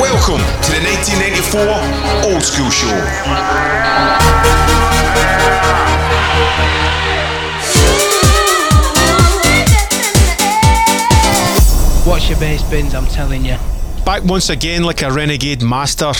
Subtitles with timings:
[0.00, 2.88] Welcome to the 1984 Old School Show.
[12.08, 13.56] Watch your bass bins, I'm telling you.
[14.06, 16.12] Back once again like a renegade master.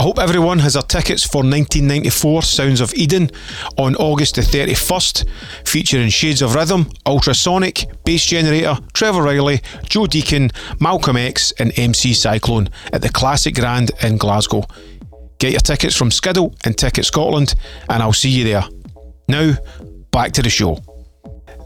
[0.00, 3.30] I hope everyone has their tickets for 1994 Sounds of Eden
[3.76, 5.28] on August the 31st,
[5.66, 12.14] featuring Shades of Rhythm, Ultrasonic, Bass Generator, Trevor Reilly, Joe Deacon, Malcolm X, and MC
[12.14, 14.64] Cyclone at the Classic Grand in Glasgow.
[15.38, 17.54] Get your tickets from Skiddle and Ticket Scotland,
[17.90, 18.64] and I'll see you there.
[19.28, 19.52] Now,
[20.12, 20.82] back to the show.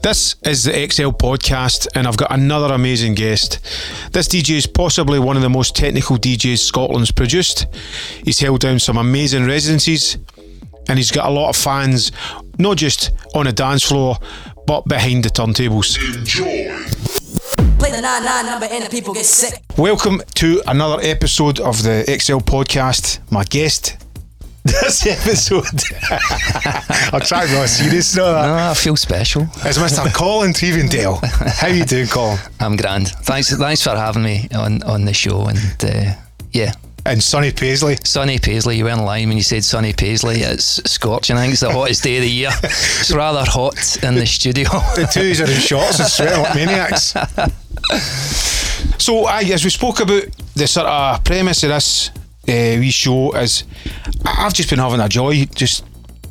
[0.04, 3.60] This is the XL podcast, and I've got another amazing guest.
[4.12, 7.64] This DJ is possibly one of the most technical DJs Scotland's produced.
[8.22, 10.18] He's held down some amazing residencies,
[10.90, 12.12] and he's got a lot of fans,
[12.58, 14.18] not just on a dance floor,
[14.66, 15.96] but behind the turntables.
[17.78, 19.62] Play the 9-9 number and the people get sick.
[19.78, 23.20] Welcome to another episode of the XL podcast.
[23.32, 24.03] My guest
[24.64, 25.64] this episode,
[27.12, 28.16] I'll try not serious.
[28.16, 29.42] No, No, I feel special.
[29.42, 30.12] It's Mr.
[30.14, 31.22] Colin Tevendale.
[31.58, 32.38] How you doing, Colin?
[32.60, 33.08] I'm grand.
[33.08, 35.46] Thanks, thanks for having me on, on the show.
[35.46, 36.14] And uh,
[36.52, 36.72] yeah,
[37.04, 37.96] And Sunny Paisley.
[38.04, 40.40] Sunny Paisley, you weren't lying when you said Sunny Paisley.
[40.40, 41.36] It's scorching.
[41.36, 42.50] I think it's the hottest day of the year.
[42.62, 44.64] It's rather hot in the studio.
[44.96, 47.14] The twos are in shorts and sweating like maniacs.
[48.98, 50.22] So, aye, as we spoke about,
[50.54, 52.10] the sort of premise of this
[52.48, 53.64] uh, wee show is
[54.24, 55.84] I've just been having a joy just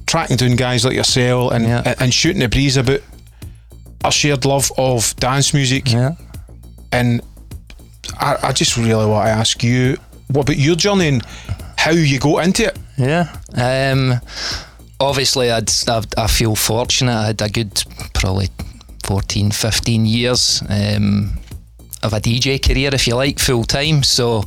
[0.06, 1.96] tracking down guys like yourself and, Yeah.
[2.00, 3.02] and shooting the breeze about
[4.04, 5.92] a shared love of dance music.
[5.92, 6.12] yeah.
[6.92, 7.22] And
[8.20, 9.98] I, I just really want to ask you,
[10.28, 11.26] what about your journey and
[11.78, 12.78] how you got into it?
[12.98, 13.34] Yeah.
[13.56, 14.20] Um,
[15.00, 17.16] obviously, I'd, I've, I feel fortunate.
[17.16, 17.82] I had a good,
[18.14, 18.50] probably
[19.04, 20.62] 14, 15 years.
[20.70, 21.34] Um,
[22.04, 24.04] of a DJ career, if you like, full time.
[24.04, 24.44] So,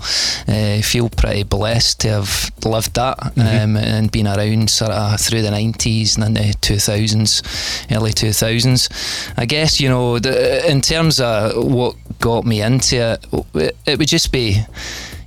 [0.49, 5.43] uh, feel pretty blessed to have lived that um, and been around sort of through
[5.43, 7.43] the nineties and then the two thousands,
[7.91, 8.89] early two thousands.
[9.37, 13.99] I guess you know, the, in terms of what got me into it, it, it
[13.99, 14.63] would just be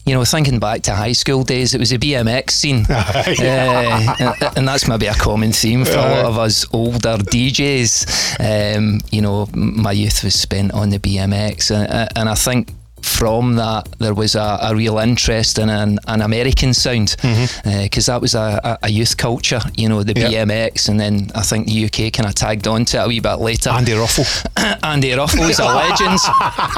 [0.09, 4.57] you know, thinking back to high school days, it was a BMX scene, uh, and,
[4.57, 8.75] and that's maybe a common theme for a lot of us older DJs.
[8.75, 13.55] Um, you know, my youth was spent on the BMX, and, and I think from
[13.55, 17.15] that there was a, a real interest in an, an American sound
[17.63, 20.43] because that was a, a- youth culture, you know, the Yeah.
[20.45, 23.35] BMX, and then I think the UK kind of tagged onto it a wee bit
[23.35, 23.69] later.
[23.69, 24.25] Andy Ruffell.
[24.83, 26.19] Andy Ruffell's, a legend.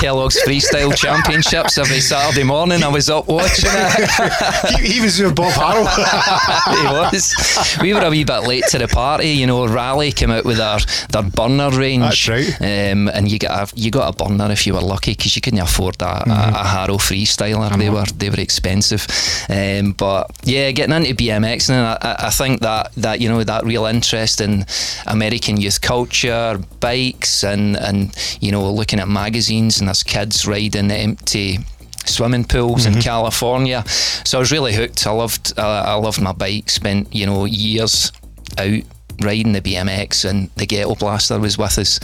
[0.00, 2.82] Kellogg's Freestyle Championships every Saturday morning.
[2.82, 4.78] I was up watching it.
[4.80, 5.84] he, he was with Bob Haro.
[6.76, 7.78] he was.
[7.80, 9.28] We were a wee bit late to the party.
[9.28, 10.78] You know, Raleigh came out with their,
[11.10, 12.26] their burner range.
[12.26, 12.90] That's right.
[12.92, 15.42] Um, and you got a you got a burner if you were lucky because you
[15.42, 16.30] couldn't afford a, Mm-hmm.
[16.30, 17.76] a, a Haro Freestyler.
[17.78, 19.06] They were they were expensive.
[19.48, 23.64] Um, but yeah, getting into BMX and I, I- think that that you know that
[23.64, 24.64] real interest in
[25.06, 30.90] American youth culture, bikes, and and you know looking at magazines and there's kids riding
[30.90, 31.58] empty
[32.06, 33.82] swimming pools in California.
[34.24, 35.06] So I was really hooked.
[35.06, 36.70] I loved uh, I loved my bike.
[36.70, 38.12] Spent you know years
[38.58, 38.82] out
[39.22, 42.00] riding the BMX and the Ghetto Blaster was with us,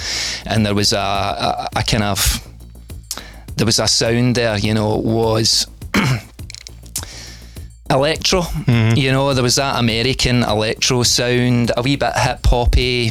[0.47, 2.47] and there was a, a, a kind of
[3.57, 4.59] there was a sound there.
[4.59, 5.67] You know, it was.
[7.91, 8.43] Electro,
[8.95, 13.11] you know, there was that American electro sound, a wee bit hip hoppy,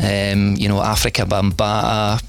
[0.00, 2.20] um, you know, Afrika Bambaataa,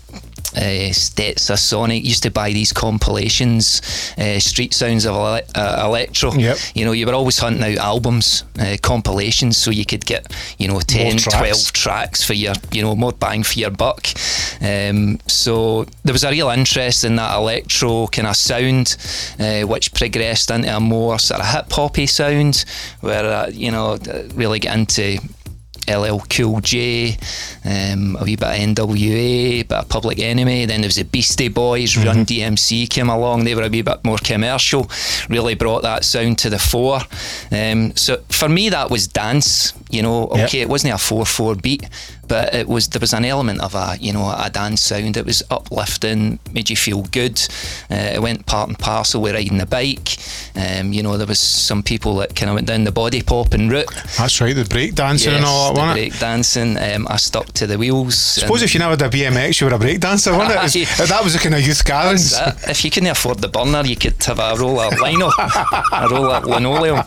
[0.55, 3.81] uh, Stetsasonic used to buy these compilations,
[4.17, 6.33] uh, Street Sounds of ele- uh, Electro.
[6.33, 6.57] Yep.
[6.73, 10.67] You know, you were always hunting out albums, uh, compilations, so you could get, you
[10.67, 11.37] know, 10, tracks.
[11.37, 14.07] 12 tracks for your, you know, more bang for your buck.
[14.61, 18.95] Um, so there was a real interest in that electro kind of sound,
[19.39, 22.63] uh, which progressed into a more sort of hip hoppy sound,
[23.01, 23.97] where, uh, you know,
[24.33, 25.19] really get into
[25.89, 27.17] LL Cool J,
[27.65, 30.65] um, a wee bit of NWA, bit of Public Enemy.
[30.65, 33.43] Then there was the Beastie Boys, Run DMC came along.
[33.43, 34.89] They were a wee bit more commercial,
[35.29, 36.99] really brought that sound to the fore.
[37.51, 39.73] Um, so for me, that was dance.
[39.89, 40.45] You know, Yep.
[40.49, 41.83] okay, it wasn't a four-four beat,
[42.27, 45.17] but it was there was an element of a you know a dance sound.
[45.17, 47.39] It was uplifting, made you feel good.
[47.89, 50.17] Uh, it went part and parcel with riding the bike.
[50.55, 53.69] Um, you know, there was some people that kind of went down the body popping
[53.69, 53.89] route.
[54.17, 56.09] That's right, the break dancing and all that, the wasn't it?
[56.09, 56.77] break dancing.
[56.77, 58.17] Um, I stuck to the wheels.
[58.17, 60.87] suppose if you never did BMX, you were a break dancer, wasn't it?
[61.07, 62.33] That was the kind of youth gatherings.
[62.67, 66.31] if you couldn't afford the burner, you could have a roll of lino, a roll
[66.31, 67.03] of linoleum,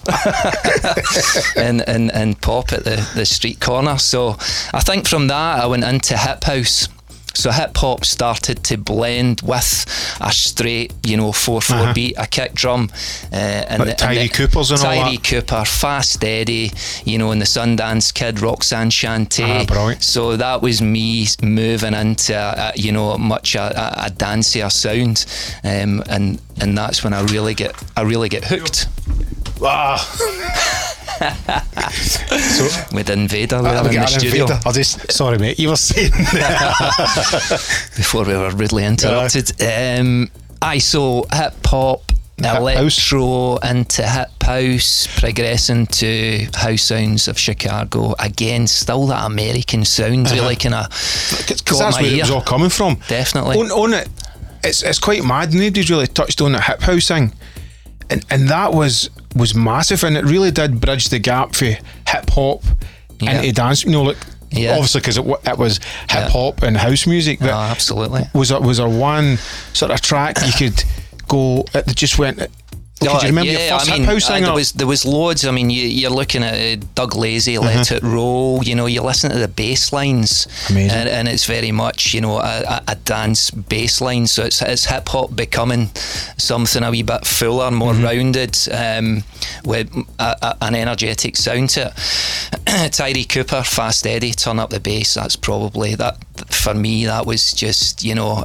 [1.56, 3.99] and, and and pop at the, the street corner.
[3.99, 4.37] So
[4.73, 6.89] I think from that I went into hip house.
[7.33, 9.87] so hip hop started to blend with
[10.21, 11.93] a straight, you know, four four Uh-huh.
[11.95, 12.91] beat, a kick drum,
[13.33, 15.25] uh, and Like Tyree Coopers and all Tyree that.
[15.25, 16.73] Cooper, Fast Eddie,
[17.05, 19.45] you know, and the Sundance Kid, Roxanne Shante.
[19.62, 20.03] Ah, brilliant.
[20.03, 25.25] So that was me moving into, a, you know, much a, a, a dancier sound,
[25.62, 28.89] um, and and that's when I really get I really get hooked
[29.62, 29.99] Ah,
[32.93, 34.61] with Invader there I'll in the get an studio invader.
[34.65, 35.59] I'll just sorry, mate.
[35.59, 36.11] You were saying
[37.97, 39.53] before we were rudely interrupted.
[39.62, 40.31] Um,
[40.62, 42.11] I so hip hop.
[42.41, 42.59] house.
[42.59, 48.15] Electro into hip house, progressing to house sounds of Chicago.
[48.19, 50.87] Again, still that American sound, really kind of
[51.39, 52.99] because that's where it was all coming from.
[53.09, 53.59] Definitely.
[53.59, 54.09] On, on it,
[54.65, 55.53] it's it's quite mad.
[55.53, 57.33] Nobody's really touched on the hip house thing,
[58.11, 62.31] and and that was was massive, and it really did bridge the gap for hip
[62.31, 62.62] hop
[63.21, 63.41] Yeah.
[63.41, 63.85] into dance.
[63.85, 64.17] You know, like
[64.51, 64.73] Yeah.
[64.73, 65.79] obviously because it, it was
[66.11, 68.23] hip hop and house music, but Oh, absolutely.
[68.35, 69.39] was there was there one
[69.73, 70.83] sort of track you could
[71.29, 71.65] go?
[71.75, 72.41] It just went.
[73.00, 74.43] Could Oh, you remember your yeah, first I mean, hip house uh, thing?
[74.44, 75.47] there was there was loads.
[75.47, 78.62] I mean, you, you're looking at uh, Doug Lazy, Let It Roll.
[78.62, 80.91] You know, you listen to the bass lines, Amazing.
[80.99, 84.26] and, and it's very much you know a, a, dance bass line.
[84.26, 85.87] So it's, it's hip hop becoming
[86.37, 89.25] something a wee bit fuller, more rounded, um,
[89.64, 91.93] with a, a, an energetic sound to
[92.67, 92.93] it.
[92.93, 95.14] Tyree Cooper, Fast Eddie, turn up the bass.
[95.14, 96.19] That's probably that
[96.52, 97.06] for me.
[97.06, 98.44] That was just you know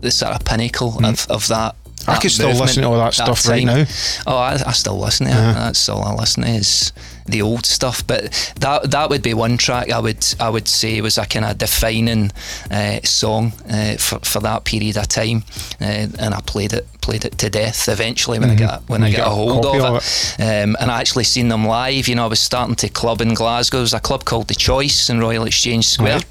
[0.00, 1.76] the sort of pinnacle of, of that.
[2.06, 3.84] I could still listen to all that stuff right now.
[4.26, 5.54] Oh, I, I still listen to it.
[5.54, 6.92] That's all I listen to is
[7.26, 8.06] the old stuff.
[8.06, 11.44] But that that would be one track I would I would say was a kind
[11.44, 12.32] of defining
[12.70, 15.44] uh, song uh, for, for that period of time,
[15.80, 17.88] uh, and I played it played it to death.
[17.88, 19.96] Eventually, when I got when I You got a got a hold of of
[20.38, 22.08] it, Um, and I actually seen them live.
[22.08, 23.78] You know, I was starting to club in Glasgow.
[23.78, 26.26] There was a club called the Choice in Royal Exchange Square Right.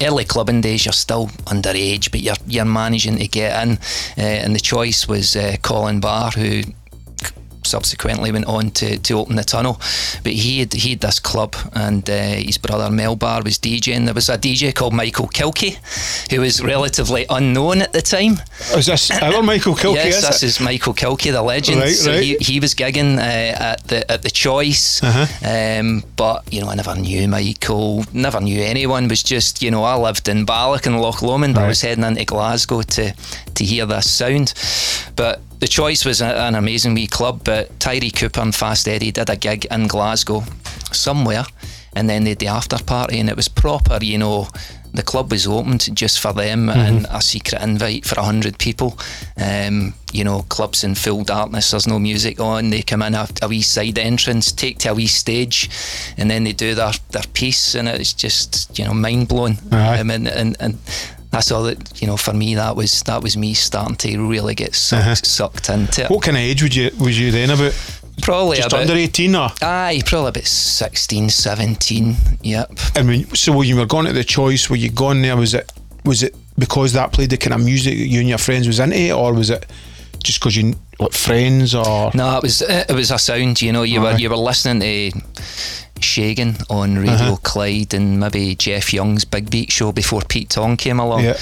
[0.00, 3.78] Early clubbing days, you're still underage, but you're you're managing to get in.
[4.16, 6.62] Uh, and the choice was uh, Colin Barr, who
[7.66, 9.80] subsequently went on to, to open the tunnel.
[10.22, 14.04] But he had he had this club, and uh, his brother Mel Barr was DJing.
[14.04, 15.78] There was a DJ called Michael Kilkie,
[16.30, 18.40] who was relatively unknown at the time.
[18.76, 19.94] is this our Michael Kilkie?
[19.96, 20.46] yes, is this it?
[20.46, 21.80] is Michael Kilkie, the legend.
[21.80, 22.22] Right, so right.
[22.22, 23.20] He, he was gigging uh,
[23.72, 25.26] at the at the Choice, Uh-huh.
[25.80, 29.08] um, but you know I never knew Michael, never knew anyone.
[29.08, 32.04] Was just you know I lived in Balloch and Loch Lomond, but I was heading
[32.04, 33.12] into Glasgow to
[33.54, 34.54] to hear this sound.
[35.16, 37.42] But the Choice was a, an amazing wee club.
[37.44, 40.44] But Tyree Cooper and Fast Eddie did a gig in Glasgow
[40.92, 41.44] somewhere,
[41.94, 44.48] and then they had the after party, and it was proper, you know.
[44.92, 48.96] The club was opened just for them and a secret invite for a hundred people.
[49.36, 51.72] Um, you know, clubs in full darkness.
[51.72, 52.70] There's no music on.
[52.70, 55.68] They come in a, a wee side entrance, take to a wee stage,
[56.16, 59.58] and then they do their, their piece, and it's just you know mind blowing.
[59.72, 59.98] Aye.
[59.98, 60.78] Um, and, and and
[61.34, 62.16] that's all that you know.
[62.16, 65.14] For me, that was that was me starting to really get sucked, Uh-huh.
[65.14, 66.10] sucked into it.
[66.10, 67.74] What kind of age would you was you then about?
[68.22, 72.16] Probably Just about under eighteen, or aye, probably about 16, 17.
[72.42, 72.78] Yep.
[72.94, 75.36] I mean, so when you were going to the choice, were you going there?
[75.36, 75.72] Was it
[76.04, 79.10] was it because that played the kind of music you and your friends was into,
[79.12, 79.66] or was it
[80.22, 82.12] just because you like friends or?
[82.14, 83.60] No, it was it was a sound.
[83.60, 84.12] You know, you Aye.
[84.12, 84.80] were you were listening
[85.12, 85.20] to
[86.00, 87.36] Shagan on Radio Uh-huh.
[87.42, 91.24] Clyde and maybe Jeff Young's Big Beat show before Pete Tong came along.
[91.24, 91.36] Yeah.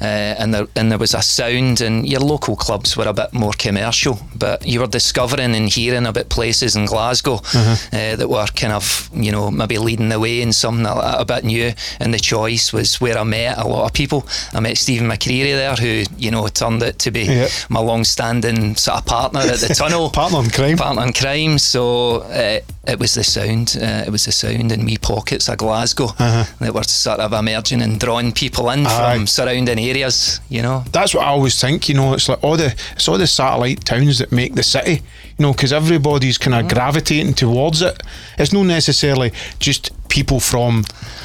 [0.00, 0.04] Uh,
[0.38, 3.52] and there and there was a sound, and your local clubs were a bit more
[3.58, 7.76] commercial, but you were discovering and hearing about places in Glasgow Uh-huh.
[7.92, 11.24] uh, that were kind of you know maybe leading the way in something a, a
[11.24, 11.72] bit new.
[12.00, 14.26] And the choice was where I met a lot of people.
[14.54, 17.48] I met Stephen McCreery there, who you know turned it to be Yeah.
[17.68, 20.76] my long-standing sort of partner at the tunnel Partner in crime.
[20.76, 21.58] partner in crime.
[21.58, 23.76] So uh, it was the sound.
[23.98, 27.82] Uh, it was the sound in wee pockets of Glasgow that were sort of emerging
[27.82, 29.02] and drawing people in Uh-huh.
[29.04, 29.14] Aye.
[29.16, 30.40] from surrounding areas.
[30.48, 30.84] You know.
[30.92, 31.88] That's what I always think.
[31.88, 35.02] You know, it's like all the it's all the satellite towns that make the city.
[35.38, 36.74] You know, because everybody's kind of Mm.
[36.74, 38.02] gravitating towards it.
[38.38, 40.84] It's not necessarily just people from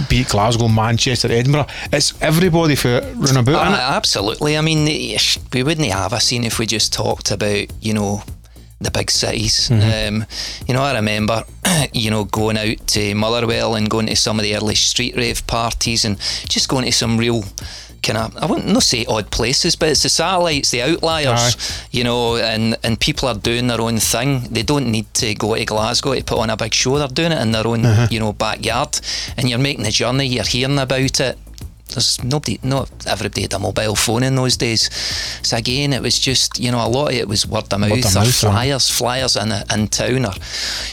[0.10, 1.65] be it Glasgow, Manchester, Edinburgh.
[1.92, 3.56] It's everybody for run about.
[3.68, 4.58] Uh, absolutely.
[4.58, 5.18] I mean, eh,
[5.53, 8.24] we wouldn't have a scene if we just talked about, you know,
[8.84, 9.70] the big cities.
[9.70, 10.18] Mm-hmm.
[10.22, 10.25] Um,
[10.68, 11.44] you know, I remember,
[11.94, 15.46] you know, going out to Motherwell and going to some of the early street rave
[15.48, 16.18] parties and
[16.50, 17.44] just going to some real
[18.04, 21.56] kind of I wouldn't not say odd places, but it's the satellites, the outliers,
[21.92, 24.42] you know, and and people are doing their own thing.
[24.52, 26.98] They don't need to go to Glasgow to put on a big show.
[27.00, 28.08] They're doing it in their own, Uh-huh.
[28.12, 29.00] you know, backyard,
[29.38, 30.25] and you're making the journey.
[30.25, 31.38] You're hearing about it
[31.90, 34.90] there's nobody, not everybody had a mobile phone in those days.
[35.44, 37.92] So again, it was just you know a lot of it was word of mouth,
[37.92, 40.34] of or mouth, flyers, flyers in in town, or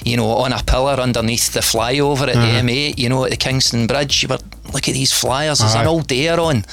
[0.04, 2.62] you know on a pillar underneath the flyover at Uh-huh.
[2.62, 4.22] the M8, you know at the Kingston Bridge.
[4.22, 4.38] You were
[4.72, 5.58] look at these flyers.
[5.58, 5.82] There's Aye.
[5.82, 6.64] an old dare on,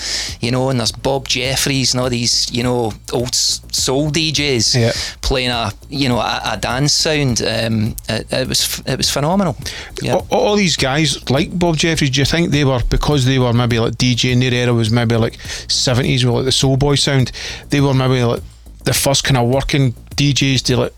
[0.42, 5.50] you know, and there's Bob Jeffries and all these, you know, old soul DJs playing
[5.50, 7.42] a, you know, a, a dance sound.
[7.42, 9.56] Um, it, it was it was phenomenal.
[10.02, 10.16] Yeah.
[10.16, 13.54] All, all these guys like Bob Jeffries, do you think they were because they were
[13.54, 16.96] maybe like DJ in their era was maybe like seventies with like the soul boy
[16.96, 17.32] sound?
[17.70, 18.44] They were maybe like
[18.84, 20.94] the first kind of working DJs to like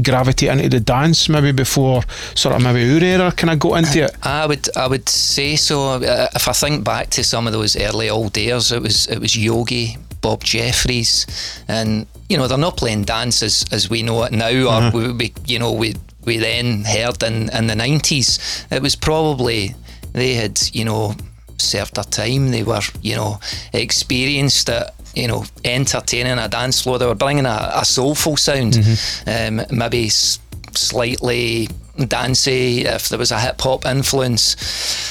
[0.00, 2.02] gravitate into the dance maybe before
[2.34, 4.16] sort of maybe our era kind of got into it.
[4.22, 5.94] I would I would say so.
[5.94, 9.18] Uh, if I think back to some of those early old days, it was it
[9.18, 11.26] was Yogi, Bob Jeffries,
[11.68, 15.12] and you know they're not playing dance as, as we know it now, or we,
[15.12, 18.38] we you know we we then heard in in the nineties.
[18.70, 19.74] It was probably
[20.12, 21.14] they had you know
[21.58, 22.50] served their time.
[22.50, 23.40] They were you know
[23.72, 24.90] experienced it.
[25.14, 26.98] You know, entertaining a dance floor.
[26.98, 28.78] They were bringing a, a soulful sound,
[29.26, 30.38] um, maybe s-
[30.72, 31.68] slightly
[32.06, 34.56] dancey if there was a hip hop influence.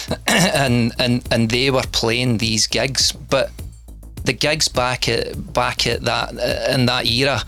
[0.27, 3.11] And and and they were playing these gigs.
[3.11, 3.51] But
[4.23, 7.41] the gigs back at back at that uh, in that era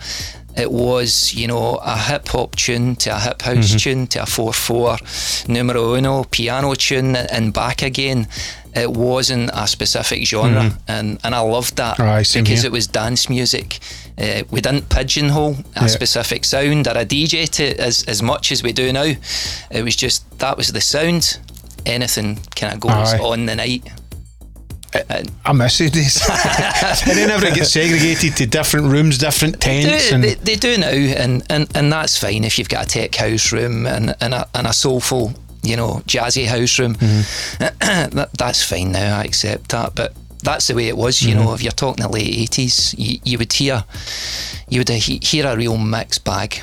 [0.56, 4.26] it was you know a hip hop tune to a hip house tune to a
[4.26, 8.26] 4-4 numero uno piano tune and back again
[8.74, 12.68] it wasn't a specific genre and and I loved that same because here.
[12.68, 13.78] it was dance music
[14.18, 15.86] uh, we didn't pigeonhole a Yeah.
[15.88, 19.12] specific sound or a DJ to as as much as we do now
[19.70, 21.38] it was just that was the sound
[21.84, 23.18] anything kind of goes Aye.
[23.18, 23.82] on the night
[25.46, 26.20] I miss these days.
[26.28, 30.76] and then everything gets segregated to different rooms, different tents, do, and they, they do
[30.76, 34.34] now, and, and, and that's fine if you've got a tech house room and, and,
[34.34, 36.94] a, and a soulful, you know, jazzy house room.
[36.94, 38.10] Mm-hmm.
[38.16, 39.18] that, that's fine now.
[39.18, 41.18] I accept that, but that's the way it was.
[41.18, 41.28] Mm-hmm.
[41.28, 43.84] You know, if you're talking the late eighties, you, you would hear
[44.68, 46.54] you would hear a real mixed bag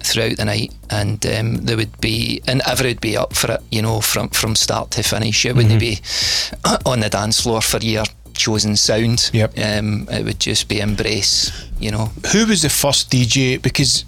[0.00, 3.60] throughout the night, and um, there would be and everyone would be up for it.
[3.70, 5.44] You know, from from start to finish.
[5.44, 6.00] It wouldn't be
[6.86, 9.30] on the dance floor for your chosen sound.
[9.32, 9.58] Yep.
[9.58, 11.50] Um, it would just be embrace.
[11.78, 12.06] You know.
[12.32, 13.60] who was the first DJ?
[13.60, 14.04] Because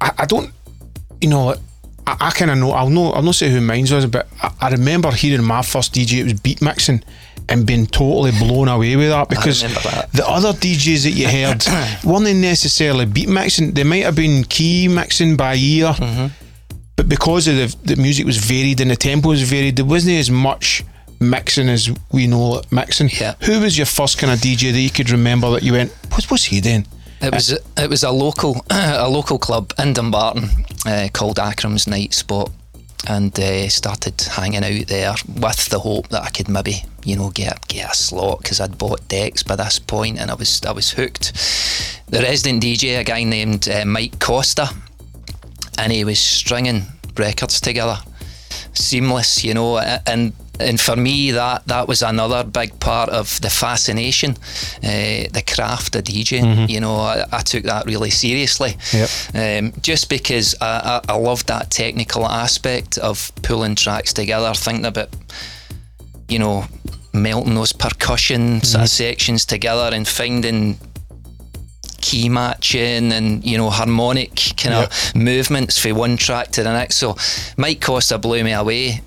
[0.00, 0.52] I, I don't,
[1.20, 1.54] you know,
[2.08, 2.70] I, I kind of know.
[2.72, 3.12] I'll know.
[3.12, 6.18] I'll not say who mine was, but I, I remember hearing my first DJ.
[6.20, 7.02] It was beat mixing.
[7.50, 10.10] And being totally blown away with that because that.
[10.12, 11.64] the other DJs that you heard
[12.04, 13.72] weren't necessarily beat mixing.
[13.72, 16.26] They might have been key mixing by ear, Mm-hmm.
[16.96, 20.16] but because of the, the music was varied and the tempo was varied, there wasn't
[20.18, 20.84] as much
[21.20, 23.08] mixing as we know it mixing.
[23.18, 23.34] Yeah.
[23.44, 26.30] Who was your first kind of DJ that you could remember that you went, what's,
[26.30, 26.86] what's he doing?
[27.20, 30.48] It was it was a local a local club in Dumbarton
[30.86, 32.50] uh, called Akram's Night Spot,
[33.08, 37.30] and uh, started hanging out there with the hope that I could maybe you know
[37.30, 40.72] get get a slot because I'd bought decks by this point and I was I
[40.72, 41.32] was hooked.
[42.06, 44.70] The resident DJ, a guy named uh, Mike Costa,
[45.76, 46.82] and he was stringing
[47.16, 47.98] records together
[48.78, 53.50] seamless, you know, and and for me that that was another big part of the
[53.50, 54.32] fascination,
[54.82, 56.68] uh, the craft of DJing.
[56.68, 59.10] You know, I, I took that really seriously, Yep.
[59.34, 64.86] um, just because I, I, I loved that technical aspect of pulling tracks together, thinking
[64.86, 65.08] about,
[66.28, 66.64] you know,
[67.12, 70.78] melting those percussion sort of sections together and finding
[72.00, 76.96] key matching and you know harmonic kind of movements from one track to the next.
[76.96, 77.16] So
[77.56, 79.02] Mike Costa blew me away.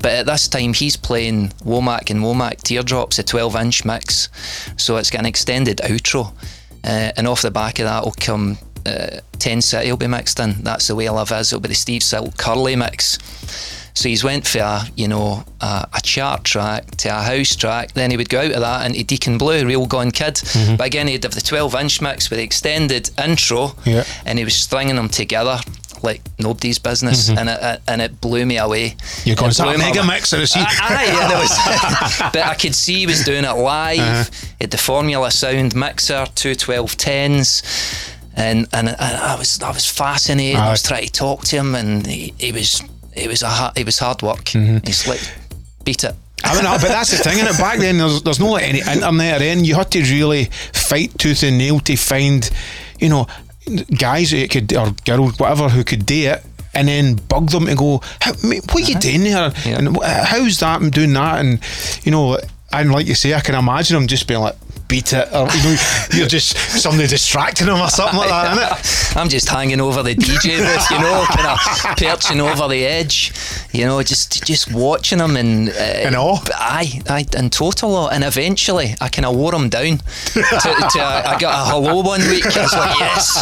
[0.00, 4.28] But at this time, he's playing Womack and Womack Teardrops, a 12 inch mix.
[4.76, 6.32] So it's got an extended outro.
[6.84, 10.40] Uh, and off the back of that will come uh, 10 City will be mixed
[10.40, 10.62] in.
[10.62, 11.52] That's the way I love is.
[11.52, 13.18] It'll be the Steve Silk Hurley mix.
[13.94, 17.92] So he's went for a, you know, a, a chart track to a house track.
[17.92, 20.40] Then he would go out of that into Deacon Blue, Real Gone Kid.
[20.76, 24.04] But again, he'd have the 12 inch mix with the extended intro, Yeah.
[24.24, 25.58] and he was stringing them together
[26.00, 28.94] like nobody's business, and it, and it blew me away.
[29.24, 30.60] You're going, It is a mega mix or is he?
[30.64, 32.18] Aye, yeah, was.
[32.32, 33.98] but I could see he was doing it live.
[33.98, 34.24] Uh-huh.
[34.58, 38.14] He had the Formula Sound mixer, two 1210s.
[38.36, 40.60] And, and, and I was I was fascinated.
[40.60, 42.80] I was trying to talk to him, and he, he was
[43.18, 44.44] it was a ha- it was hard work.
[44.44, 44.86] Mm-hmm.
[44.86, 45.20] He's like
[45.84, 46.14] beat it.
[46.44, 47.58] I mean, but that's the thing, innit?
[47.58, 49.64] Back then, there's, there's no like any internet or anything.
[49.64, 52.48] You had to really fight tooth and nail to find,
[53.00, 53.26] you know,
[53.98, 56.44] guys who could, or girls, whatever, who could do it.
[56.74, 59.52] And then bug them to go, how, mate, what are you doing there?
[59.64, 59.78] Yeah.
[59.78, 61.40] And how's that and doing that?
[61.40, 61.60] And,
[62.04, 62.38] you know,
[62.70, 64.54] and like you say, I can imagine them just being like,
[64.88, 65.76] beat it, or you know,
[66.12, 69.16] you're just somebody distracting them or something like that, isn't it?
[69.16, 71.58] I'm just hanging over the DJ booth, you know, kind of
[71.96, 73.32] perching over the edge,
[73.72, 76.40] you know, just just watching them and uh, In awe?
[76.54, 78.08] Aye, aye, in total awe.
[78.08, 79.98] And eventually, I kind of wore them down.
[79.98, 82.44] to, to uh, I got a hello one week.
[82.46, 83.34] I was like, yes.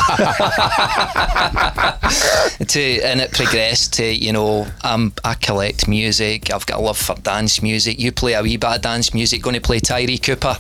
[2.73, 6.53] to and it progressed to you know, um, I collect music.
[6.53, 8.01] I've got a love for dance music.
[8.01, 9.43] You play a wee bit of dance music.
[9.43, 10.57] Going to play Tyree Cooper.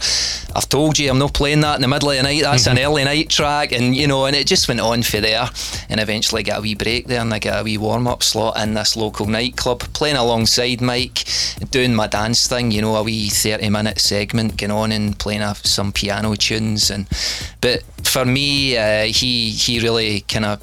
[0.54, 2.42] I've told you I'm not playing that in the middle of the night.
[2.42, 5.48] That's an early night track, and you know, and it just went on for there.
[5.88, 8.58] And eventually got a wee break there, and I got a wee warm up slot
[8.58, 11.24] in this local nightclub, playing alongside Mike,
[11.70, 12.72] doing my dance thing.
[12.72, 16.90] You know, a wee thirty minute segment going on and playing a, some piano tunes.
[16.90, 17.08] And
[17.62, 20.60] but for me, uh, he he really kind of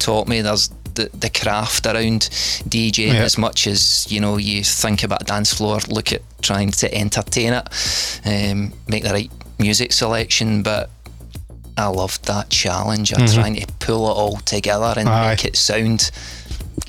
[0.00, 2.22] taught me there's the, the craft around
[2.68, 3.22] DJing Yeah.
[3.22, 6.92] as much as you know you think about a dance floor look at trying to
[6.94, 7.66] entertain it
[8.24, 10.90] um, make the right music selection but
[11.76, 15.08] I loved that challenge of trying to pull it all together and Mm-hmm.
[15.08, 15.20] Aye.
[15.20, 15.30] Uh-huh.
[15.30, 16.10] make it sound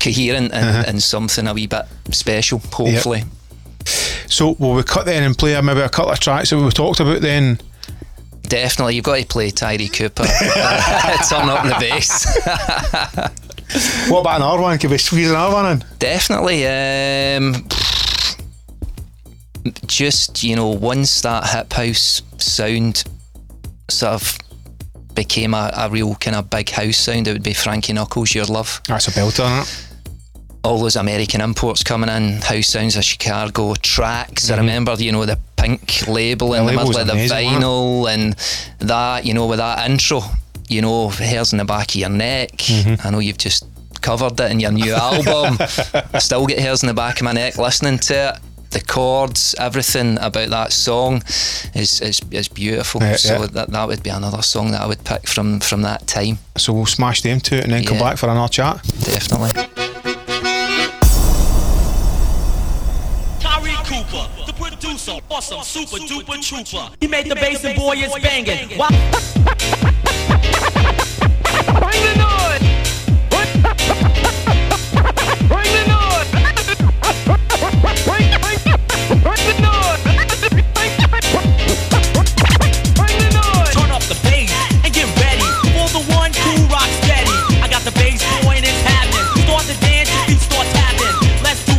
[0.00, 3.24] coherent and, and something a wee bit special hopefully
[4.28, 7.00] So will we cut then and play maybe a couple of tracks that we talked
[7.00, 7.58] about then?
[8.48, 10.22] definitely you've got to play Tyree Cooper
[11.28, 12.26] turn up the bass
[14.08, 14.78] What about another one?
[14.78, 15.84] Could we squeeze another one in?
[15.98, 16.64] Definitely.
[16.66, 17.66] Um,
[19.86, 23.04] just you know, once that hip house sound
[23.88, 24.38] sort of
[25.14, 28.44] became a, a real kind of big house sound, it would be Frankie Knuckles, Your
[28.44, 28.80] Love.
[28.86, 29.82] That's a belter, it?
[30.62, 34.50] All those American imports coming in, house sounds of Chicago, tracks.
[34.50, 37.62] I remember, you know, the pink label in The the, middle of the amazing, wasn't
[37.62, 37.64] it?
[37.64, 40.22] vinyl and that, you know, with that intro,
[40.68, 42.50] you know, hairs in the back of your neck.
[42.52, 43.06] Mm-hmm.
[43.06, 43.64] I know you've just
[44.00, 45.56] covered it in your new album.
[46.12, 48.40] I still get hairs in the back of my neck listening to it.
[48.76, 51.22] The chords, everything about that song
[51.74, 53.00] is is, is beautiful.
[53.00, 53.46] Yeah, so yeah.
[53.46, 56.74] That, that would be another song that I would pick from from that time, So
[56.74, 58.82] we'll smash them to it and then come back for another chat.
[59.00, 59.52] definitely.
[63.40, 66.90] Tyree Cooper, the producer, awesome, super duper trooper.
[67.00, 68.76] He made the bass and boy is banging.
[68.76, 68.90] Why?
[71.80, 72.75] Bring the noise!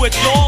[0.08, 0.47] Let's do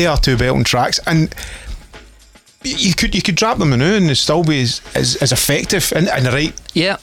[0.00, 1.34] they are two belting tracks, and
[2.64, 6.08] you could you could drop them in and still be as, as, as effective and,
[6.08, 6.58] and right.
[6.72, 6.96] Yeah,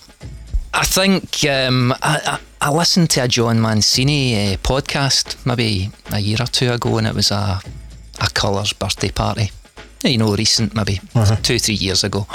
[0.73, 6.19] I think um, I, I, I listened to a Jon Mancini uh, podcast maybe a
[6.19, 7.62] year or two ago, and it was a
[8.19, 9.51] a Colours birthday party.
[10.03, 10.99] You know, recent maybe
[11.43, 12.25] two three years ago,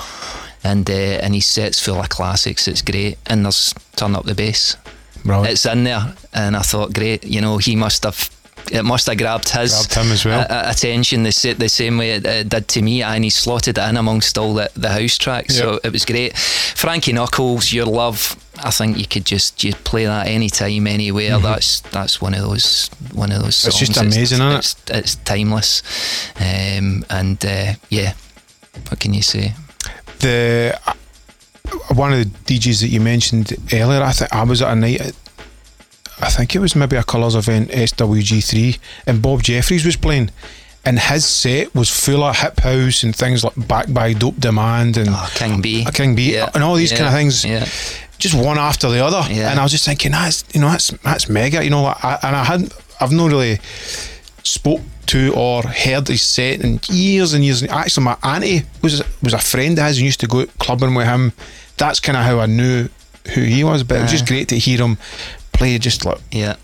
[0.63, 2.69] and uh, and his set's full of classics.
[2.69, 4.77] It's great, and there's turn up the bass.
[5.25, 5.51] Right.
[5.51, 7.25] It's in there, and I thought, great.
[7.25, 8.31] You know, he must have.
[8.71, 10.41] It must have grabbed his Grabbed well.
[10.41, 13.79] uh, uh, attention the, the same way it, it did to me, and he slotted
[13.79, 15.57] it in amongst all the, the house tracks.
[15.57, 16.37] So it was great.
[16.37, 18.37] Frankie Knuckles, Your Love.
[18.65, 21.39] I think you could just you play that anytime, anywhere.
[21.39, 23.57] That's that's one of those one of those.
[23.57, 23.69] Mm-hmm.
[23.69, 24.59] It's just amazing, isn't it?
[24.59, 25.83] it's, It's timeless,
[26.37, 28.13] um, and uh, yeah.
[28.89, 29.53] What can you say?
[30.21, 30.93] the uh,
[31.95, 32.25] one of the
[32.59, 35.01] DJs that you mentioned earlier, I think I was at a night.
[35.01, 35.15] At,
[36.23, 40.31] I think it was maybe a colours event, SWG3, and Bob Jeffries was playing,
[40.85, 44.97] and his set was full of hip house and things like Back by Dope Demand
[44.97, 45.85] and Oh, King Bee.
[45.93, 47.45] King Bee Yeah, and all these yeah, kind of things.
[47.45, 47.67] Yeah.
[48.19, 49.51] Just one after the other, Yeah.
[49.51, 51.83] and I was just thinking, that's you know, that's that's mega, you know.
[51.83, 53.59] Like, I, and I hadn't, I've not really
[54.45, 57.63] spoke to or heard his set in years and years.
[57.63, 60.95] And actually, my auntie was was a friend of his and used to go clubbing
[60.95, 61.33] with him.
[61.79, 62.89] That's kind of how I knew
[63.35, 63.83] who he was.
[63.83, 64.99] But it was just great to hear him
[65.53, 65.79] play.
[65.79, 66.57] Just like Yeah.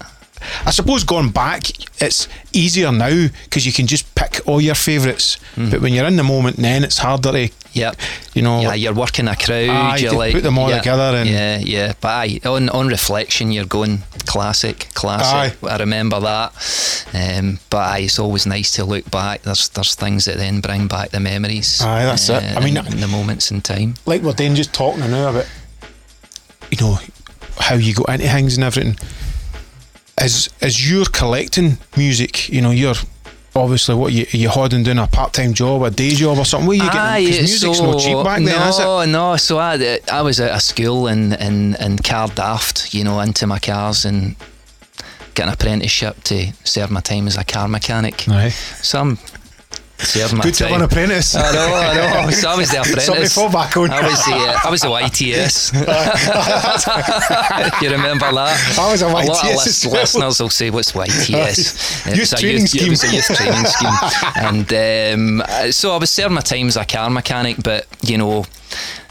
[0.64, 1.64] I suppose going back,
[2.00, 5.36] it's easier now because you can just pick all your favourites.
[5.56, 7.92] But when you're in the moment, then it's harder to, Yeah,
[8.34, 8.60] you know.
[8.60, 9.68] Yeah, like- you're working a crowd.
[9.68, 11.92] Aye, you're like put them all yeah, together and- yeah, yeah.
[12.00, 15.58] But aye, on on reflection, you're going classic, classic.
[15.64, 15.68] Aye.
[15.68, 16.52] I remember that.
[17.12, 19.42] Um, but aye, it's always nice to look back.
[19.42, 21.80] There's there's things that then bring back the memories.
[21.82, 22.44] uh, Aye, that's it.
[22.56, 23.94] I mean- in, in the moments in time.
[24.06, 25.46] like we're then just talking now about
[26.70, 26.98] you know
[27.60, 28.96] how you go into things and everything
[30.16, 32.94] As as you're collecting music you know you're
[33.54, 36.76] obviously what you you holding doing a part-time job a day job or something where
[36.76, 39.58] you Aye, get because music's so, not cheap back then no, is it No, so
[39.58, 44.04] I, I was at a school in, in, in Cardaft, you know, into my cars
[44.04, 44.36] and
[45.38, 48.28] Get an apprenticeship to serve my time as a car mechanic.
[48.28, 48.48] Aye.
[48.48, 49.18] So I'm
[49.98, 50.72] serving my good time.
[50.74, 52.30] an apprentice I know, I know.
[52.30, 53.34] So I was the apprentice.
[53.34, 53.90] To fall back on.
[53.90, 55.72] I was the, uh, I was the YTS.
[57.82, 58.76] you remember that?
[58.78, 59.24] I was a YTS.
[59.24, 62.36] A lot of YTS lis- as listeners will say, "What's YTS?" Youth It was a
[62.36, 63.16] training youth, It was a scheme.
[63.16, 63.98] youth training scheme,
[64.36, 68.44] and um, so I was serving my time as a car mechanic, but you know,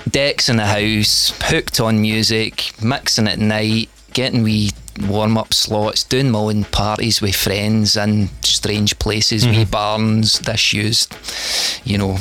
[0.10, 4.72] decks in the house, hooked on music, mixing at night, getting wee
[5.08, 9.70] warm up slots, doing my own parties with friends in strange places, wee Mm-hmm.
[9.72, 11.16] barns, disused,
[11.86, 12.18] you know.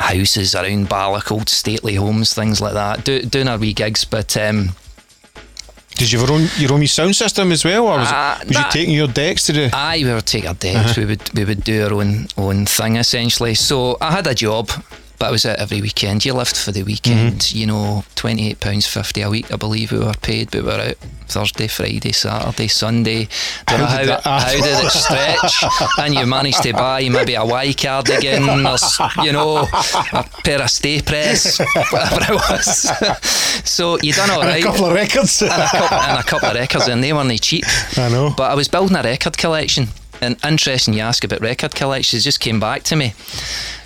[0.00, 3.04] Houses around Balloch, old stately homes, things like that.
[3.04, 4.70] Do, doing our wee gigs, but um,
[5.94, 8.38] did you have your own your own wee sound system as well or was, Uh,
[8.42, 10.96] it, was you taking your decks to the Aye, we would take our decks.
[10.98, 13.54] We would we would do our own own thing essentially.
[13.54, 14.70] So I had a job,
[15.18, 16.24] but I was out every weekend.
[16.24, 17.40] You lived for the weekend.
[17.40, 17.54] Mhm.
[17.54, 20.50] You know, twenty eight pounds fifty a week, I believe we were paid.
[20.50, 20.96] But we were out
[21.28, 23.28] Thursday, Friday, Saturday, Sunday.
[23.66, 25.64] How how, did it, that how did it stretch?
[25.98, 28.76] and you managed to buy maybe a Y cardigan, or
[29.24, 29.66] you know,
[30.12, 32.90] a pair of stay press, whatever it was.
[33.64, 36.22] so you done all and right a couple of records and a, couple, and a
[36.22, 37.64] couple of records, and they weren't cheap.
[37.96, 38.32] I know.
[38.36, 39.88] But I was building a record collection,
[40.20, 43.14] and interesting you ask about record collections, just came back to me.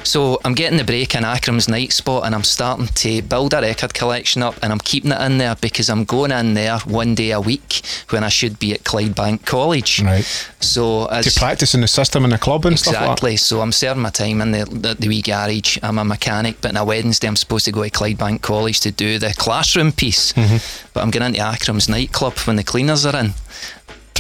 [0.05, 3.61] So I'm getting the break in Akram's night spot, and I'm starting to build a
[3.61, 7.15] record collection up, and I'm keeping it in there because I'm going in there one
[7.15, 10.03] day a week when I should be at Clydebank College.
[10.03, 10.25] Right.
[10.61, 13.37] So as to practice in the system in the club and stuff like Exactly.
[13.37, 15.79] So I'm serving my time in the, the, the wee garage.
[15.83, 18.91] I'm a mechanic, but on a Wednesday I'm supposed to go to Clydebank College to
[18.91, 20.33] do the classroom piece.
[20.33, 20.89] Mm-hmm.
[20.93, 23.35] But I'm going into Akram's nightclub when the cleaners are in.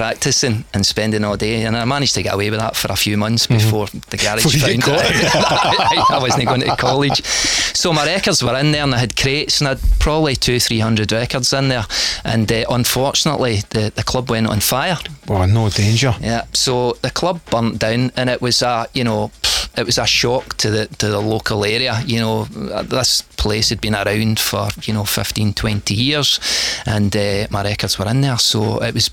[0.00, 2.96] Practicing and spending all day, and I managed to get away with that for a
[2.96, 4.76] few months before the garage Mm-hmm.
[4.80, 7.22] Before found out I wasn't going to college.
[7.22, 10.58] So my records were in there, and I had crates, and I had probably two,
[10.58, 11.84] three hundred records in there.
[12.24, 14.96] And uh, unfortunately, the the club went on fire.
[15.28, 16.44] well no danger Yeah.
[16.54, 19.30] So the club burnt down, and it was a you know
[19.76, 22.00] it was a shock to the to the local area.
[22.06, 22.44] You know,
[22.84, 26.40] this place had been around for you know 15, 20 years,
[26.86, 28.38] and uh, my records were in there.
[28.38, 29.10] So it was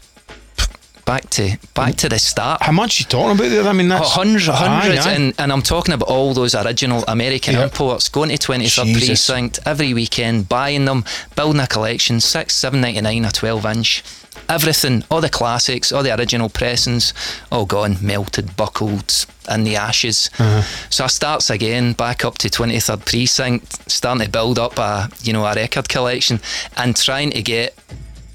[1.07, 2.61] back to back to the start.
[2.61, 5.15] how much you talking about there I mean that's hundreds, hundreds, Aye, aye.
[5.15, 7.63] And, and I'm talking about all those original American Yep.
[7.71, 9.25] imports, going to 23rd Jesus.
[9.25, 11.03] Precinct every weekend, buying them,
[11.35, 14.03] building a collection, six, seven ninety nine, a 12 inch.
[14.49, 17.13] Everything, all the classics, all the original pressings,
[17.51, 20.29] all gone, melted, buckled, in the ashes.
[20.39, 20.61] Uh-huh.
[20.89, 25.33] So I starts again, back up to 23rd Precinct, starting to build up a, you
[25.33, 26.39] know, a record collection
[26.77, 27.75] and trying to get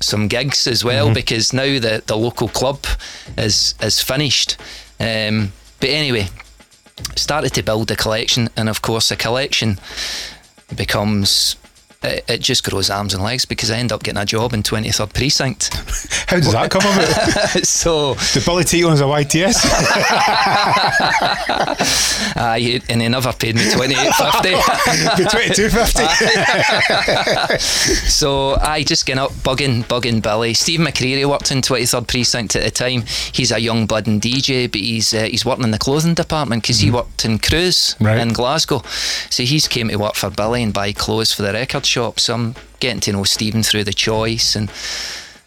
[0.03, 1.15] some gigs as well Mm-hmm.
[1.15, 2.85] because now the, the local club
[3.39, 4.57] is is finished.
[5.01, 6.29] Um, But anyway,
[7.17, 9.79] started to build a collection, and of course, a collection
[10.77, 11.57] becomes.
[12.05, 14.63] It, it just grows arms and legs because I end up getting a job in
[14.63, 15.75] 23rd Precinct.
[16.29, 17.67] How does that come about?
[17.83, 19.63] so, Did Billy as a YTS?
[22.37, 25.17] aye, and he never paid me 28.50.
[25.17, 27.59] the 2250.
[28.09, 30.55] So I just getting up, bugging, bugging Billy.
[30.55, 33.05] Steve McCreery worked in 23rd Precinct at the time.
[33.33, 36.81] He's a young budding DJ, but he's uh, he's working in the clothing department because
[36.81, 38.19] he worked in Cruise Right.
[38.19, 38.83] in Glasgow.
[39.31, 42.19] So he's came to work for Billy and buy clothes for the record shop.
[42.19, 44.71] So I'm getting to know Stephen through the choice and.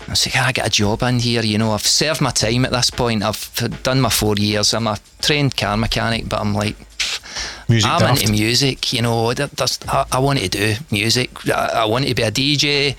[0.08, 1.72] I was like, "Ah, I get a job in here, you know.
[1.72, 3.24] I've served my time at this point.
[3.24, 3.50] I've
[3.82, 4.72] done my four years.
[4.76, 6.76] I'm a trained car mechanic, but I'm like,
[7.68, 8.22] Music I'm daft.
[8.22, 9.32] into music, you know.
[9.32, 11.30] I, I want to do music.
[11.50, 12.96] I, I want to be a DJ.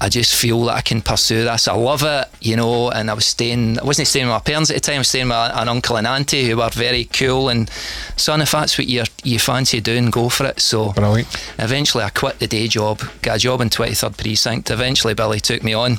[0.00, 1.66] I just feel that I can pursue this.
[1.68, 2.90] I love it, you know.
[2.90, 3.78] And I was staying.
[3.78, 4.96] I wasn't staying with my parents at the time.
[4.96, 7.48] I was staying with an uncle and auntie who were very cool.
[7.48, 7.68] And
[8.16, 10.60] son, if that's what you you fancy doing, go for it.
[10.60, 11.28] So Brilliant.
[11.58, 14.70] eventually, I quit the day job, got a job in 23rd Precinct.
[14.70, 15.98] Eventually, Billy took me on.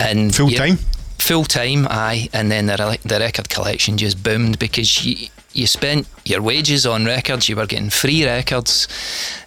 [0.00, 0.78] And Full time?
[1.18, 6.06] full time, aye, and then the, the record collection just boomed because you you spent
[6.24, 8.88] your wages on records, you were getting free records,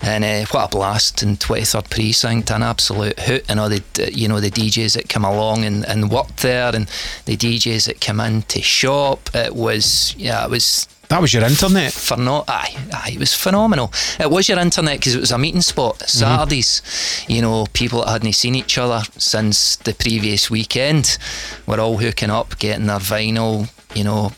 [0.02, 4.28] and uh, what a blast in 23rd Precinct, an absolute hoot, and all the you
[4.28, 6.88] know the DJs that come along and, and work there, and
[7.26, 9.30] the DJs that come in to shop.
[9.34, 11.92] It was yeah, it was That was your internet.
[11.94, 13.92] for no, aye, aye, it was phenomenal.
[14.20, 16.02] It was your internet because it was a meeting spot.
[16.08, 16.82] Saturdays,
[17.28, 21.18] you know, people that hadn't seen each other since the previous weekend
[21.66, 24.32] were all hooking up, getting their vinyl, you know,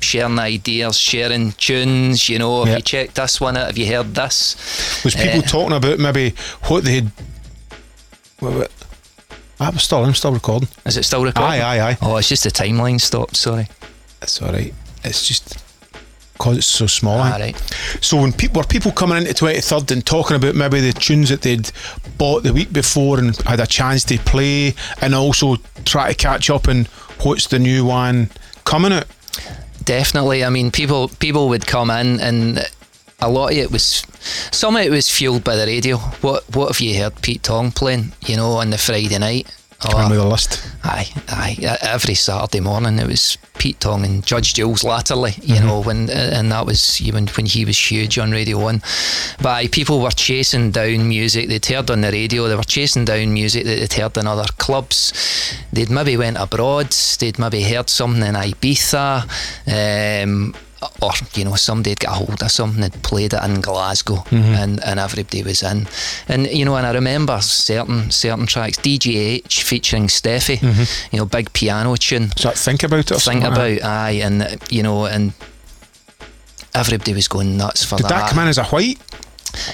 [0.00, 2.28] sharing ideas, sharing tunes.
[2.28, 2.76] You know, have Yeah.
[2.76, 3.66] you checked this one out?
[3.66, 4.56] Have you heard this?
[5.04, 5.46] Was people Eh.
[5.46, 7.02] talking about maybe what they
[8.40, 8.70] what,
[9.60, 10.68] I'm still, I'm still recording.
[10.84, 11.60] Is it still recording?
[11.60, 11.98] Aye, aye, aye.
[12.02, 13.36] Oh, it's just the timeline stopped.
[13.36, 13.68] Sorry.
[14.20, 14.74] It's all right.
[15.04, 15.58] It's just
[16.32, 17.20] because it's so small.
[17.20, 17.38] All eh?
[17.38, 17.56] right.
[18.00, 21.42] So when people were people coming into 23rd and talking about maybe the tunes that
[21.42, 21.70] they'd
[22.18, 26.50] bought the week before and had a chance to play and also try to catch
[26.50, 26.88] up and
[27.22, 28.30] what's the new one
[28.64, 29.06] coming out?
[29.84, 30.44] Definitely.
[30.44, 32.58] I mean, people people would come in and
[33.20, 34.04] a lot of it was
[34.50, 35.96] some of it was fueled by the radio.
[35.96, 38.12] What what have you heard Pete Tong playing?
[38.26, 39.46] You know, on the Friday night.
[39.84, 40.64] Oh, Come with the list.
[40.84, 41.76] Aye, aye.
[41.82, 46.32] Every Saturday morning it was Pete Tong and Judge Jules latterly, you know, when uh,
[46.34, 48.82] and that was when when he was huge on Radio One.
[49.38, 52.48] But aye, people were chasing down music they'd heard on the radio.
[52.48, 55.12] They were chasing down music that they'd heard in other clubs.
[55.72, 56.90] They'd maybe went abroad.
[57.20, 60.24] They'd maybe heard something in Ibiza.
[60.24, 60.56] Um,
[61.00, 64.24] or you know somebody had got a hold of something and played it in Glasgow
[64.30, 65.86] and, and everybody was in
[66.28, 70.60] and you know and I remember certain certain tracks DJH featuring Steffi
[71.12, 73.08] you know big piano tune So think about it.
[73.08, 75.32] Think something like about aye and you know and
[76.74, 78.02] everybody was going nuts for that.
[78.02, 78.98] Did that come in as a white?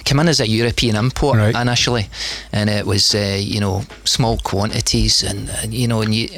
[0.05, 1.55] came in as a European import Right.
[1.55, 2.09] initially,
[2.53, 6.29] and it was uh, you know small quantities, and, and you know and you.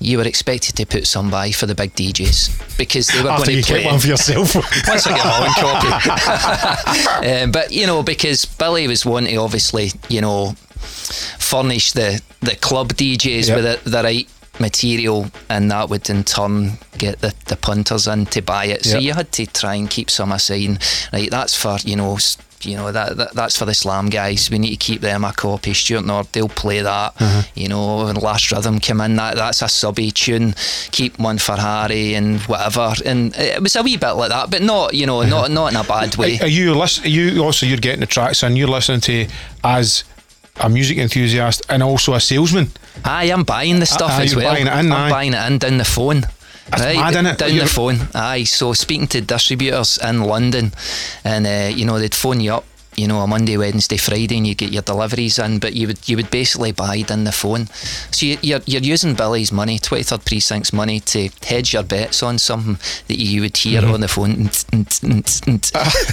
[0.00, 3.46] You were expected to put some by for the big DJs because they were After
[3.50, 4.54] going to play one for yourself.
[4.88, 5.54] once I get my own
[7.20, 7.28] copy.
[7.42, 10.54] um, but you know, because Billy was wanting to obviously, you know,
[11.38, 13.56] furnish the the club DJs Yep.
[13.56, 14.28] with the, the right
[14.60, 18.84] material, and that would in turn get the, the punters in to buy it.
[18.84, 19.02] So Yep.
[19.02, 20.78] you had to try and keep some aside.
[21.12, 22.18] Right, that's for you know.
[22.66, 24.50] You know that, that that's for the slam guys.
[24.50, 25.74] We need to keep them a copy.
[25.74, 27.14] Stuart Nord, they'll play that.
[27.20, 27.42] Uh-huh.
[27.54, 29.16] You know, and Last Rhythm came in.
[29.16, 30.54] That that's a subby tune.
[30.90, 32.94] Keep one for Harry and whatever.
[33.04, 35.48] And it was a wee bit like that, but not you know not uh-huh.
[35.48, 36.38] not in a bad way.
[36.40, 37.04] Are you listen?
[37.04, 39.28] Are you also you're getting the tracks and you're listening to
[39.62, 40.04] as
[40.60, 42.70] a music enthusiast and also a salesman.
[43.04, 44.52] Aye, I'm buying the stuff Aye, as well.
[44.52, 45.10] buying it in, I'm aye.
[45.10, 46.22] buying it in down the phone.
[46.72, 48.08] Right, mad, down You're- the phone.
[48.14, 50.72] Aye, so speaking to distributors in London,
[51.24, 52.64] and uh, you know they'd phone you up.
[52.96, 56.08] You know, a Monday, Wednesday, Friday, and you get your deliveries in, but you would
[56.08, 57.66] you would basically buy it in the phone.
[58.12, 62.22] So you, you're you're using Billy's money, Twenty Third Precinct's money, to hedge your bets
[62.22, 62.78] on something
[63.08, 63.92] that you would hear Mm-hmm.
[63.94, 64.30] on the phone,
[64.72, 65.00] and,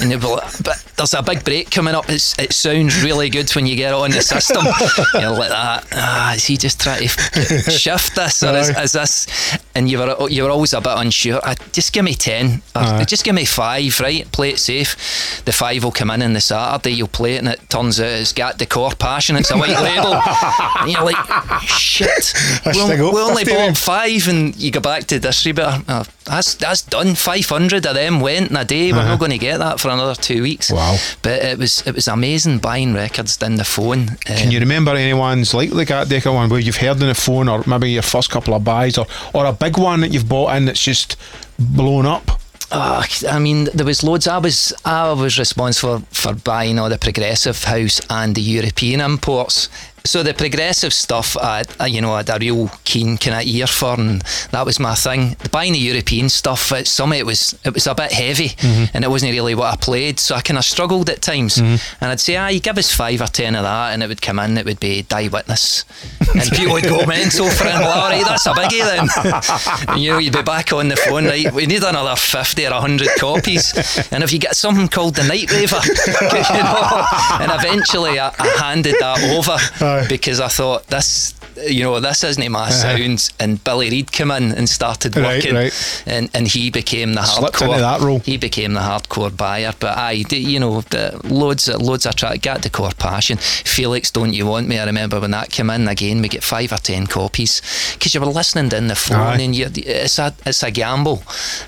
[0.02, 2.10] and, you'd be like, but there's a big break coming up.
[2.10, 4.66] It's, it sounds really good when you get it on the system.
[5.14, 5.88] You're like that.
[5.94, 9.28] Ah, is he just trying to shift this, or is, is this?
[9.76, 11.40] And you were you were always a bit unsure.
[11.44, 13.06] Uh, just give me ten, or Aye.
[13.06, 14.00] just give me five.
[14.00, 15.44] Right, play it safe.
[15.46, 16.71] The five will come in on the Saturday.
[16.72, 19.36] Saturday you'll play it and it turns out it's got the core passion.
[19.36, 20.14] It's a white label,
[20.80, 21.18] and you're like,
[21.62, 22.34] shit.
[22.66, 25.82] We, we only 50 bought five, and you go back to distributor.
[25.88, 27.16] Uh, that's that's done.
[27.16, 28.92] Five hundred of them went in a day.
[28.92, 30.72] We're not going to get that for another two weeks.
[30.72, 30.94] Uh-huh.
[30.94, 30.98] Wow.
[31.22, 34.08] But it was it was amazing buying records down the phone.
[34.26, 37.16] Can Um, you remember anyone's like the Gat Decor one where you've heard on the
[37.16, 40.30] phone, or maybe your first couple of buys, or, or a big one that you've
[40.30, 41.18] bought in that's just
[41.60, 42.40] blown up?
[42.74, 44.28] Ah, I mean, there was loads.
[44.28, 49.68] I was I was responsible for buying all the progressive house and the European imports.
[50.04, 53.46] So the progressive stuff, I, I you know, I had a real keen kind of
[53.46, 54.22] ear for, and
[54.52, 55.36] that was my thing.
[55.52, 58.56] Buying the European stuff, it, some of it was it was a bit heavy,
[58.94, 60.20] and it wasn't really what I played.
[60.20, 63.22] So I kind of struggled at times, and I'd say, "Ah, you give us five
[63.22, 64.58] or ten of that," and it would come in.
[64.58, 65.86] It would be Die Witness,
[66.34, 67.74] and people would go mental for it.
[67.74, 69.88] Well, all right, that's a biggie then.
[69.88, 71.52] and, you know, you'd be back on the phone, right?
[71.54, 73.72] We need another fifty or hundred copies,
[74.12, 75.80] and if you get something called the Night Raver,
[76.58, 77.06] you know,
[77.40, 79.58] and eventually I, I handed that over
[79.92, 80.08] Aye.
[80.08, 81.34] because I thought this.
[81.68, 83.30] You know, this isn't my sound.
[83.38, 86.04] And Billy Reid came in and started working, right.
[86.08, 87.78] and and he became the Slipped hardcore.
[87.80, 88.20] that role.
[88.20, 89.74] He became the hardcore buyer.
[89.78, 92.42] But I, you know, the loads, loads of track.
[92.42, 93.38] Got the core passion.
[93.38, 94.80] Felix, don't you want me?
[94.80, 96.22] I remember when that came in again.
[96.22, 97.62] We get five or ten copies
[97.96, 99.42] because you were listening in the phone, Aye.
[99.42, 101.22] and you, it's a it's a gamble,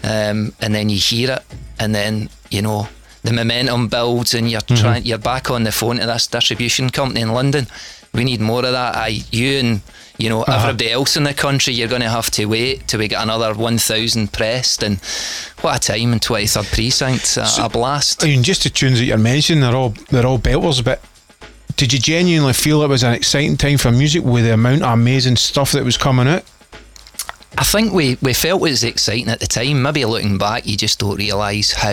[0.03, 1.43] um, and then you hear it,
[1.79, 2.87] and then you know.
[3.25, 4.81] The momentum builds, and you're Mm-hmm.
[4.83, 5.05] trying.
[5.05, 7.67] You're back on the phone to this distribution company in London.
[8.13, 8.95] We need more of that.
[8.95, 9.81] I, you and
[10.19, 10.67] you know Uh-huh.
[10.69, 11.73] everybody else in the country.
[11.73, 14.83] You're going to have to wait till we get another one thousand pressed.
[14.83, 14.99] And
[15.61, 17.37] what a time in Twenty Third Precinct!
[17.37, 18.23] A, a blast.
[18.23, 20.83] I mean, just the tunes that you're mentioning, they're all they're all belters.
[20.83, 21.01] But
[21.75, 24.93] did you genuinely feel it was an exciting time for music with the amount of
[24.93, 26.43] amazing stuff that was coming out?
[27.57, 29.81] I think we, we felt it was exciting at the time.
[29.83, 31.91] Maybe looking back, you just don't realise how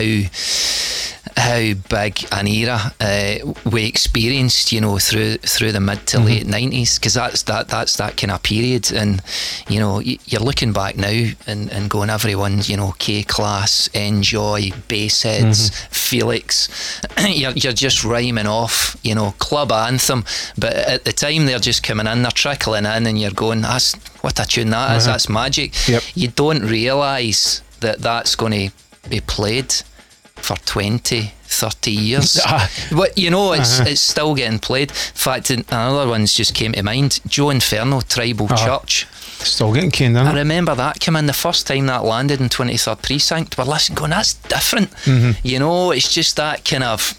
[1.36, 6.26] how big an era uh, we experienced, you know, through through the mid to mm-hmm.
[6.26, 8.92] late nineties, because that's that that's that kind of period.
[8.92, 9.22] And
[9.68, 14.70] you know, you're looking back now and, and going, everyone's, you know, K class, enjoy,
[14.88, 15.92] bassheads, mm-hmm.
[15.92, 17.00] Felix.
[17.28, 20.24] you're you're just rhyming off, you know, club anthem.
[20.58, 23.94] But at the time, they're just coming in, they're trickling in, and you're going, that's
[24.22, 25.12] what a tune that is, uh-huh.
[25.12, 25.88] That's magic.
[25.88, 26.02] Yep.
[26.14, 29.74] You don't realise that that's going to be played
[30.42, 32.40] for 20, 30 years.
[32.46, 32.68] Ah.
[32.92, 33.88] but you know, it's Uh-huh.
[33.90, 34.90] it's still getting played.
[34.90, 37.20] In fact, another one's just came to mind.
[37.26, 38.78] Joe Inferno, Tribal Uh-huh.
[38.80, 39.06] Church.
[39.42, 43.00] Still getting caned I remember that came in the first time that landed in 23rd
[43.02, 43.56] Precinct.
[43.56, 44.90] We're listening, going, that's different.
[45.06, 45.30] Mm-hmm.
[45.46, 47.14] You know, it's just that kind of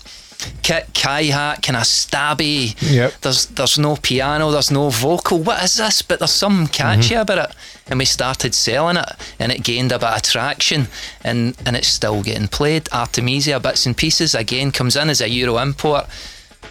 [0.63, 2.75] kick, hi hat, kind of stabby.
[2.91, 3.13] Yep.
[3.21, 5.39] There's there's no piano, there's no vocal.
[5.39, 6.01] What is this?
[6.01, 7.21] But there's something catchy Mm-hmm.
[7.21, 7.55] about it.
[7.87, 9.05] And we started selling it,
[9.39, 10.87] and it gained a bit of traction,
[11.25, 12.85] and, and it's still getting played.
[12.85, 16.05] Artemesia, bits and pieces, again comes in as a Euro import.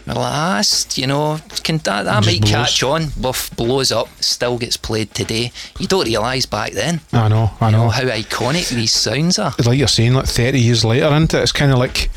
[0.06, 0.62] We're ah,
[0.94, 2.50] you know, can, that, that might blows.
[2.52, 3.08] catch on.
[3.20, 5.52] Buff blows up, still gets played today.
[5.78, 7.84] You don't realise back then, I know, I you know.
[7.84, 9.52] know, how iconic these sounds are.
[9.66, 11.42] like you're saying, like 30 years later, isn't it?
[11.42, 12.08] It's kind of like,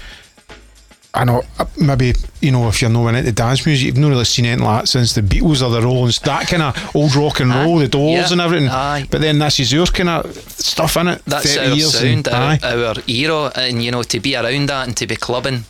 [1.15, 4.25] I know, uh, maybe, you know, if you're knowing into dance music, you've not really
[4.25, 7.39] seen anything like that since the Beatles or the Rollins, that kind of old rock
[7.39, 8.67] and roll, the Doors yeah, and everything.
[8.67, 9.05] aye.
[9.11, 11.21] But then this is your kind of stuff in it.
[11.25, 14.87] That's 30 our sound, and, our, our era, and you know, to be around that
[14.87, 15.65] and to be clubbing.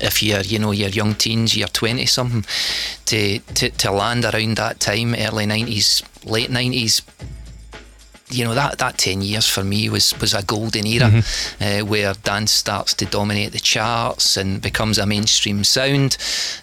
[0.00, 2.44] If you're, you know, you're young teens, you're twenty something,
[3.06, 7.02] to, to to land around that time, early nineties, late nineties,
[8.34, 11.64] you know that that ten years for me was was a golden era Mm-hmm.
[11.64, 16.16] uh, where dance starts to dominate the charts and becomes a mainstream sound,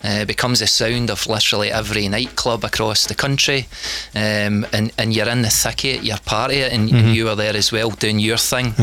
[0.03, 3.67] uh, becomes a sound of literally every nightclub across the country,
[4.15, 6.97] um, and and you're in the thick of it, you're part of it, and, Mm-hmm.
[7.07, 8.73] and you were there as well doing your thing.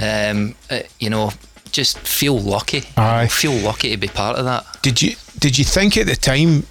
[0.00, 1.32] Um, uh, you know,
[1.72, 2.82] just feel lucky.
[2.96, 3.28] Aye.
[3.28, 4.64] Feel lucky to be part of that.
[4.82, 6.64] Did you did you think at the time?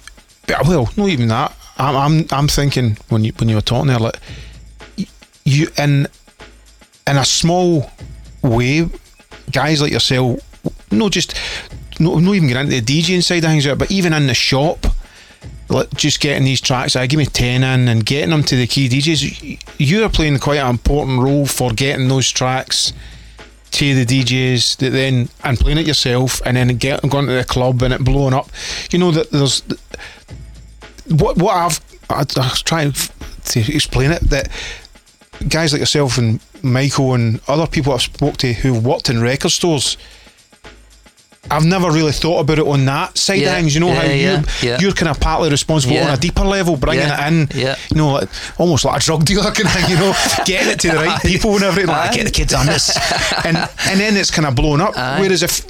[0.66, 1.52] Well, not even that.
[1.76, 4.18] I'm I'm, I'm thinking when you when you were talking there, like
[5.48, 6.06] you in
[7.06, 7.90] in a small
[8.42, 8.88] way,
[9.50, 10.40] guys like yourself,
[10.90, 11.34] no, just
[11.98, 14.86] no, not even getting into the DJing side of things, but even in the shop.
[15.70, 18.66] Like just getting these tracks, I give me ten in and getting them to the
[18.66, 19.62] key DJs.
[19.78, 22.94] You are playing quite an important role for getting those tracks
[23.72, 27.44] to the DJs that then and playing it yourself and then get going to the
[27.44, 28.48] club and it blowing up.
[28.90, 29.62] You know that there's
[31.08, 34.48] what what I've I, I was trying to explain it that
[35.48, 39.50] guys like yourself and Michael and other people I've spoke to who worked in record
[39.50, 39.96] stores.
[41.50, 43.74] I've never really thought about it on that side Yeah, of things.
[43.74, 44.78] You know how yeah, yeah, you yeah.
[44.80, 46.08] you're kind of partly responsible Yeah.
[46.08, 47.48] on a deeper level, bringing Yeah, it in.
[47.58, 47.76] yeah.
[47.90, 48.28] You know, like,
[48.58, 49.88] almost like a drug dealer kind of.
[49.88, 50.14] You know,
[50.44, 51.88] getting it to the right people and everything.
[51.88, 52.94] Like, get the kids on this,
[53.46, 54.94] and and then it's kind of blown up.
[54.98, 55.20] Aye.
[55.20, 55.64] Whereas if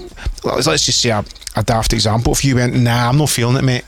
[0.45, 3.57] let's let's just say a, a daft example, if you went, nah, I'm not feeling
[3.57, 3.85] it, mate.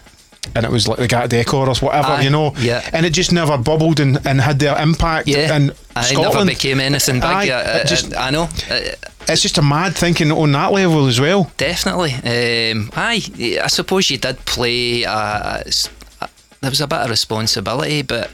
[0.55, 2.89] And it was like the Gat Decor or whatever, Aye, you know, yeah.
[2.93, 6.35] and it just never bubbled and, and had their impact Yeah, in I Scotland.
[6.35, 7.25] never became anything big.
[7.25, 8.49] Aye, just- I know.
[9.29, 11.53] It's just a mad thinking on that level as well.
[11.57, 12.15] Definitely.
[12.15, 13.23] Um, aye,
[13.63, 15.05] I suppose you did play.
[15.05, 15.63] Uh,
[16.63, 18.31] there was a bit of responsibility, but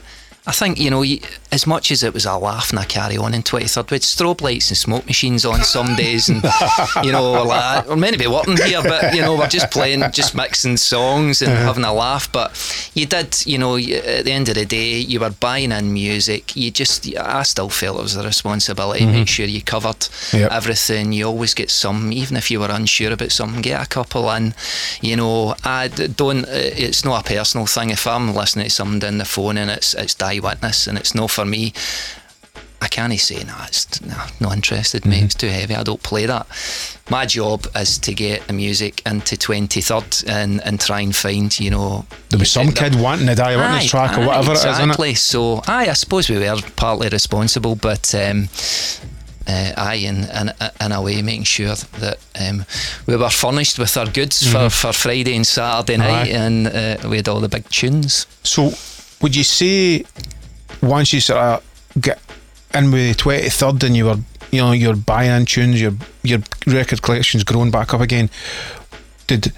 [0.47, 1.03] I think you know,
[1.51, 4.01] as much as it was a laugh and a carry on in twenty third, with
[4.03, 6.41] strobe lights and smoke machines on some days, and
[7.03, 9.69] you know, we're, like, we're meant to be working here, but you know, we're just
[9.71, 12.31] playing, just mixing songs and having a laugh.
[12.31, 12.55] But
[12.93, 16.55] you did, you know, at the end of the day, you were buying in music.
[16.55, 20.51] You just, I still felt it was a responsibility to make sure you covered Yep.
[20.51, 21.11] everything.
[21.13, 24.53] You always get some, even if you were unsure about something, get a couple in.
[25.01, 26.45] You know, I don't.
[26.45, 26.51] uh,
[26.85, 27.89] It's not a personal thing.
[27.89, 31.13] If I'm listening to something down the phone and it's it's die witness and it's
[31.15, 31.73] not for me.
[32.79, 35.23] I can't say nah, it's nah, not interested, mate.
[35.23, 35.73] It's too heavy.
[35.75, 36.45] I don't play that.
[37.09, 41.59] My job is to get the music into twenty third and and try and find,
[41.59, 44.51] you know, There'll be some kid wanting the Die Witness Aye, track or aye, whatever
[44.51, 44.69] it is, it?
[44.69, 45.15] exactly.
[45.15, 48.47] So, aye, I suppose we were partly responsible, but um,
[49.47, 52.63] uh, aye, in, in, in a way, making sure that um,
[53.07, 56.37] we were furnished with our goods for, for Friday and Saturday night, Mm-hmm.
[56.37, 56.39] Aye.
[56.39, 56.67] and
[57.05, 58.27] uh, we had all the big tunes.
[58.43, 58.71] So,
[59.21, 60.05] would you say
[60.81, 61.63] once you sort of
[61.99, 62.19] get
[62.73, 64.17] in with the twenty third and you were,
[64.51, 65.93] you know, you're buying in tunes, your
[66.23, 68.29] your record collection's grown back up again?
[69.27, 69.51] Did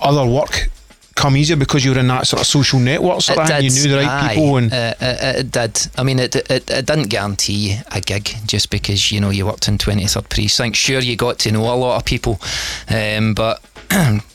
[0.00, 0.68] other work
[1.14, 3.62] come easier because you were in that sort of social network sort of?
[3.62, 5.80] You knew the right aye, people and uh, uh, it did.
[5.96, 9.68] I mean, it, it, it didn't guarantee a gig just because you know you worked
[9.68, 10.76] in 23rd precinct.
[10.76, 12.40] Sure, you got to know a lot of people,
[12.88, 13.62] um, but.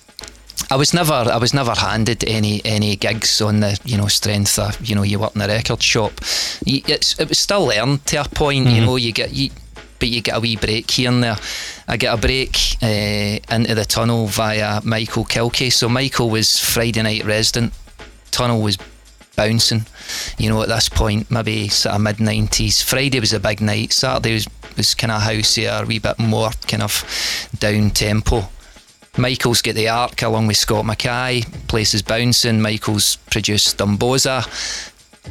[0.71, 4.59] I was never, I was never handed any any gigs on the you know strength
[4.59, 6.13] of you know you work in a record shop.
[6.65, 8.67] It's, it was still earned to a point.
[8.67, 9.49] You know, you get you,
[9.97, 11.37] but you get a wee break here and there.
[11.87, 15.73] I get a break uh, into the tunnel via Michael Kilkie.
[15.73, 17.73] So Michael was Friday night resident.
[18.29, 18.77] Tunnel was
[19.35, 19.87] bouncing.
[20.37, 22.83] You know, at this point, maybe sort of mid '90s.
[22.83, 23.91] Friday was a big night.
[23.91, 24.47] Saturday was
[24.77, 28.49] was kind of houseier, a wee bit more kind of down tempo.
[29.19, 31.43] Michael's got the arc along with Scott Mackay.
[31.67, 32.61] Place is bouncing.
[32.61, 34.45] Michael's produced Dumboza.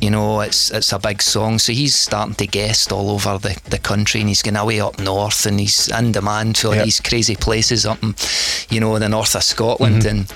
[0.01, 3.59] You know, it's it's a big song, so he's starting to guest all over the,
[3.71, 6.85] the country, and he's going away up north, and he's in demand for Yep.
[6.85, 8.15] these crazy places up in,
[8.71, 10.09] you know, in the north of Scotland, Mm-hmm.
[10.19, 10.29] and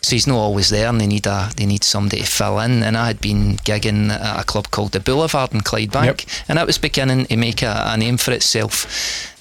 [0.00, 2.82] so he's not always there, and they need a they need somebody to fill in.
[2.84, 6.20] And I had been gigging at a club called the Boulevard in Clydebank, Yep.
[6.48, 8.86] and it was beginning to make a, a name for itself.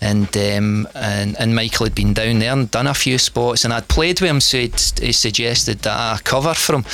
[0.05, 3.73] And, um, and and Michael had been down there and done a few spots, and
[3.73, 6.85] I'd played with him, so he'd, he suggested that I cover for him.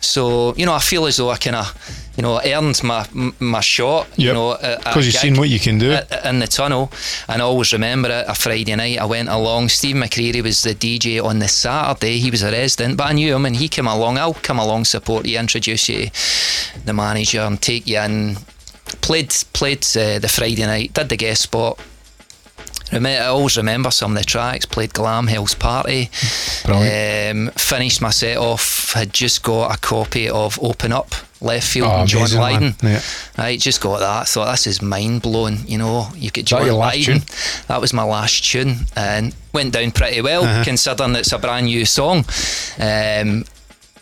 [0.00, 1.66] So you know, I feel as though I kind of
[2.16, 3.06] you know earned my
[3.38, 4.06] my shot.
[4.16, 4.34] You Yep.
[4.34, 5.92] know, at- at a 'Cause you've seen what you can do.
[5.92, 6.92] at- in the tunnel.
[7.28, 8.26] And I always remember it.
[8.28, 9.70] A Friday night, I went along.
[9.70, 12.18] Steve McCreery was the DJ on the Saturday.
[12.20, 14.18] He was a resident, but I knew him, and he came along.
[14.18, 18.36] I'll come along, support you, introduce you to the manager, and take you in.
[19.00, 20.92] Played played uh, the Friday night.
[20.92, 21.78] Did the guest spot.
[22.92, 24.64] I always remember some of the tracks.
[24.66, 26.10] Played Glam Hell's Party.
[26.66, 28.92] Um, finished my set off.
[28.94, 31.10] Had just got a copy of Open Up,
[31.40, 32.30] Leftfield, Oh, and John.
[32.40, 32.74] Lydon.
[32.82, 33.00] Yeah.
[33.36, 34.28] I just got that.
[34.28, 35.58] Thought this is mind blowing.
[35.66, 37.22] You know, you get John Lydon.
[37.68, 40.64] That was my last tune, and went down pretty well Uh-huh.
[40.64, 42.24] considering it's a brand new song.
[42.78, 43.44] Um,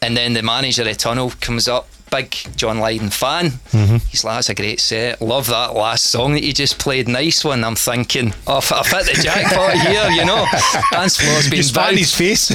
[0.02, 1.88] and then the manager of the Tunnel comes up.
[2.10, 3.50] Big John Lydon fan.
[3.72, 3.96] Mm-hmm.
[4.08, 5.20] He's like, that's a great set.
[5.20, 7.08] Love that last song that you just played.
[7.08, 7.64] Nice one.
[7.64, 10.46] I'm thinking, oh, I've hit the jackpot here, you know.
[10.92, 12.48] Dance floor's been spat his face.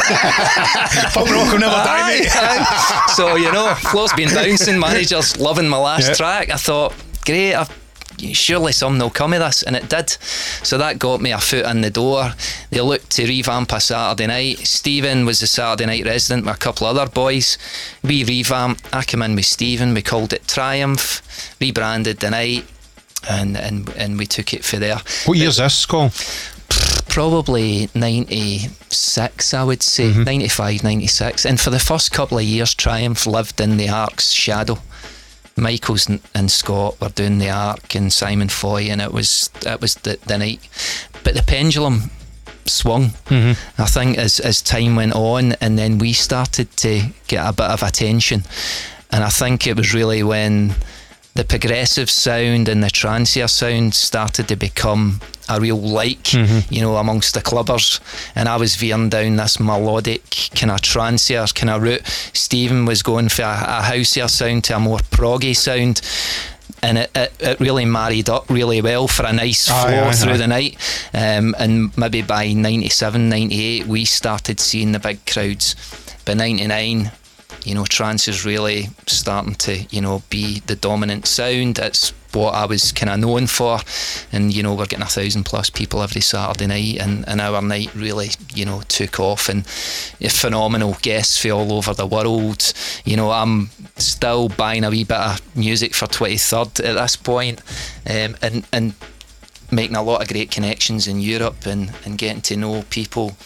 [1.14, 4.80] Punk rock will never die, Aye, so you know, floor's been bouncing.
[4.80, 6.14] Manager's loving my last Yeah.
[6.16, 6.50] track.
[6.50, 6.94] I thought,
[7.26, 7.54] great.
[7.54, 7.70] I've,
[8.34, 10.10] surely something will come of this, and it did.
[10.64, 12.32] So that got me a foot in the door.
[12.70, 14.60] They looked to revamp a Saturday night.
[14.60, 17.58] Stephen was the Saturday night resident with a couple other boys.
[18.04, 18.94] We revamped.
[18.94, 19.94] I came in with Stephen.
[19.94, 21.22] We called it Triumph.
[21.60, 22.66] Rebranded the night.
[23.30, 24.98] And, and and we took it for there
[25.28, 26.10] What year's this, Colin?
[27.08, 30.24] probably 96 I would say mm-hmm.
[30.24, 34.80] 95 96 and for the first couple of years Triumph lived in the Ark's shadow
[35.56, 39.82] Michaels and, and Scott were doing the arc and Simon Foy and it was it
[39.82, 40.68] was the, the night.
[41.24, 42.12] But the pendulum
[42.66, 43.10] swung.
[43.26, 43.82] Mm-hmm.
[43.82, 47.68] I think as, as time went on and then we started to get a bit
[47.68, 48.44] of attention.
[49.12, 50.76] And I think it was really when
[51.34, 56.98] the progressive sound and the trancier sound started to become a real like, you know,
[56.98, 58.00] amongst the clubbers.
[58.36, 62.06] And I was veering down this melodic kind of trancier kind of route.
[62.34, 66.02] Stephen was going for a, a houseier sound to a more proggy sound.
[66.84, 70.12] And it, it, it really married up really well for a nice Aye, flow aye,
[70.14, 70.38] through aye.
[70.38, 70.78] the night.
[71.14, 75.76] Um, and maybe by 97, 98, we started seeing the big crowds.
[76.26, 77.12] By 99,
[77.66, 81.80] you know, trance is really starting to, you know, be the dominant sound.
[81.80, 83.80] It's what I was kind of known for.
[84.32, 87.62] And, you know, we're getting a thousand plus people every Saturday night, and, and our
[87.62, 89.50] night really, you know, took off.
[89.50, 92.74] And phenomenal guests from all over the world.
[93.06, 97.62] You know, I'm still buying a wee bit of music for 23rd at this point,
[98.10, 98.94] um, and, and
[99.72, 103.38] making a lot of great connections in Europe and, and getting to know people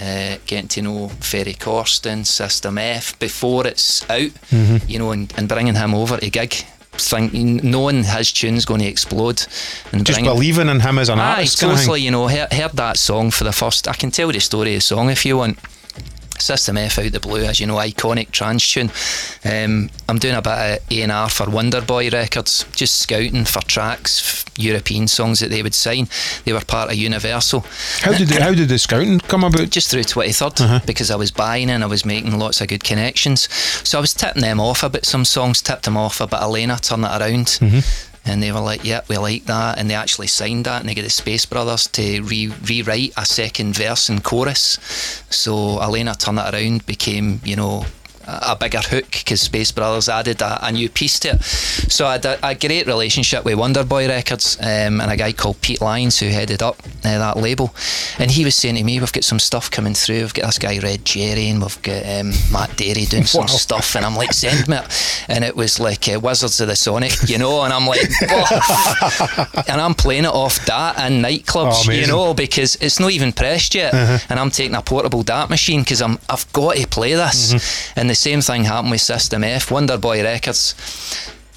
[0.00, 4.76] uh, getting to know Ferry Corsten, System F before it's out, Mm-hmm.
[4.90, 6.54] you know, and, and bringing him over to gig.
[7.00, 7.32] Think,
[7.62, 9.46] knowing his tune's going to explode,
[9.92, 11.60] and Just believing in him as an Aye, artist.
[11.60, 12.00] totally.
[12.00, 13.86] You know, heard, heard that song for the first.
[13.86, 15.58] I can tell the story of the song if you want.
[16.40, 18.90] System F out the blue, as you know, iconic trance tune.
[19.44, 23.60] Um, I'm doing a bit of A and R for Wonderboy Records, just scouting for
[23.62, 26.08] tracks, European songs that they would sign.
[26.44, 27.60] They were part of Universal.
[28.00, 29.70] How did the, how did the scouting come about?
[29.70, 33.48] Just through 23rd because I was buying and I was making lots of good connections.
[33.86, 36.40] So I was tipping them off about some songs, tipped them off a bit.
[36.40, 37.58] Alena turned it around.
[38.28, 40.94] And they were like, "Yep, we like that," and they actually signed that, and they
[40.94, 44.78] got the Space Brothers to re- rewrite a second verse and chorus.
[45.30, 47.86] So Alena turned it around, became you know
[48.28, 51.42] a bigger hook because Space Brothers added a, a new piece to it.
[51.42, 55.60] So I had a, a great relationship with Wonderboy Records um, and a guy called
[55.62, 57.74] Pete Lyons who headed up uh, that label.
[58.18, 60.20] And he was saying to me, "We've got some stuff coming through.
[60.20, 63.46] We've got this guy Red Jerry and we've got um, Matt Darey doing some Wow.
[63.46, 66.76] stuff." And I'm like, "Send me," it." and it was like uh, Wizards of the
[66.76, 67.62] Sonic, you know.
[67.62, 68.00] And I'm like,
[69.68, 73.32] and I'm playing it off DAT in Oh, nightclubs, you know, because it's not even
[73.32, 73.94] pressed yet.
[74.30, 77.92] And I'm taking a portable DAT machine because I'm I've got to play this.
[77.96, 80.74] And the same thing happened with System F, Wonderboy Records.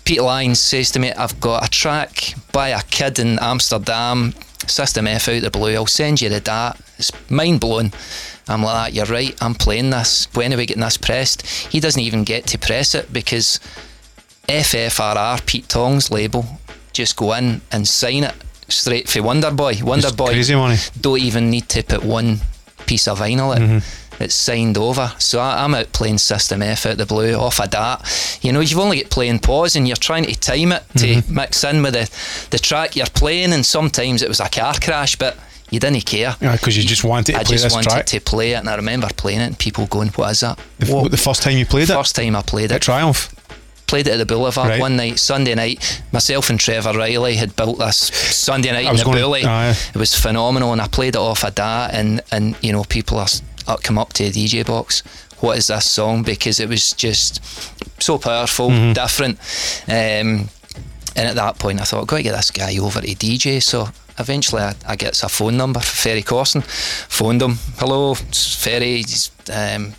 [0.06, 4.34] Pete Lyons says to me, I've got a track by a kid in Amsterdam,
[4.68, 6.80] System F out the blue, I'll send you the DAT.
[7.00, 7.92] It's mind blowing.
[8.48, 10.28] I'm like, you're right, I'm playing this.
[10.34, 11.46] When are we getting this pressed?
[11.48, 13.60] He doesn't even get to press it because
[14.48, 16.46] FFRR, Pete Tong's label,
[16.94, 18.36] just go in and sign it
[18.68, 19.76] straight for Wonderboy.
[19.82, 20.78] Wonderboy crazy money.
[21.00, 22.40] don't even need to put one
[22.86, 23.64] piece of vinyl in.
[23.64, 24.11] Mm-hmm.
[24.22, 25.14] It's signed over.
[25.20, 28.40] So I, I'm out playing System F out the blue off a DAT.
[28.42, 31.36] You know, you've only got playing pause and you're trying to time it to Mm-hmm.
[31.36, 33.52] mix in with the, the track you're playing.
[33.54, 35.38] And sometimes it was a car crash, but
[35.70, 36.36] you didn't care.
[36.40, 37.42] because you just wanted to play.
[37.42, 38.06] I play just wanted track.
[38.08, 40.94] to play it, and I remember playing it, and people going, "What is that?" The,
[40.94, 41.12] What?
[41.12, 43.34] the first time you played it First time I played at it, Triumph.
[43.88, 44.80] played it at the Boulevard Right.
[44.82, 46.02] one night, Sunday night.
[46.12, 49.46] Myself and Trevor Reilly had built this Sunday night in the going- Bully.
[49.46, 49.70] aye.
[49.94, 53.18] It was phenomenal, and I played it off a dat, and and you know people
[53.20, 53.28] are uh,
[53.78, 55.02] come up to the DJ box.
[55.40, 56.24] What is this song?
[56.24, 57.44] Because it was just
[58.02, 58.94] so powerful, Mm-hmm.
[58.94, 59.40] different.
[59.88, 60.50] Um,
[61.16, 63.62] and at that point, I thought, got to get this guy over to DJ.
[63.62, 63.88] So
[64.22, 66.64] eventually, I, I get a phone number for Ferry Corsten.
[66.64, 67.56] Phoned him.
[67.78, 69.04] Hello, it's Ferry.
[69.52, 69.94] Um,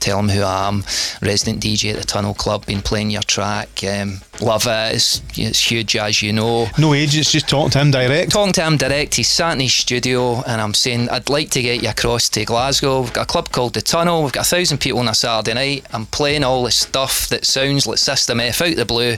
[0.00, 0.84] tell him who I am.
[1.20, 2.66] Resident DJ at the Tunnel Club.
[2.66, 3.82] Been playing your track.
[3.84, 4.94] Um, love it.
[4.94, 6.66] It's, it's huge, as you know.
[6.78, 8.32] No agents, just talking to him direct.
[8.32, 11.62] Talking to him direct, He's sat in his studio and I'm saying, I'd like to
[11.62, 13.00] get you across to Glasgow.
[13.00, 15.54] We've got a club called The Tunnel, we've got a thousand people on a Saturday
[15.54, 15.86] night.
[15.92, 19.16] I'm playing all this stuff that sounds like System F out the blue.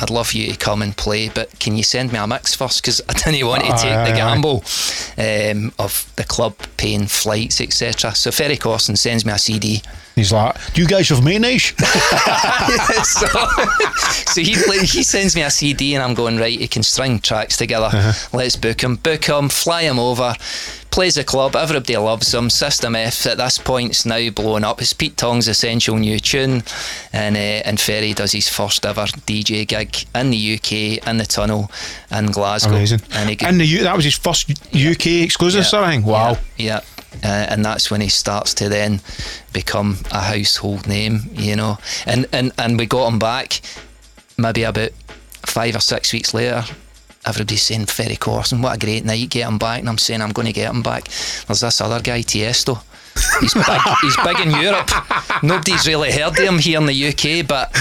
[0.00, 2.82] I'd love you to come and play, but can you send me a mix first?
[2.82, 4.64] Because I didn't want to Aye, take aye, the gamble
[5.18, 8.14] um, of the club paying flights, etc.
[8.14, 9.82] So Ferry Corsten sends me a CD.
[10.18, 11.72] He's like, "Do you guys have mayonnaise?"
[13.04, 13.26] so,
[14.32, 16.58] so he play, he sends me a CD and I'm going right.
[16.58, 17.90] He can string tracks together.
[18.32, 20.34] Let's book him, book him, fly him over.
[20.90, 21.54] Plays a club.
[21.54, 22.48] Everybody loves him.
[22.50, 24.80] System F at this point is now blowing up.
[24.80, 26.62] It's Pete Tong's essential new tune,
[27.12, 31.26] and uh, and Ferry does his first ever DJ gig in the UK in the
[31.26, 31.70] tunnel
[32.10, 32.70] in Glasgow.
[32.70, 33.02] Amazing.
[33.12, 36.04] And he And the U- that was his first UK exclusive sort of thing.
[36.04, 36.38] Wow.
[36.56, 36.80] yeah, yeah.
[37.24, 39.00] Uh, and that's when he starts to then
[39.52, 41.78] become a household name, you know.
[42.06, 43.60] And and and we got him back
[44.36, 44.90] maybe about
[45.44, 46.64] five or six weeks later.
[47.26, 49.80] Everybody's saying Ferry Corsten, what a great night, get him back.
[49.80, 51.08] And I'm saying I'm going to get him back.
[51.46, 52.82] There's this other guy, Tiesto.
[53.40, 53.80] He's big.
[54.00, 54.90] he's big in Europe.
[55.42, 57.76] Nobody's really heard of him here in the UK, but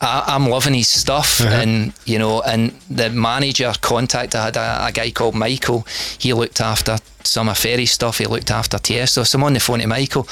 [0.00, 4.86] I, I'm loving his stuff, and you know, and the manager contact I had a,
[4.86, 5.86] a guy called Michael.
[6.18, 8.18] He looked after some of Ferry's stuff.
[8.18, 9.26] He looked after Tiesto.
[9.26, 10.26] So I'm on the phone to Michael.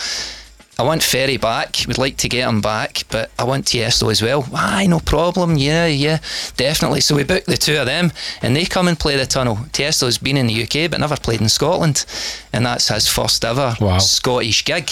[0.80, 1.76] I want Ferry back.
[1.88, 4.46] Would like to get him back, but I want Tiesto as well.
[4.54, 5.56] Aye, no problem.
[5.56, 6.18] Yeah, yeah,
[6.56, 7.00] definitely.
[7.00, 8.12] So we booked the two of them,
[8.42, 9.56] and they come and play the tunnel.
[9.72, 12.06] Tiesto's been in the UK, but never played in Scotland,
[12.52, 13.98] and that's his first ever Wow.
[13.98, 14.88] Scottish gig.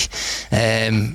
[0.51, 1.15] Um,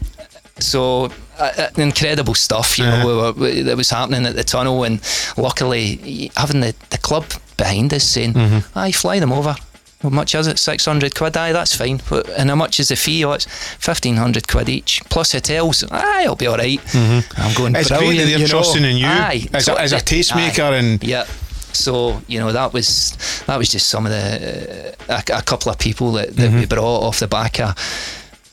[0.57, 1.05] so
[1.37, 5.01] uh, uh, incredible stuff, you know, we were- that was happening at the tunnel, and
[5.35, 7.25] luckily having the, the club
[7.57, 8.79] behind us saying, Mm-hmm.
[8.79, 9.55] "Aye, fly them over."
[10.01, 10.57] How much is it?
[10.59, 11.37] Six hundred quid.
[11.37, 12.01] Aye, that's fine.
[12.09, 13.23] But- And how much is the fee?
[13.25, 15.83] Oh, it's fifteen hundred quid each plus hotels.
[15.91, 16.79] Aye, it'll be all right.
[16.95, 17.73] I'm going.
[17.73, 17.75] Mm-hmm.
[17.75, 18.73] It's great that they're you know.
[18.89, 19.47] in you Aye.
[19.53, 20.77] as a- as a tastemaker aye.
[20.77, 21.25] and- yeah.
[21.73, 23.15] So you know that was
[23.47, 26.59] that was just some of the uh, a, a couple of people that, that Mm-hmm.
[26.59, 27.75] we brought off the back of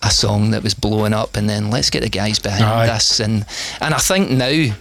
[0.02, 2.86] a song that was blowing up, and then let's get the guys behind Aye.
[2.86, 3.44] this, and
[3.80, 4.74] and I think now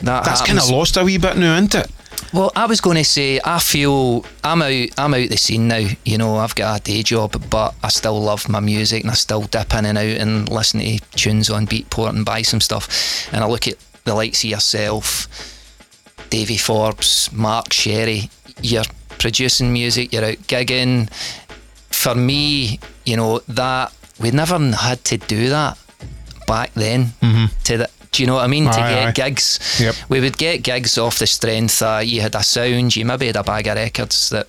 [0.00, 1.90] that That's kind of lost a wee bit now, isn't it?
[2.32, 4.88] Well, I was going to say I feel I'm out.
[4.98, 5.86] I'm out the scene now.
[6.04, 9.14] You know, I've got a day job, but I still love my music, and I
[9.14, 13.28] still dip in and out and listen to tunes on Beatport and buy some stuff.
[13.32, 15.28] And I look at the likes of yourself,
[16.30, 18.30] Davy Forbes, Mark Sherry.
[18.62, 18.84] You're
[19.18, 20.12] producing music.
[20.12, 21.10] You're out gigging.
[21.90, 25.78] For me, you know that we never had to do that
[26.46, 27.06] back then.
[27.22, 27.46] Mm-hmm.
[27.64, 28.64] To the, do you know what I mean?
[28.64, 29.12] to get aye.
[29.12, 29.94] gigs, Yep.
[30.08, 33.36] we would get gigs off the strength that you had a sound, you maybe had
[33.36, 34.46] a bag of records that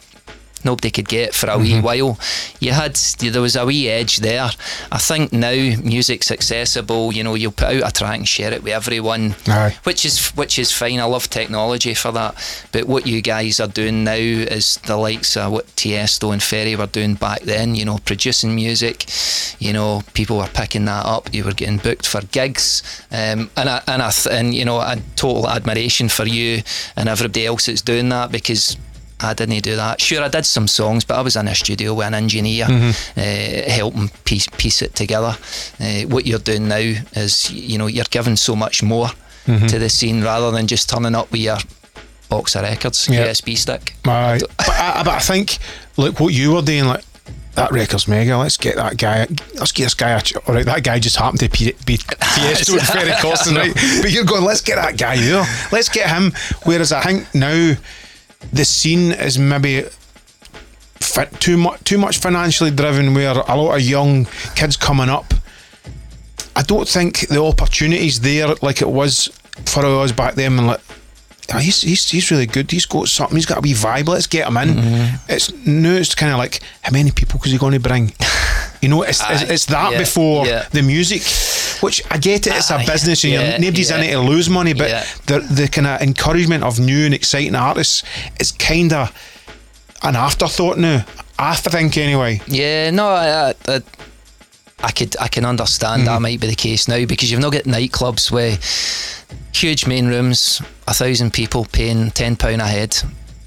[0.63, 1.63] nobody could get for a Mm-hmm.
[1.63, 2.19] wee while.
[2.59, 4.49] You had there was a wee edge there.
[4.91, 5.51] I think now
[5.83, 7.11] music's accessible.
[7.13, 9.75] You know, you'll put out a track and share it with everyone, Aye.
[9.83, 10.99] which is which is fine.
[10.99, 12.35] I love technology for that.
[12.71, 16.75] But what you guys are doing now is the likes of what Tiesto and Ferry
[16.75, 17.75] were doing back then.
[17.75, 19.05] You know, producing music.
[19.59, 21.33] You know, people were picking that up.
[21.33, 22.81] You were getting booked for gigs,
[23.11, 26.61] um, and I, and I th- and you know, a total admiration for you
[26.95, 28.77] and everybody else that's doing that because.
[29.21, 29.99] I didn't do that.
[30.01, 33.21] Sure, I did some songs, but I was in a studio with an engineer, uh,
[33.69, 35.35] helping piece piece it together.
[35.79, 39.09] Uh, what you're doing now is, you know, you're giving so much more
[39.45, 41.57] to the scene rather than just turning up with your
[42.29, 43.25] box of records, Yeah.
[43.27, 43.95] USB stick.
[44.05, 44.39] Aye.
[44.57, 45.57] but, I, but I think,
[45.97, 47.03] look, what you were doing, like,
[47.55, 48.37] that record's mega.
[48.37, 49.25] Let's get that guy.
[49.55, 50.13] Let's get this guy.
[50.47, 53.73] All right, that guy just happened to be, be Tiesto and Ferry Corsten, right?
[54.03, 54.45] But you're going.
[54.45, 55.43] Let's get that guy there.
[55.71, 56.31] Let's get him.
[56.63, 57.73] Whereas I think now
[58.51, 59.85] the scene is maybe
[61.39, 64.25] too much too much financially driven, where a lot of young
[64.55, 65.33] kids coming up.
[66.55, 69.27] I don't think the opportunities there like it was
[69.65, 70.57] for us back then.
[70.57, 70.81] And like,
[71.53, 72.71] "Ah, he's, he's he's really good.
[72.71, 73.35] He's got something.
[73.35, 74.07] He's got a wee vibe.
[74.07, 74.69] Let's get him in.
[74.69, 75.31] Mm-hmm.
[75.31, 78.13] It's now it's kind of like how many people is he going to bring?
[78.81, 80.65] You know, it's, it's, it's that yeah, before yeah.
[80.71, 81.21] the music,
[81.81, 82.55] which I get it.
[82.55, 84.73] It's a business, and yeah, nobody's in it to lose money.
[84.73, 88.03] But the the kind of encouragement of new and exciting artists
[88.39, 89.11] is kind of
[90.03, 91.05] an afterthought now.
[91.37, 92.41] I think anyway.
[92.47, 93.81] Yeah, no, I, I,
[94.83, 96.23] I could I can understand that mm-hmm.
[96.23, 98.57] might be the case now because you've not got nightclubs where
[99.53, 102.97] huge main rooms, a thousand people paying ten pound a head,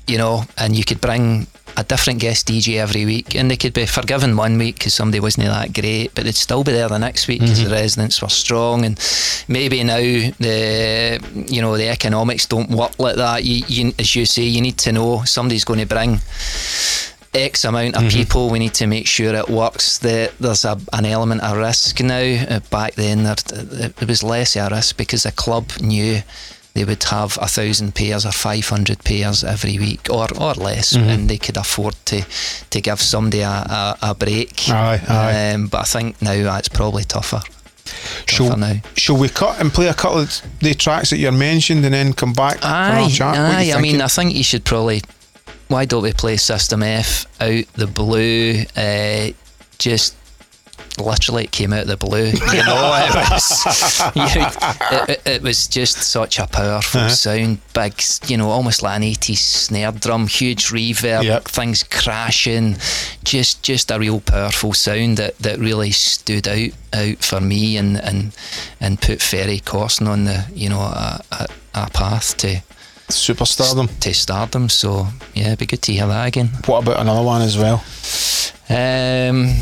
[0.06, 1.46] you know, and you could bring
[1.76, 5.20] a different guest DJ every week, and they could be forgiven one week because somebody
[5.20, 8.28] wasn't that great, but they'd still be there the next week because the residents were
[8.28, 8.98] strong, and
[9.48, 13.44] maybe now the you know the economics don't work like that.
[13.44, 16.20] You, you as you say, you need to know somebody's going to bring.
[17.34, 18.50] X amount of people.
[18.50, 19.96] We need to make sure it works.
[19.98, 22.18] That there's a, an element of risk now.
[22.18, 23.36] Uh, back then, there,
[23.98, 26.20] it was less of a risk because the club knew
[26.74, 30.94] they would have a thousand pairs or five hundred pairs every week, or or less,
[30.94, 32.24] and they could afford to
[32.70, 34.68] to give somebody a, a, a break.
[34.68, 35.52] Aye, aye.
[35.52, 37.42] Um, but I think now that's probably tougher.
[38.26, 38.76] Shall, now.
[38.94, 42.12] shall we cut and play a couple of the tracks that you're mentioned and then
[42.12, 43.36] come back for our Aye, chat?
[43.36, 43.72] Aye.
[43.74, 44.00] I mean.
[44.00, 45.02] I think you should probably.
[45.68, 48.64] Why don't we play System F out the blue?
[48.76, 49.32] Uh,
[49.78, 50.14] just
[50.98, 52.26] literally it came out of the blue.
[52.26, 52.32] You
[52.64, 54.12] know, it was.
[54.14, 57.08] you- it, it, it was just such a powerful Uh-huh.
[57.10, 57.58] sound.
[57.72, 61.44] Big, you know, almost like an 80s snare drum, huge reverb, Yep.
[61.44, 62.76] things crashing.
[63.24, 67.96] Just, just a real powerful sound that, that really stood out out for me and
[67.96, 68.36] and
[68.78, 72.62] and put Ferry Corsten on the you know a, a, a path to
[73.08, 73.98] Superstardom.
[74.00, 74.68] to stardom.
[74.68, 76.48] So yeah, it'd be good to hear that again.
[76.66, 77.82] What about another one as well?
[78.68, 79.54] Um,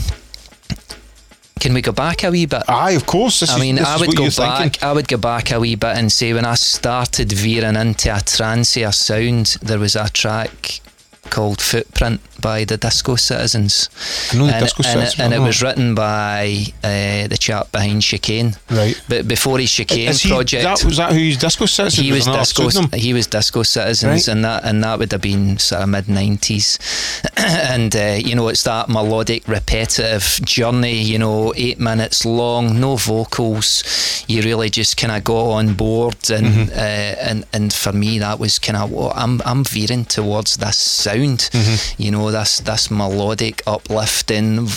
[1.61, 2.62] can we go back a wee bit?
[2.68, 3.40] Aye, of course.
[3.40, 4.62] This I mean, I would go back.
[4.62, 4.82] thinking.
[4.82, 8.16] I would go back a wee bit and say when I started veering into a
[8.18, 10.80] tranceier sound, there was a track
[11.28, 13.88] called Footprint by the Disco Citizens.
[14.32, 17.36] I know the and, Disco and Citizens, It, and it was written by uh, the
[17.38, 18.55] chap behind Chicane.
[18.70, 19.01] Right.
[19.09, 22.05] But before his Chicane he- project, That, was that who he's Disco Citizens?
[22.07, 22.68] he was disco.
[22.97, 24.28] He was disco citizens, Right.
[24.28, 26.78] and that and that would have been sort of mid nineties.
[27.36, 31.03] and uh, you know, it's that melodic, repetitive journey.
[31.03, 34.24] You know, eight minutes long, no vocals.
[34.28, 36.70] You really just kind of got on board, and Mm-hmm.
[36.72, 40.76] uh, and and for me, that was kind of what I'm I'm veering towards this
[40.78, 41.49] sound.
[41.53, 42.03] Mm-hmm.
[42.03, 44.68] You know, this this melodic, uplifting.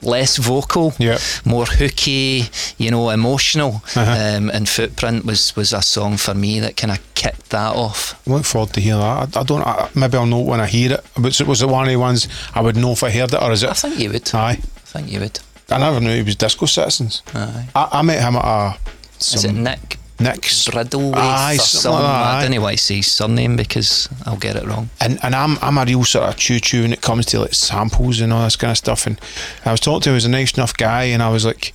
[0.00, 1.18] Less vocal, Yeah.
[1.44, 2.44] more hooky,
[2.78, 3.82] you know, emotional.
[3.96, 4.36] Uh-huh.
[4.36, 8.14] Um, and Footprint was was a song for me that kind of kicked that off.
[8.24, 9.36] I look forward to hear that.
[9.36, 9.62] I, I don't.
[9.66, 11.04] I, maybe I'll know when I hear it.
[11.16, 13.50] But was it one of the ones I would know if I heard it, or
[13.50, 13.70] is it?
[13.70, 14.32] I think you would.
[14.34, 14.58] Aye.
[14.60, 15.40] I think you would.
[15.68, 17.24] I never knew he was Disco Citizens.
[17.34, 17.68] Aye.
[17.74, 18.78] I, I met him at a.
[19.18, 21.92] Is it Nick Nick's Bridlewaite Aye, or something something?
[21.92, 24.90] like that, I don't know why I say his surname because I'll get it wrong.
[25.00, 27.54] and and I'm I'm a real sort of choo choo when it comes to like
[27.54, 29.06] samples and all this kind of stuff.
[29.06, 29.20] And
[29.64, 31.72] I was talking to him, he was a nice enough guy, and I was like,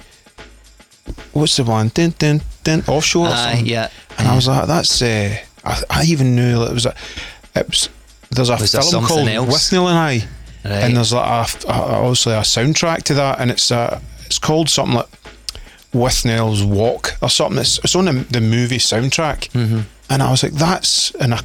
[1.33, 1.89] "What's the one?
[1.93, 3.89] Dun, dun, dun, offshore." or Aye, yeah.
[4.17, 6.95] And I was like, "That's." Uh, I, I even knew that it was a.
[7.55, 7.89] It was,
[8.31, 9.47] there's a Was film something called else?
[9.47, 10.27] With Neil and I,
[10.65, 10.83] Right.
[10.83, 11.25] and there's like
[11.65, 15.07] a, a, obviously a soundtrack to that, and it's uh it's called something like
[15.93, 17.59] With Nell's Walk or something.
[17.59, 19.81] It's, it's on the, the movie soundtrack, mm-hmm.
[20.09, 21.39] and I was like, "That's," and I,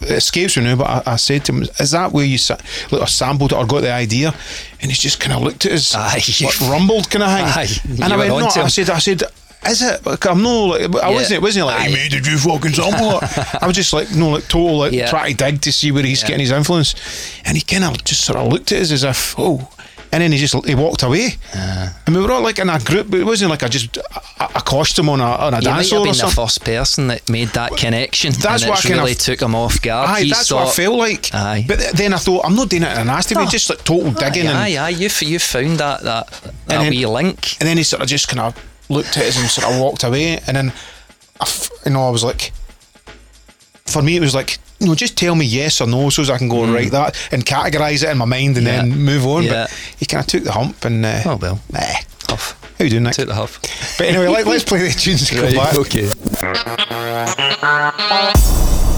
[0.00, 2.56] it escapes me now, but I, I said to him, "Is that where you sa-
[2.90, 4.34] like, or sampled it or got the idea?"
[4.80, 6.22] And he's just kind of looked at us, Aye.
[6.44, 9.22] like, rumbled kind of thing, Aye, and I went, "No," I said, "I said."
[9.66, 10.04] Is it?
[10.04, 11.14] Like, I'm no like I Yeah.
[11.14, 11.36] wasn't.
[11.38, 13.62] It wasn't like hey, mate, did you fucking sample it?
[13.62, 15.08] I was just like no, like total like Yeah.
[15.08, 16.28] try to dig to see where he's Yeah.
[16.28, 16.94] getting his influence,
[17.46, 19.66] and he kind of just sort of looked at us as if oh,
[20.14, 21.88] and then he just he walked away, Uh.
[22.06, 23.98] and we were all like in a group, but it wasn't like I just
[24.38, 26.30] I accosted him on a on a You might dance have floor or been the
[26.42, 28.32] first person that made that connection.
[28.32, 30.08] That's and what it's I kind of- took him off guard.
[30.10, 31.34] Aye, He that's what I felt like.
[31.34, 31.64] Aye.
[31.66, 33.50] But then I thought I'm not doing it in a nasty way, No.
[33.50, 34.88] just like total digging, Aye, and, aye, aye.
[35.00, 37.56] You, f- you found that that, that then- wee link.
[37.60, 38.54] and then he sort of just kind of
[38.88, 40.72] looked at us and sort of walked away, and then
[41.40, 42.52] I f- you know I was like,
[43.86, 44.58] for me it was like.
[44.80, 47.16] You know, just tell me yes or no, so as I can go right that
[47.32, 48.70] and categorise it in my mind and Mm.
[48.70, 48.76] Yeah.
[48.82, 49.44] then move on.
[49.44, 49.50] Yeah.
[49.52, 51.60] But he kind of took the hump and uh, Oh, well.
[51.72, 51.80] nah.
[52.28, 52.56] Huff.
[52.78, 53.14] How you doing, Nick?
[53.14, 53.60] Took the huff.
[53.98, 55.74] But anyway, let, let's play the tunes and come back.
[55.76, 56.10] okay.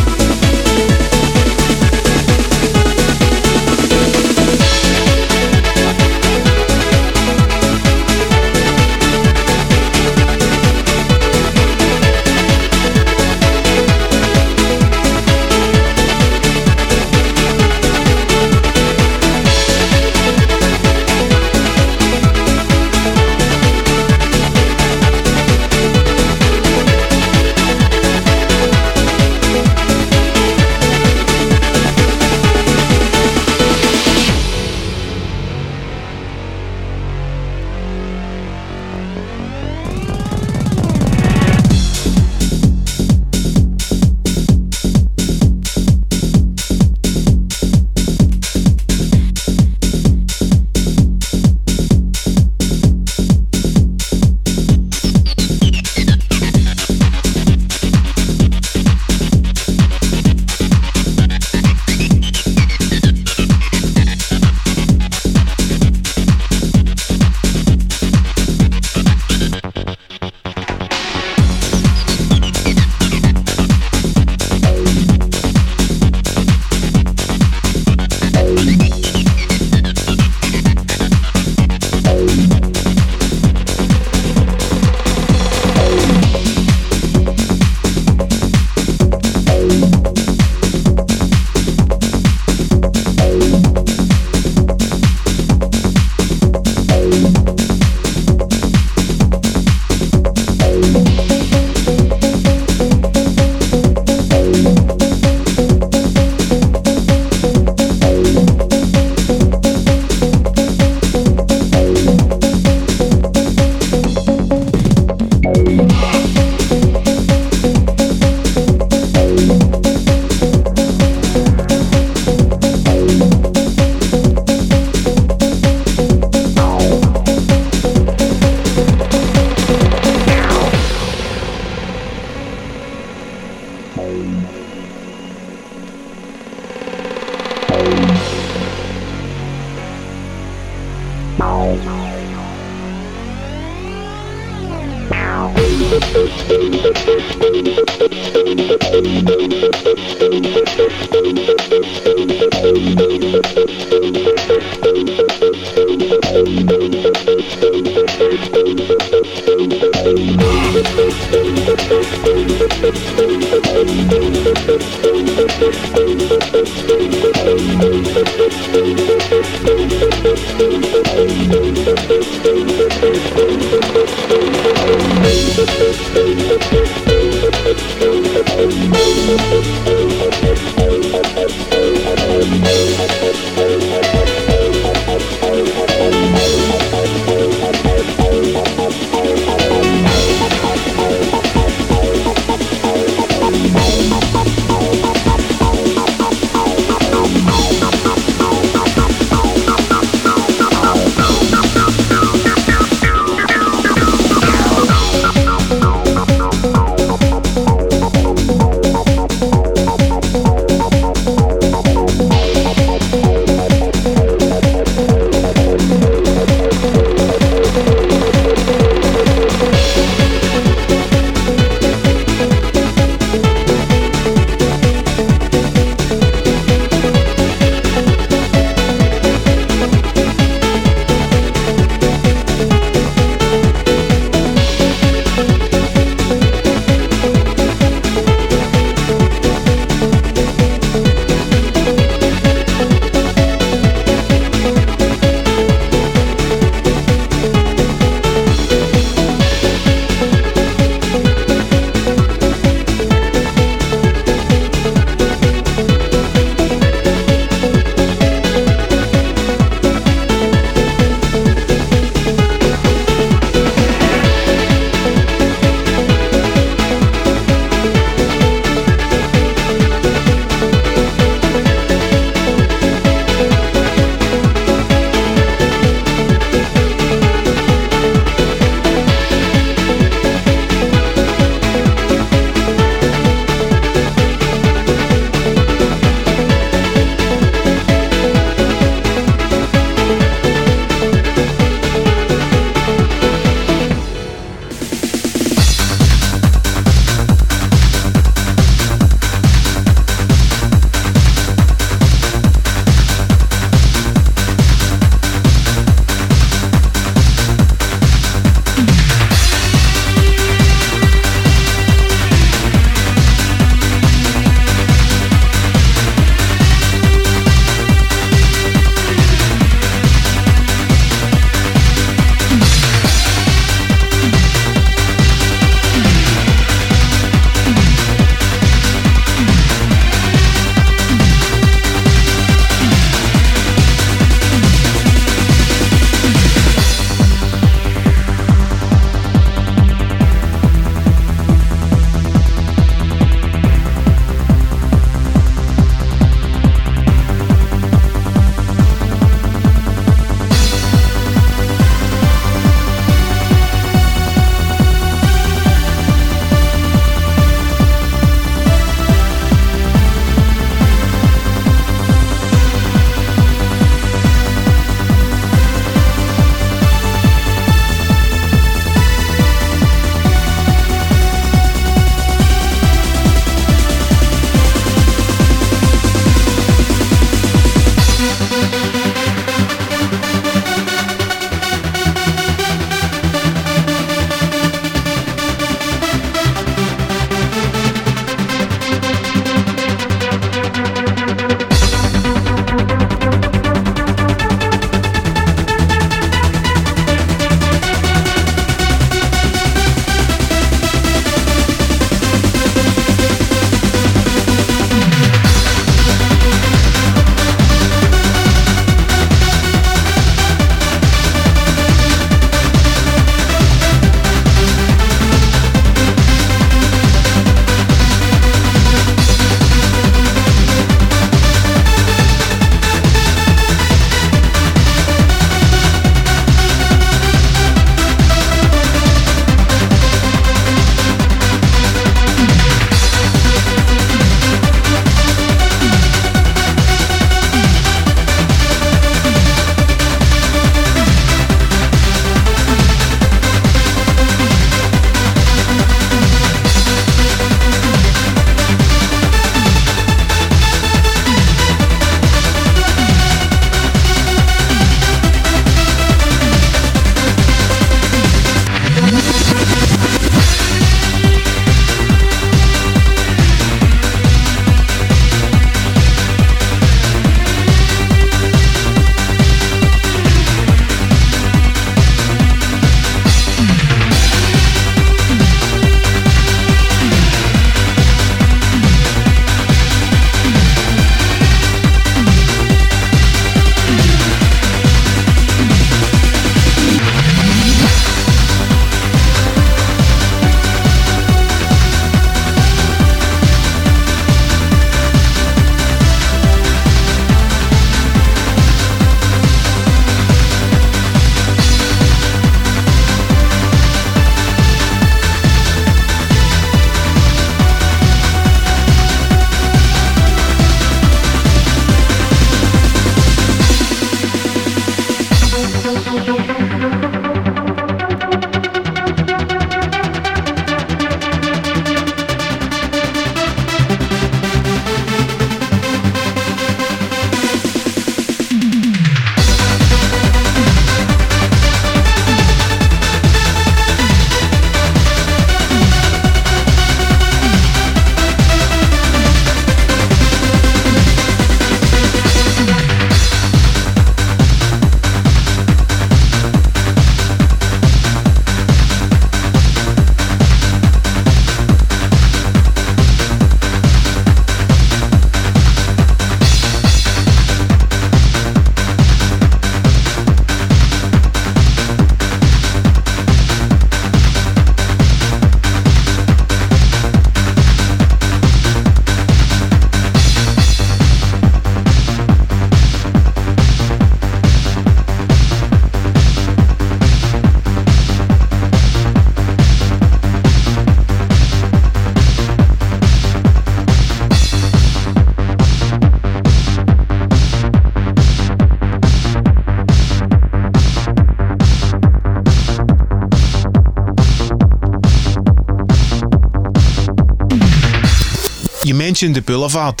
[599.14, 600.00] mentioned the Boulevard,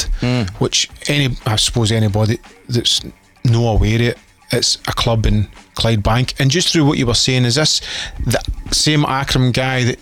[0.58, 3.00] which any I suppose anybody that's
[3.44, 4.18] no aware of it,
[4.50, 5.46] it's a club in
[5.76, 6.34] Clydebank.
[6.40, 7.80] And just through what you were saying, is this
[8.26, 8.40] the
[8.72, 9.98] same Akram guy that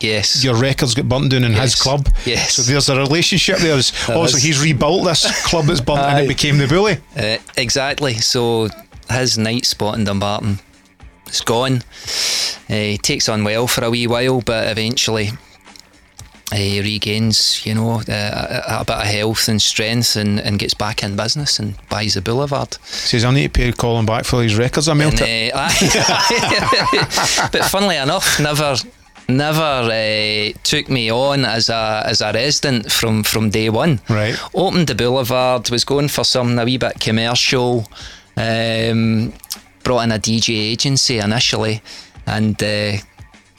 [0.00, 0.42] Yes.
[0.42, 2.08] your records get burnt down in his club?
[2.24, 2.54] Yes.
[2.54, 3.78] So there's a relationship there.
[4.08, 6.96] Also, he's rebuilt this club that's burnt and it became the Bully.
[7.14, 8.14] Uh, exactly.
[8.14, 8.68] So
[9.10, 10.60] his night spot in Dumbarton
[11.26, 11.82] is gone.
[12.70, 15.32] Uh, he takes on well for a wee while, but eventually
[16.52, 20.74] he regains, you know, uh, a, a bit of health and strength and, and gets
[20.74, 22.74] back in business and buys the Boulevard.
[22.84, 24.88] Says, I need to pay Colin back for his records.
[24.88, 25.68] I melt And, uh,
[27.52, 28.76] but funnily enough, never
[29.30, 34.00] never uh, took me on as a as a resident from from day one.
[34.08, 34.38] Right.
[34.54, 37.86] Opened the boulevard, was going for something a wee bit commercial.
[38.36, 39.34] Um,
[39.84, 41.82] brought in a DJ agency initially,
[42.26, 42.62] and.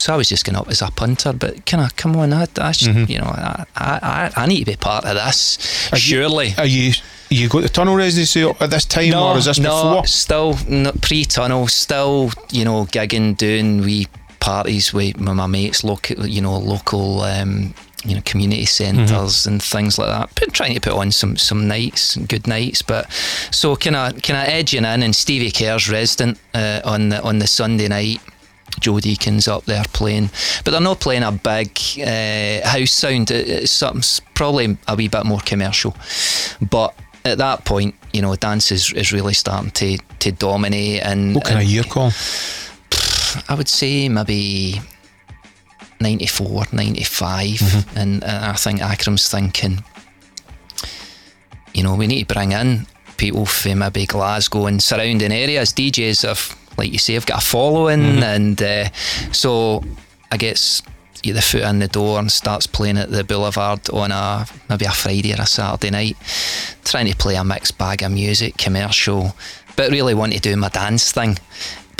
[0.00, 2.46] So I was just going up as a punter, but kind of come on, I,
[2.58, 5.58] I sh- you know, I, I, I need to be part of this.
[5.92, 6.92] Are you- Surely, Are you
[7.28, 10.06] you got the tunnel residency at this time, or is this no, before?
[10.06, 14.06] still no, pre-tunnel, still you know gigging, doing wee
[14.40, 17.74] parties with my, mates, local you know local um,
[18.04, 19.48] you know community centres Mm-hmm.
[19.50, 20.34] and things like that.
[20.34, 23.12] Been trying to put on some some nights, good nights, but
[23.52, 27.38] so kind of kind of edging in, and Stevie Kerr's resident uh, on the on
[27.38, 28.20] the Sunday night.
[28.78, 30.30] Joe Deacon's up there playing,
[30.64, 33.30] but they're not playing a big uh, house sound.
[33.30, 35.96] It's something probably a wee bit more commercial,
[36.70, 36.94] but
[37.24, 41.02] at that point, you know, dance is, is really starting to to dominate.
[41.02, 42.12] And, What kind of year, Colin?
[43.48, 44.80] I would say maybe
[46.00, 47.46] 94, 95.
[47.46, 47.98] Mm-hmm.
[47.98, 49.84] And, and I think Akram's thinking,
[51.74, 52.86] you know, we need to bring in
[53.16, 55.72] people from maybe Glasgow and surrounding areas.
[55.72, 58.00] DJs have, like you say, I've got a following.
[58.00, 58.22] Mm-hmm.
[58.22, 58.90] And uh,
[59.32, 59.84] so
[60.32, 60.82] I guess
[61.22, 64.86] get the foot in the door and starts playing at the Boulevard on a maybe
[64.86, 66.16] a Friday or a Saturday night,
[66.84, 69.34] trying to play a mixed bag of music, commercial,
[69.76, 71.38] but really want to do my dance thing.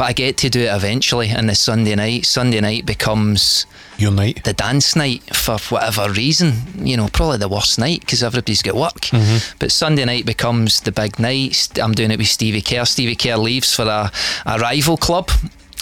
[0.00, 2.24] But I get to do it eventually in the Sunday night.
[2.24, 3.66] Sunday night becomes
[3.98, 4.44] Your night.
[4.44, 6.54] the dance night for whatever reason.
[6.78, 9.10] You know, probably the worst night because everybody's got work.
[9.58, 11.78] But Sunday night becomes the big night.
[11.78, 12.86] I'm doing it with Stevie Kerr.
[12.86, 14.10] Stevie Kerr leaves for a,
[14.46, 15.30] a rival club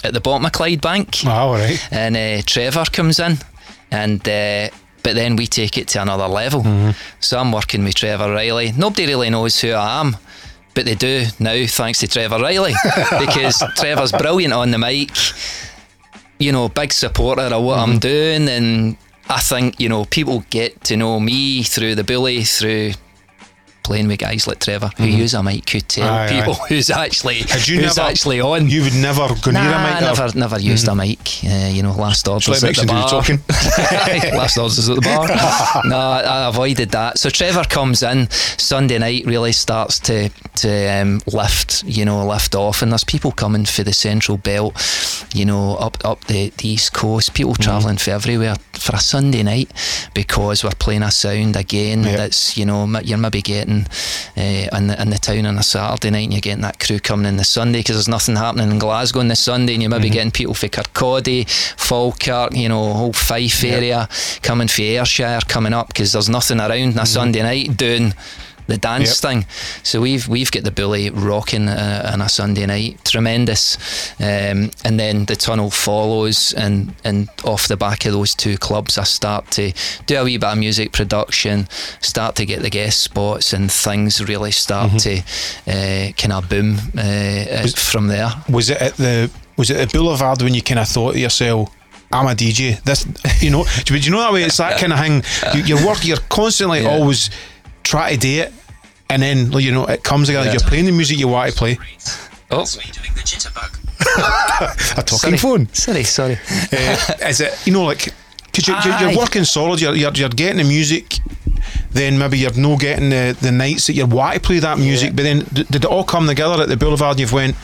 [0.03, 1.79] at the bottom of Clydebank Ah, all right.
[1.89, 3.37] and uh, Trevor comes in,
[3.89, 4.67] and uh,
[5.01, 6.93] but then we take it to another level.
[7.21, 8.73] So I'm working with Trevor Reilly.
[8.73, 10.17] Nobody really knows who I am,
[10.79, 12.73] but they do now, thanks to Trevor Reilly,
[13.19, 15.11] because Trevor's brilliant on the mic.
[16.37, 17.97] You know, big supporter of what I'm mm-hmm.
[17.97, 18.97] doing, and
[19.27, 22.93] I think you know people get to know me through the bully through.
[23.89, 26.65] Playing with guys like Trevor, who use a mic, could tell Aye, people aye.
[26.69, 28.69] who's actually who's never, actually on.
[28.69, 29.97] You would never go near a Nah, mic.
[29.97, 31.17] or- never, never used a mic.
[31.43, 33.09] Uh, you know, last orders at the bar.
[33.09, 33.39] talking.
[34.37, 35.27] last orders at the bar.
[35.85, 37.17] no, I I avoided that.
[37.17, 42.53] So Trevor comes in Sunday night, really starts to to um, lift, you know, lift
[42.53, 44.73] off, and there's people coming for the Central Belt,
[45.33, 47.33] you know, up up the, the East Coast.
[47.33, 47.63] People Mm-hmm.
[47.63, 49.71] travelling for everywhere for a Sunday night
[50.13, 52.03] because we're playing a sound again.
[52.03, 52.17] Yeah.
[52.17, 53.78] That's you know, you're maybe getting
[54.37, 56.99] uh, in the in the town on a Saturday night, and you're getting that crew
[56.99, 59.89] coming in the Sunday because there's nothing happening in Glasgow on the Sunday, and you're
[59.89, 64.07] maybe getting people for Kirkcaldy, Falkirk, you know, whole Fife area
[64.41, 68.13] coming for Ayrshire coming up because there's nothing around on a Sunday night doing
[68.69, 69.31] the dance Yep.
[69.31, 69.45] thing.
[69.83, 73.77] So we've we've got the bully rocking uh, on a Sunday night, tremendous.
[74.19, 78.97] Um, and then the tunnel follows, and and off the back of those two clubs,
[78.97, 79.73] I start to
[80.05, 81.67] do a wee bit of music production,
[82.01, 85.17] start to get the guest spots, and things really start to
[85.67, 88.29] uh, kind of boom uh, uh, from there.
[88.49, 91.69] Was it at the was it at Boulevard when you kind of thought to yourself,
[92.11, 92.81] I'm a DJ.
[92.83, 93.05] This,
[93.43, 94.43] you know, but you know that way.
[94.43, 95.23] It's that kind of thing.
[95.53, 96.05] You, you're work.
[96.05, 96.89] You're constantly Yeah.
[96.91, 97.29] always
[97.83, 98.53] try to do it,
[99.09, 100.49] and then you know it comes together.
[100.51, 101.77] You're playing the music you want to play.
[102.51, 103.75] Oh, So you're doing the jitterbug.
[104.97, 105.73] A talking sorry, phone.
[105.73, 106.37] Sorry, sorry.
[106.71, 108.13] Uh, is it you know like
[108.45, 109.81] because you're, you're, you're working solid.
[109.81, 111.17] You're, you're you're getting the music.
[111.91, 115.15] Then maybe you're no getting the, the nights that you want to play that music.
[115.15, 117.11] But then d- did it all come together at the Boulevard?
[117.13, 117.55] And you've went.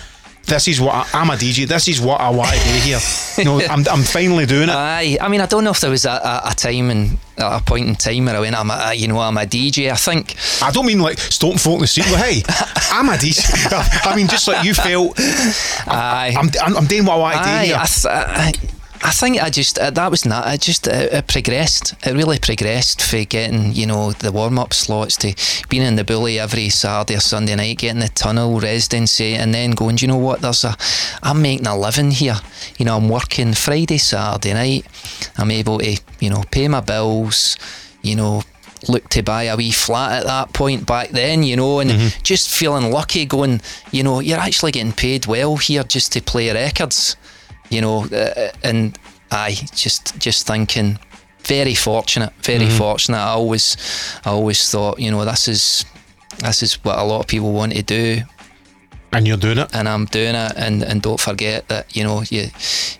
[0.46, 1.68] This is what I, I'm a DJ.
[1.68, 3.00] This is what I want to do here.
[3.38, 4.76] You know, I'm, I'm finally doing it.
[4.76, 7.60] Aye, I mean, I don't know if there was a, a, a time and a
[7.62, 9.92] point in time where I went, I'm a, you know, I'm a DJ.
[9.92, 12.08] I think I don't mean like stomping folk in the street.
[12.12, 12.44] But hey,
[12.92, 13.44] I'm a DJ.
[14.06, 15.20] I mean, just like you felt,
[15.88, 16.36] Aye.
[16.38, 17.78] I'm, I'm, I'm doing what I want to do here.
[17.80, 18.54] I, th- I,
[19.06, 20.48] I think I just uh, that was not.
[20.48, 21.94] I just uh, it progressed.
[22.08, 25.36] It really progressed for getting you know the warm up slots to
[25.70, 29.72] being in the bully every Saturday or Sunday night, getting the tunnel residency, and then
[29.72, 29.98] going.
[29.98, 30.42] Do you know what?
[30.42, 30.76] There's a.
[31.22, 32.38] I'm making a living here.
[32.80, 34.88] You know, I'm working Friday, Saturday night.
[35.38, 37.58] I'm able to you know pay my bills.
[38.02, 38.44] You know.
[38.88, 41.90] look to buy a wee flat at that point back then, you know, and
[42.22, 43.60] just feeling lucky, going,
[43.92, 47.16] you know, you're actually getting paid well here just to play records,
[47.70, 48.98] you know, uh, and
[49.32, 51.00] I just just thinking,
[51.44, 53.18] very fortunate, very fortunate.
[53.18, 53.78] I always,
[54.26, 55.86] I always thought, you know, this is
[56.40, 58.22] this is what a lot of people want to do
[59.14, 59.70] And you're doing it.
[59.74, 60.54] and I'm doing it.
[60.58, 62.50] And, and don't forget that you know you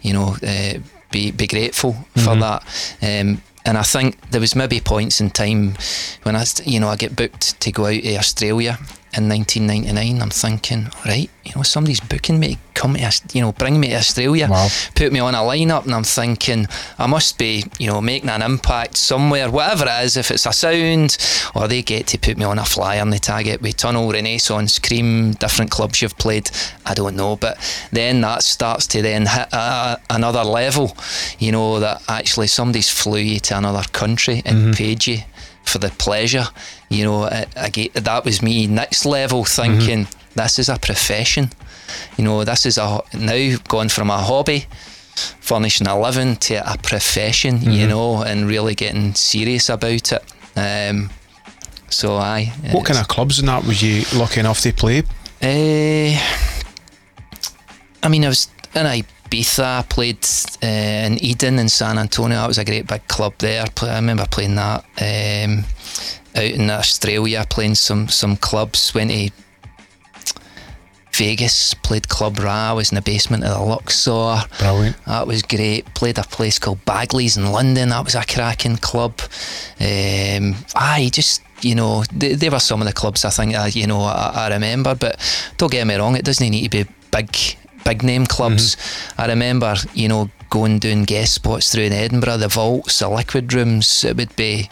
[0.02, 0.80] you know uh,
[1.12, 2.64] be be grateful for that.
[3.02, 5.76] Um, and I think there was maybe points in time
[6.24, 8.78] when I you know I get booked to go out to Australia
[9.18, 10.22] in 1999.
[10.22, 13.90] I'm thinking, right, you know, somebody's booking me to come to you know bring me
[13.90, 14.68] to Australia, Wow.
[14.96, 16.68] put me on a lineup, and I'm thinking
[17.00, 20.18] I must be you know making an impact somewhere, whatever it is.
[20.18, 21.18] If it's a sound,
[21.56, 24.12] or they get to put me on a flyer and they tag it with Tunnel,
[24.12, 26.50] Renaissance, Cream, different clubs you've played.
[26.86, 27.58] I don't know, but
[27.92, 30.96] then that starts to then hit a, another level.
[31.40, 34.72] You know that actually somebody's flew you to another country and mm-hmm.
[34.74, 35.20] paid you
[35.64, 36.46] for the pleasure.
[36.90, 41.50] You know, I, I get, that was me next level thinking this is a profession.
[42.18, 44.66] You know, this is a now gone from a hobby,
[45.40, 47.62] furnishing a living to a profession.
[47.62, 50.24] You know, and really getting serious about it.
[50.56, 51.10] Um,
[51.90, 52.54] so I.
[52.72, 55.04] What kind of clubs and that was you lucky enough to play?
[55.42, 56.20] Uh,
[58.04, 59.80] I mean, I was in Ibiza.
[59.80, 60.26] I played
[60.64, 62.38] uh, in Eden in San Antonio.
[62.38, 63.66] That was a great big club there.
[63.82, 64.86] I remember playing that.
[65.00, 65.66] Um,
[66.36, 68.94] out in Australia, playing some some clubs.
[68.94, 69.30] Went to
[71.14, 71.74] Vegas.
[71.76, 72.74] Played Club Ra.
[72.74, 74.42] Was in the basement of the Luxor.
[74.60, 74.98] Brilliant.
[75.06, 75.86] That was great.
[75.94, 77.90] Played a place called Bagley's in London.
[77.90, 79.22] That was a cracking club.
[79.80, 83.68] Um, I just, you know, they, they were some of the clubs I think, I,
[83.68, 84.94] you know, I, I remember.
[84.96, 85.20] But
[85.58, 87.38] don't get me wrong, it doesn't need to be big,
[87.86, 88.76] big name clubs.
[89.18, 93.54] I remember, you know, going doing guest spots through in Edinburgh, the vaults, the liquid
[93.54, 94.04] rooms.
[94.04, 94.70] It would be.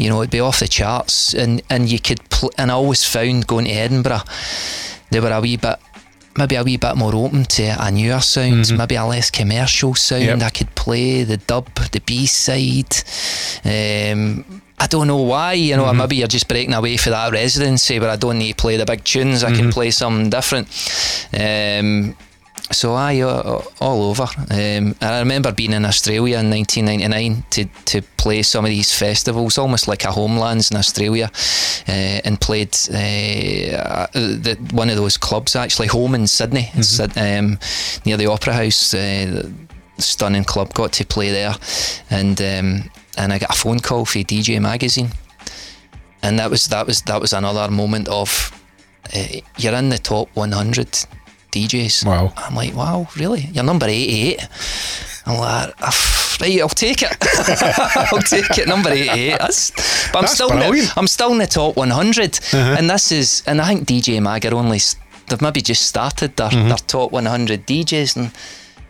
[0.00, 2.28] You know, it'd be off the charts, and and you could.
[2.30, 4.22] Pl- and I always found going to Edinburgh,
[5.10, 5.78] they were a wee bit
[6.38, 10.22] maybe a wee bit more open to a newer sound, maybe a less commercial sound.
[10.22, 10.42] Yep.
[10.42, 12.94] I could play the dub, the B side.
[13.64, 17.98] Um, I don't know why, you know, maybe you're just breaking away for that residency
[17.98, 20.68] where I don't need to play the big tunes, I can play something different.
[21.34, 22.16] Um,
[22.72, 24.24] so I uh, all over.
[24.50, 28.94] Um, and I remember being in Australia in 1999 to to play some of these
[28.96, 31.30] festivals, almost like a homelands in Australia,
[31.88, 37.58] uh, and played uh, the, one of those clubs actually home in Sydney, Syd- um,
[38.04, 38.94] near the Opera House.
[38.94, 39.50] Uh,
[39.98, 40.72] stunning club.
[40.72, 41.54] Got to play there,
[42.08, 45.10] and um, and I got a phone call for DJ Magazine,
[46.22, 48.50] and that was that was that was another moment of
[49.14, 51.06] uh, you're in the top 100
[51.50, 52.06] DJs.
[52.06, 52.32] Wow.
[52.36, 53.40] I'm like, wow, really?
[53.52, 54.40] You're number 88.
[55.26, 57.16] I'm like, "Ah, right, I'll take it.
[58.12, 58.66] I'll take it.
[58.66, 59.38] Number 88.
[59.38, 59.70] That's,
[60.12, 60.92] but I'm That's still in the.
[60.96, 64.54] I'm still in the top 100, and this is, and I think DJ Mag are
[64.54, 64.80] only
[65.28, 68.30] they've maybe just started their, their top 100 DJs and.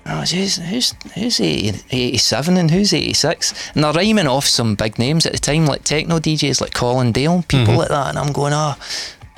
[0.07, 3.71] I was, who's, who's, who's 80, 87 and who's 86?
[3.75, 7.13] And they're rhyming off some big names at the time, like techno DJs like Colin
[7.13, 8.09] Dale, people like that.
[8.09, 8.79] And I'm going, ah.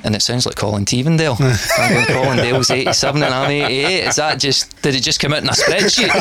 [0.03, 1.39] And it sounds like Colin Tevendale.
[1.39, 4.03] I'm going, Colin Dale's 87 and I'm 88.
[4.07, 6.11] Is that just, did it just come out in a spreadsheet?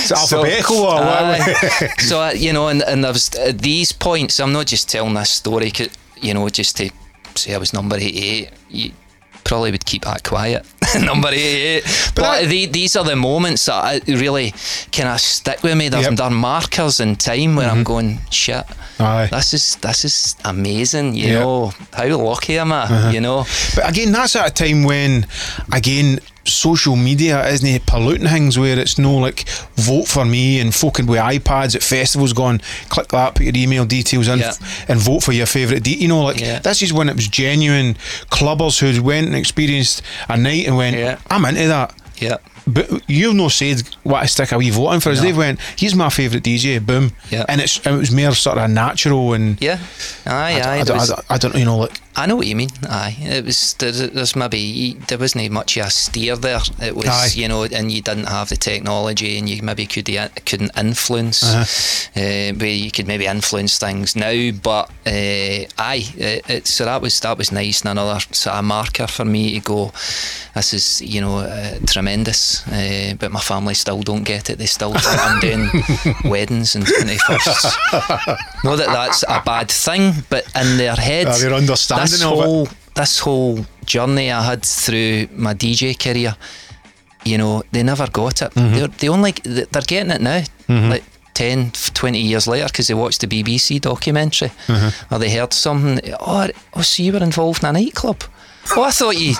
[0.00, 1.02] It's alphabetical what?
[1.02, 1.92] Aye.
[1.98, 4.40] so uh, you know, and, and was at these points.
[4.40, 5.72] I'm not just telling this story,
[6.20, 6.90] you know, just to
[7.34, 8.50] say I was number 88.
[8.70, 8.92] You
[9.46, 10.66] probably would keep that quiet.
[11.00, 11.76] number 88.
[11.84, 12.10] Eh?
[12.14, 14.52] But, I- the, these are the moments that I really
[14.92, 15.88] kind of stick with me.
[15.88, 16.16] There's Yep.
[16.16, 17.82] there are markers in time where I'm mm-hmm.
[17.84, 18.64] going, shit.
[18.98, 19.28] Aye.
[19.30, 21.40] This is this is amazing, you Yep.
[21.40, 21.72] know.
[21.92, 22.82] How lucky am I?
[22.82, 23.10] Uh-huh.
[23.10, 23.46] You know.
[23.74, 25.26] But again, that's at a time when,
[25.72, 27.86] again, social media isn't it?
[27.86, 32.32] polluting things where it's no like vote for me and folk with iPads at festivals
[32.32, 34.52] going click that, put your email details in Yeah.
[34.88, 35.82] and vote for your favourite.
[35.82, 36.58] De- you know, like Yeah.
[36.60, 37.96] this is when it was genuine
[38.30, 41.18] clubbers who went and experienced a night and went, Yeah.
[41.30, 41.94] I'm into that.
[42.18, 42.36] Yeah.
[42.68, 45.18] But you've no said what to stick a wee vote in for us.
[45.18, 45.24] No.
[45.24, 47.12] They've went, he's my favourite DJ, boom.
[47.30, 47.44] Yeah.
[47.48, 49.78] And it's it was more sort of natural and Yeah.
[50.26, 50.80] Aye, I, aye.
[50.80, 52.70] I, don't- was- I, don't- I don't, you know, like I know what you mean.
[52.88, 56.60] Aye, it was there's, there's maybe there wasn't much of a steer there.
[56.80, 57.30] It was Aye.
[57.34, 60.06] you know, and you didn't have the technology, and you maybe could
[60.46, 61.42] couldn't influence.
[61.42, 61.64] Uh-huh.
[62.16, 67.02] Uh, where you could maybe influence things now, but uh, aye, it, it, so that
[67.02, 69.92] was that was nice and another sort of marker for me to go.
[70.54, 74.56] This is you know uh, tremendous, uh, but my family still don't get it.
[74.56, 75.68] They still think I'm doing
[76.24, 77.76] weddings and twenty firsts.
[78.64, 82.68] Not that that's a bad thing, but in their head, Ah, their understanding this whole
[82.94, 86.34] this whole journey I had through my DJ career,
[87.24, 88.52] you know, they never got it.
[88.54, 88.74] Mm-hmm.
[88.74, 90.42] They're they only they're getting it now.
[90.68, 91.04] Like
[91.34, 95.14] 10, 20 years later because they watched the BBC documentary Mm-hmm.
[95.14, 96.00] or they heard something.
[96.18, 98.22] Oh, oh, so you were involved in a nightclub?
[98.74, 99.34] Oh, I thought you.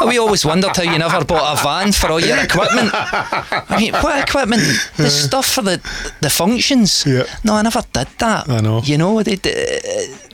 [0.00, 2.90] Oh, we always wondered how you never bought a van for all your equipment.
[2.92, 4.62] I mean, what equipment?
[4.96, 5.80] The stuff for the
[6.20, 7.04] the functions.
[7.06, 7.24] Yeah.
[7.44, 8.48] No, I never did that.
[8.48, 8.80] I know.
[8.82, 9.80] You know, they, they,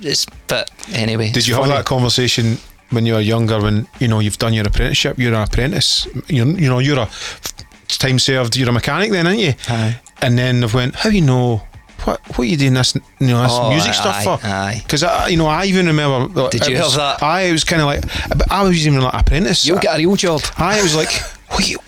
[0.01, 1.31] it's, but anyway.
[1.31, 2.59] Did you have that conversation
[2.91, 3.61] when you were younger?
[3.61, 6.07] When you know you've done your apprenticeship, you're an apprentice.
[6.29, 7.09] You're, you know you're a
[7.89, 8.57] time served.
[8.57, 9.55] You're a mechanic then, aren't you?
[9.69, 10.01] Aye.
[10.23, 11.63] And then they've went, how you know?
[12.05, 14.83] What what are you doing this you know this Oh, music aye, stuff aye, for?
[14.83, 16.49] Because I you know I even remember.
[16.49, 17.23] Did you was, have that?
[17.23, 19.67] I it was kind of like but I was even like apprentice.
[19.67, 20.41] You'll get a real job.
[20.57, 21.13] I was like,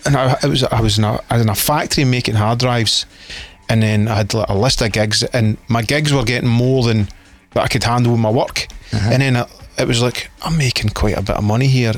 [0.05, 2.59] and I, I was I was in a, I was in a factory making hard
[2.59, 3.05] drives,
[3.69, 6.83] and then I had like a list of gigs, and my gigs were getting more
[6.83, 7.07] than
[7.53, 9.09] that I could handle with my work, Uh-huh.
[9.11, 9.47] and then it,
[9.79, 11.93] it was like I'm making quite a bit of money here.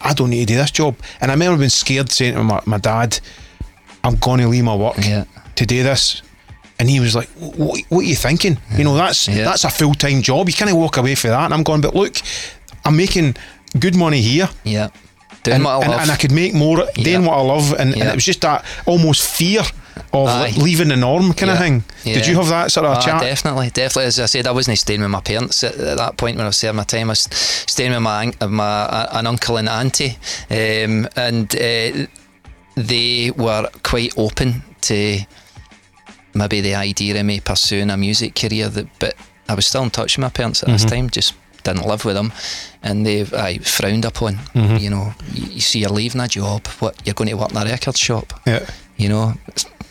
[0.00, 2.62] I don't need to do this job, and I remember being scared saying to my,
[2.66, 3.18] my dad,
[4.04, 5.24] "I'm going to leave my work Yeah.
[5.56, 6.22] to do this."
[6.80, 8.58] And he was like, "What, what are you thinking?
[8.76, 9.44] You know, that's Yeah.
[9.44, 10.48] that's a full time job.
[10.48, 12.16] You can't walk away for that." And I'm going, "But look,
[12.84, 13.34] I'm making
[13.78, 14.88] good money here." Yeah.
[15.44, 16.00] And, what I and, love.
[16.02, 18.64] and I could make more doing what I love, and, and it was just that
[18.86, 19.62] almost fear
[20.12, 20.52] of Aye.
[20.58, 21.62] leaving the norm kind of Yeah.
[21.62, 21.84] thing.
[22.04, 23.20] Did you have that sort of Ah, chat?
[23.22, 24.04] Definitely, definitely.
[24.08, 26.48] As I said, I wasn't staying with my parents at, at that point when I
[26.48, 27.08] was serving my time.
[27.08, 27.26] I was
[27.66, 30.18] staying with my my uh, an uncle and auntie,
[30.50, 32.06] um, and uh,
[32.76, 35.20] they were quite open to
[36.38, 38.68] maybe the idea of me pursuing a music career.
[38.68, 39.14] That, but
[39.48, 40.94] I was still in touch with my parents at this Mm-hmm.
[40.94, 41.10] time.
[41.10, 41.34] Just
[41.64, 42.32] didn't live with them,
[42.82, 44.36] and they I frowned upon.
[44.54, 44.76] Mm-hmm.
[44.76, 46.66] You know, you, you see, you're leaving a job.
[46.80, 48.32] What you're going to work in a record shop?
[48.46, 48.64] Yeah,
[48.96, 49.34] You know,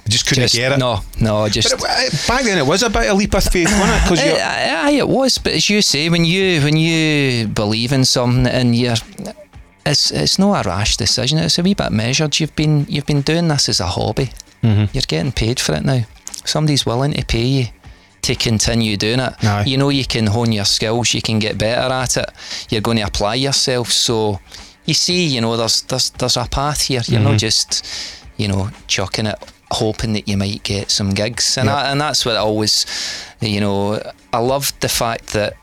[0.07, 0.79] just couldn't just get it.
[0.79, 1.69] no, no, just.
[1.77, 4.39] But it, it- back then it was a bit of leap of faith, wasn't it?
[4.39, 8.05] Aye, aye, aye, it was, but as you say, when you when you believe in
[8.05, 8.95] something and you're,
[9.85, 11.37] it's it's not a rash decision.
[11.39, 12.39] It's a wee bit measured.
[12.39, 14.29] You've been you've been doing this as a hobby.
[14.63, 14.85] Mm-hmm.
[14.93, 16.01] You're getting paid for it now.
[16.45, 17.65] Somebody's willing to pay you
[18.23, 19.33] to continue doing it.
[19.43, 19.63] Aye.
[19.65, 21.13] You know you can hone your skills.
[21.13, 22.29] You can get better at it.
[22.69, 23.91] You're going to apply yourself.
[23.91, 24.39] So
[24.85, 27.01] you see, you know, there's there's there's a path here.
[27.05, 27.31] You're Mm-hmm.
[27.31, 27.85] not just
[28.37, 29.37] you know chucking it
[29.71, 31.75] hoping that you might get some gigs and Yep.
[31.75, 32.85] I, and that's what I always
[33.41, 33.99] you know
[34.31, 35.55] I loved the fact that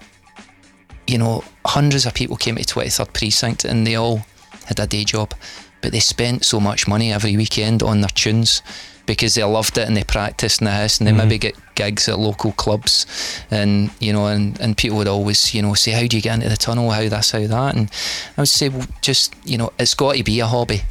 [1.06, 4.20] you know hundreds of people came to 23rd precinct and they all
[4.66, 5.32] had a day job
[5.80, 8.60] but they spent so much money every weekend on their tunes
[9.06, 12.09] because they loved it and they practiced in the house and they maybe get gigs
[12.09, 13.06] at local clubs
[13.51, 16.35] and you know and, and people would always you know say how do you get
[16.35, 17.90] into the tunnel how this how that and
[18.36, 20.82] I would say well just you know it's got to be a hobby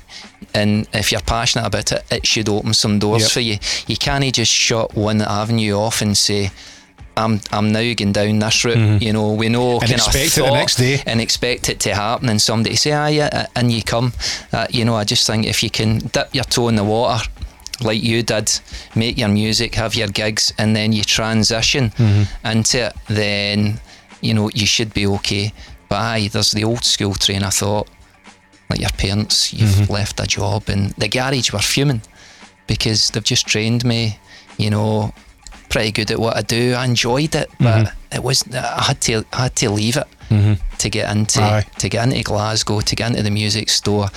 [0.53, 3.31] and if you're passionate about it it should open some doors Yep.
[3.31, 3.57] for you
[3.87, 6.51] you can't just shut one avenue off and say
[7.15, 8.99] I'm I'm now going down this route.
[8.99, 9.83] You know, we know Mm-hmm.
[9.83, 11.03] And expect it the next day.
[11.05, 14.13] and expect it to happen, and somebody say, "Ah, yeah," and you come.
[14.51, 17.23] Uh, you know, I just think if you can dip your toe in the water,
[17.83, 18.51] like you did,
[18.95, 22.47] make your music, have your gigs, and then you transition Mm-hmm.
[22.47, 23.79] into it, then
[24.21, 25.51] you know you should be okay.
[25.89, 27.87] But aye, there's the old school train I thought,
[28.69, 29.93] like your parents, you've Mm-hmm.
[29.93, 32.01] left a job, and the garage were fuming
[32.67, 34.17] because they've just trained me,
[34.57, 35.13] you know,
[35.69, 36.73] pretty good at what I do.
[36.73, 38.15] I enjoyed it, but Mm-hmm.
[38.17, 40.07] it was I had to I had to leave it
[40.79, 41.65] to get into Aye.
[41.77, 44.07] to get into Glasgow, to get into the music store,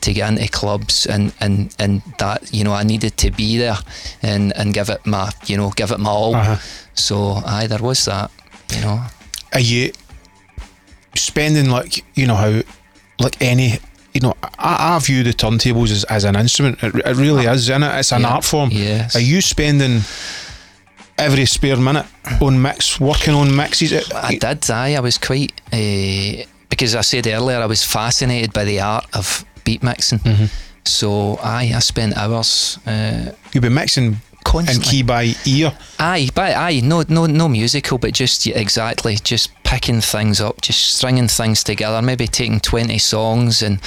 [0.00, 3.78] to get into clubs, and and and that you know I needed to be there
[4.22, 6.34] and and give it my you know give it my all.
[6.34, 6.56] Uh-huh.
[6.94, 8.30] So aye, there was that,
[8.74, 9.00] you know.
[9.52, 9.92] are you
[11.14, 12.60] spending like you know how
[13.18, 13.78] like any
[14.14, 17.62] you know I, I view the turntables as, as an instrument it, it really is
[17.68, 18.28] isn't it it's an Yeah.
[18.34, 19.16] art form Yes.
[19.16, 20.02] are you spending
[21.16, 22.06] every spare minute
[22.40, 24.70] on mix working on mixes It- I did.
[24.70, 29.06] Aye, I was quite uh, because I said earlier I was fascinated by the art
[29.14, 30.20] of beat mixing.
[30.20, 30.46] Mm-hmm.
[30.84, 32.78] So aye, I spent hours.
[32.86, 37.48] Uh, you've been mixing in And key by ear aye, by aye, no, no, no
[37.48, 42.00] musical, but just yeah, exactly, just picking things up, just stringing things together.
[42.00, 43.78] Maybe taking twenty songs and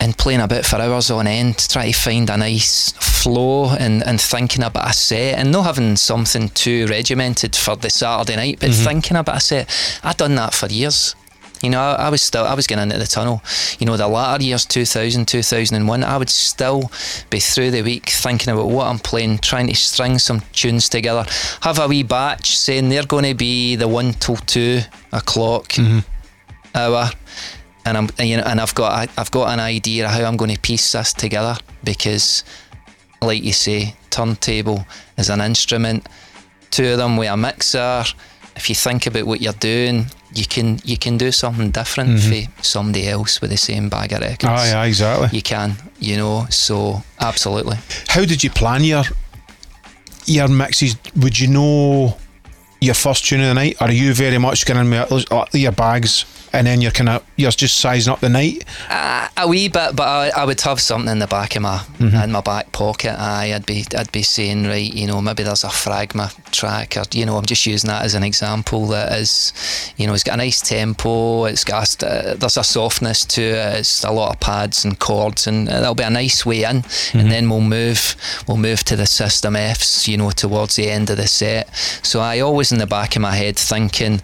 [0.00, 2.90] and playing a bit for hours on end, trying to find a nice
[3.22, 7.88] flow and, and thinking about a set and not having something too regimented for the
[7.88, 10.00] Saturday night, but thinking about a set.
[10.02, 11.14] I've done that for years.
[11.62, 13.42] You know, I, I was still, I was getting into the tunnel.
[13.78, 16.90] You know, the latter years, 2000, 2001, I would still
[17.30, 21.24] be through the week thinking about what I'm playing, trying to string some tunes together,
[21.62, 24.80] have a wee batch saying they're going to be the one till two
[25.12, 26.00] o'clock mm-hmm.
[26.74, 27.10] hour.
[27.84, 30.36] And I'm you know and I've got I- I've got an idea of how I'm
[30.36, 32.44] going to piece this together because
[33.20, 34.86] like you say turntable
[35.18, 36.08] is an instrument.
[36.70, 38.04] Two of them with a mixer.
[38.54, 42.52] If you think about what you're doing you can you can do something different mm-hmm.
[42.52, 44.44] for somebody else with the same bag of records.
[44.44, 45.28] Aye aye exactly.
[45.32, 47.78] You can you know so absolutely.
[48.08, 49.04] How did you plan your
[50.26, 52.16] your mixes, would you know
[52.80, 53.76] your first tune of the night?
[53.80, 57.08] Or are you very much going in with uh, your bags and then you're kind
[57.08, 58.64] of you're just sizing up the night?
[58.88, 61.78] Uh, a wee bit, but I, I would have something in the back of my
[61.98, 62.16] Mm-hmm.
[62.16, 63.14] in my back pocket.
[63.18, 67.04] Aye, I'd be I'd be saying right, you know, maybe there's a Fragma track, or
[67.12, 68.86] you know, I'm just using that as an example.
[68.88, 69.52] That is,
[69.96, 71.44] you know, it's got a nice tempo.
[71.44, 73.78] It's got a, uh, there's a softness to it.
[73.80, 76.84] It's a lot of pads and chords, and uh, that'll be a nice way in.
[77.14, 78.16] And then we'll move
[78.48, 81.74] we'll move to the System Fs, you know, towards the end of the set.
[82.02, 84.20] So I always in the back of my head thinking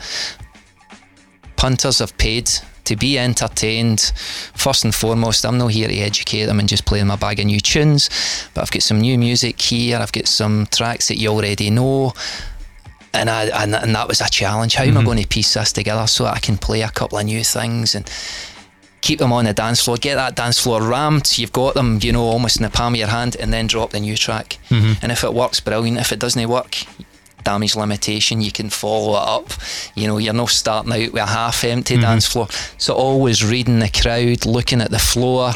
[1.58, 2.50] punters have paid
[2.84, 4.12] to be entertained.
[4.54, 7.38] First and foremost, I'm not here to educate them and just play them a bag
[7.40, 8.08] of new tunes,
[8.54, 9.98] but I've got some new music here.
[9.98, 12.14] I've got some tracks that you already know.
[13.12, 14.74] And, I, and, and that was a challenge.
[14.74, 15.06] How am I mm-hmm.
[15.06, 18.08] going to piece this together so I can play a couple of new things and
[19.00, 21.38] keep them on the dance floor, get that dance floor rammed.
[21.38, 23.90] You've got them, you know, almost in the palm of your hand, and then drop
[23.90, 24.58] the new track.
[24.70, 24.92] Mm-hmm.
[25.02, 25.98] And if it works, brilliant.
[25.98, 26.76] If it doesn't work,
[27.48, 29.50] damage limitation, you can follow it up.
[29.94, 32.02] You know, you're not starting out with a half empty mm-hmm.
[32.02, 32.46] dance floor.
[32.76, 35.52] So always reading the crowd, looking at the floor.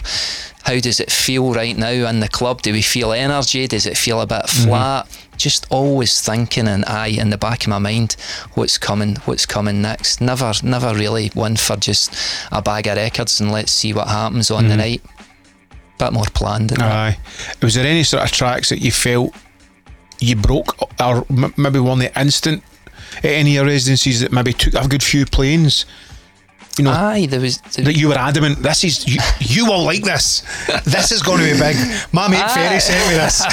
[0.63, 2.63] How does it feel right now in the club?
[2.63, 3.67] Do we feel energy?
[3.67, 4.69] Does it feel a bit mm-hmm.
[4.69, 5.27] flat?
[5.37, 8.17] Just always thinking and I in the back of my mind
[8.55, 10.23] what's coming, what's coming next.
[10.23, 12.17] Never never really one for just
[12.51, 14.79] a bag of records and let's see what happens on the mm-hmm.
[14.79, 15.03] night.
[15.99, 16.91] Bit more planned than that.
[16.91, 17.19] Aye.
[17.61, 19.35] Was there any sort of tracks that you felt
[20.23, 22.63] you broke, or m- maybe won the instant
[23.19, 25.85] at any of your residencies that maybe took a good few planes?
[26.79, 28.63] You know, Aye, there was that you were adamant.
[28.63, 29.21] This is you.
[29.41, 30.41] You will like this.
[30.85, 31.77] This is going to be big.
[32.13, 33.45] My mate Ferry sent me this.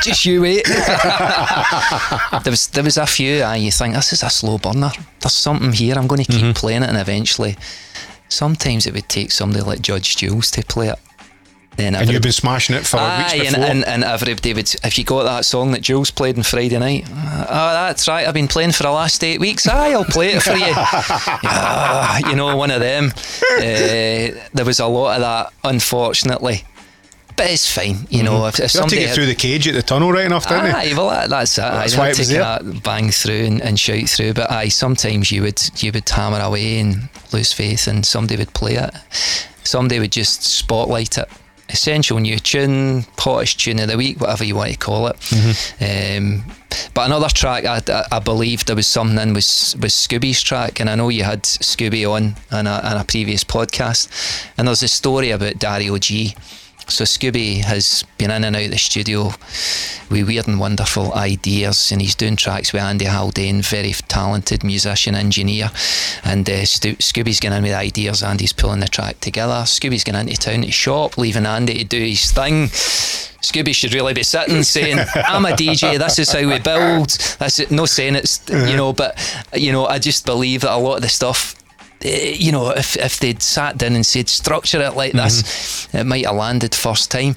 [0.04, 0.64] just you wait.
[2.44, 3.42] there was there was a few.
[3.42, 4.92] Aye, you think this is a slow burner.
[5.20, 5.96] There's something here.
[5.96, 6.52] I'm going to keep mm-hmm.
[6.52, 7.56] playing it, and eventually,
[8.28, 10.98] sometimes it would take somebody like Judge Jules to play it.
[11.78, 13.64] Then and you've been smashing it for weeks Aye, and, before.
[13.64, 17.04] and, and everybody would, if you got that song that Jules played on Friday night,
[17.08, 19.66] oh, that's right, I've been playing for the last eight weeks.
[19.68, 20.72] Aye, I'll play it for you.
[21.50, 23.12] Ah, you know, one of them.
[23.58, 23.60] Uh,
[24.52, 26.64] there was a lot of that, unfortunately.
[27.36, 28.46] But it's fine, you know.
[28.46, 30.48] If, if you to somebody get had- through the cage at the tunnel right enough,
[30.48, 31.60] didn't Aye, well that, that's it.
[31.60, 32.40] That's aye, why it was there.
[32.42, 34.34] that bang through and, and shout through.
[34.34, 38.52] But aye, sometimes you would you would hammer away and lose faith, and somebody would
[38.54, 38.92] play it.
[39.62, 41.28] Somebody would just spotlight it.
[41.70, 45.16] Essential new tune, hottest tune of the week, whatever you want to call it.
[45.80, 46.44] Um,
[46.94, 50.80] but another track, I, I, I believe there was something in was was Scooby's track,
[50.80, 54.08] and I know you had Scooby on in a, in a previous podcast.
[54.56, 56.34] And there's a story about Dario G.
[56.88, 59.32] So Scooby has been in and out the studio
[60.10, 65.14] with weird and wonderful ideas, and he's doing tracks with Andy Haldane, very talented musician,
[65.14, 65.70] engineer.
[66.24, 69.64] And uh, Stu- Scooby's getting in with ideas, Andy's pulling the track together.
[69.64, 72.68] Scooby's going into town to shop, leaving Andy to do his thing.
[72.68, 75.98] Scooby should really be sitting saying, "I'm a DJ.
[75.98, 77.70] This is how we build." That's it.
[77.70, 79.16] No saying it's you know, but
[79.54, 81.54] you know, I just believe that a lot of the stuff
[82.00, 86.26] you know, if, if they'd sat down and said structure it like this, it might
[86.26, 87.36] have landed first time.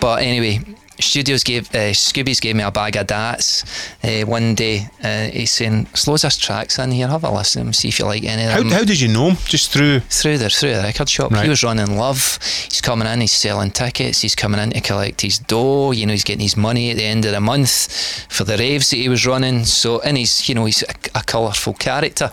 [0.00, 0.60] But anyway,
[1.00, 3.64] Studios gave uh, Scooby's gave me a bag of DATs
[4.04, 4.88] uh, one day.
[5.02, 7.08] Uh, he's saying, "There's loads of tracks in here.
[7.08, 7.72] Have a listen.
[7.72, 9.36] See if you like any of How, them." how did you know him?
[9.44, 10.00] Just through.
[10.00, 11.32] through the through the record shop.
[11.32, 11.44] Right.
[11.44, 12.38] He was running Love.
[12.70, 13.20] He's coming in.
[13.22, 14.20] He's selling tickets.
[14.20, 15.90] He's coming in to collect his dough.
[15.90, 18.90] You know, he's getting his money at the end of the month for the raves
[18.90, 19.64] that he was running.
[19.64, 22.30] So, and he's you know he's a, a colourful character.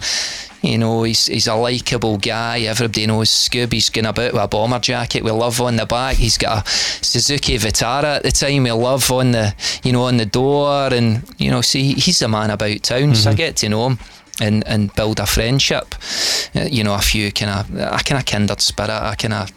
[0.61, 2.59] You know, he's he's a likeable guy.
[2.61, 3.73] Everybody knows Scoob.
[3.73, 6.17] He's going about with a bomber jacket with love on the back.
[6.17, 10.17] He's got a Suzuki Vitara at the time with love on the you know on
[10.17, 13.15] the door, and you know, see he's the man about town.
[13.15, 13.99] So I get to know him
[14.39, 15.95] and and build a friendship.
[16.55, 19.51] Uh, you know, a few kind of a kind of kindred spirit, a kind of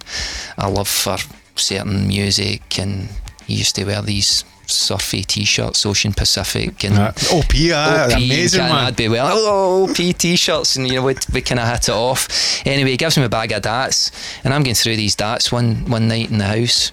[0.57, 1.19] a love for
[1.57, 3.09] certain music, and
[3.47, 8.61] he used to wear these surfy t-shirts, Ocean Pacific, and Uh, OP, ah, OP, amazing
[8.63, 8.85] and man.
[8.87, 11.93] I'd be well, oh, OP t-shirts, and you know, we, we kind of hit it
[11.95, 12.29] off.
[12.67, 14.11] Anyway, he gives me a bag of DATs,
[14.45, 16.93] and I'm going through these DATs one one night in the house,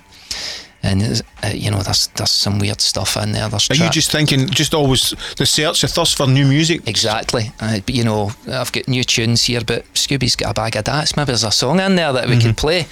[0.83, 3.47] and uh, you know, there's there's some weird stuff in there.
[3.49, 6.87] There's Are you just thinking, just always the search, the thirst for new music?
[6.87, 7.51] Exactly.
[7.59, 10.85] Uh, but you know, I've got new tunes here, but Scooby's got a bag of
[10.85, 11.15] DATs.
[11.15, 12.87] Maybe there's a song in there that we could play.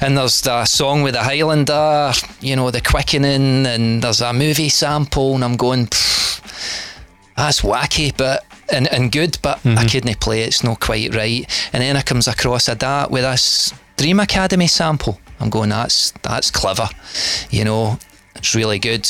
[0.00, 4.68] And there's the song with the Highlander, you know, the quickening, and there's a movie
[4.68, 5.86] sample, and I'm going,
[7.36, 8.44] that's wacky, but.
[8.70, 10.48] And, and good, but I couldn't play it.
[10.48, 11.70] It's not quite right.
[11.72, 15.18] And then I comes across a DAT with this Dream Academy sample.
[15.40, 16.88] I'm going, that's that's clever,
[17.50, 17.98] you know.
[18.36, 19.08] It's really good.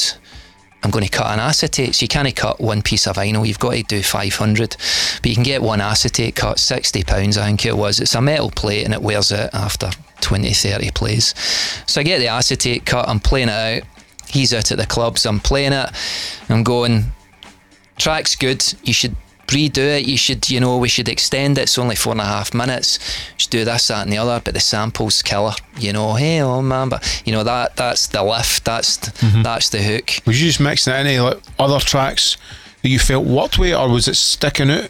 [0.83, 1.95] I'm going to cut an acetate.
[1.95, 3.47] So you can't cut one piece of vinyl.
[3.47, 4.77] You've got to do 500.
[5.21, 8.01] But you can get one acetate cut, 60 pounds, I think it was.
[8.01, 9.91] It's a metal plate and it wears it after
[10.21, 11.35] 20, 30 plays.
[11.87, 13.09] So I get the acetate cut.
[13.09, 13.83] I'm playing it out.
[14.29, 15.27] he's out at the clubs.
[15.27, 15.91] I'm playing it.
[16.49, 17.13] I'm going.
[17.97, 18.65] Track's good.
[18.85, 19.17] You should
[19.49, 20.07] redo it.
[20.07, 21.63] You should, you know, we should extend it.
[21.63, 22.99] It's only four and a half minutes.
[23.33, 24.41] You should do this, that, and the other.
[24.43, 25.55] But the sample's killer.
[25.79, 28.65] You know, hey, oh man, but you know that that's the lift.
[28.65, 29.43] That's th- mm-hmm.
[29.43, 30.23] that's the hook.
[30.27, 32.37] Was you just mixing it into eh, like other tracks
[32.83, 34.89] that you felt worked with, or was it sticking out?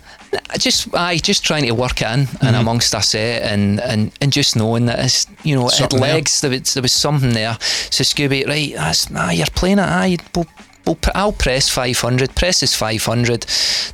[0.59, 2.55] Just I just trying to work in and mm-hmm.
[2.55, 6.15] amongst us set and, and, and just knowing that it's you know it Something there.
[6.15, 9.89] legs there was, there was something there so Scooby right that's ah you're playing it
[9.89, 10.47] aye we'll,
[10.89, 13.47] we'll, pr- I'll press 500 presses 500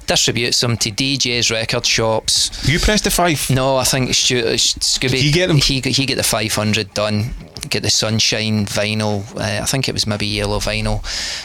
[0.06, 2.66] distributes them to DJs record shops.
[2.68, 3.50] You pressed the five.
[3.50, 5.10] no I think Stu, Scooby.
[5.10, 5.58] Did he get them?
[5.58, 7.34] he, he get the 500 done.
[7.68, 11.04] Get the sunshine vinyl uh, I think it was maybe yellow vinyl.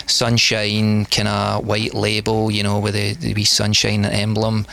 [0.09, 4.65] Sunshine kind of white label you know with the, the wee sunshine emblem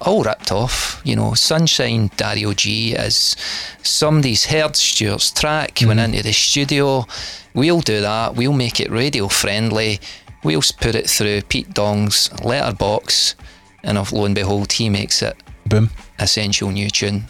[0.00, 1.00] all ripped off.
[1.04, 3.36] You know, Sunshine Dario G is
[3.82, 6.04] somebody's heard Stuart's track, went mm.
[6.04, 7.06] into the studio.
[7.54, 8.34] We'll do that.
[8.34, 10.00] We'll make it radio friendly.
[10.42, 13.34] We'll put it through Pete Tong's letterbox,
[13.82, 15.90] and of lo and behold, he makes it Boom.
[16.18, 17.24] essential new tune.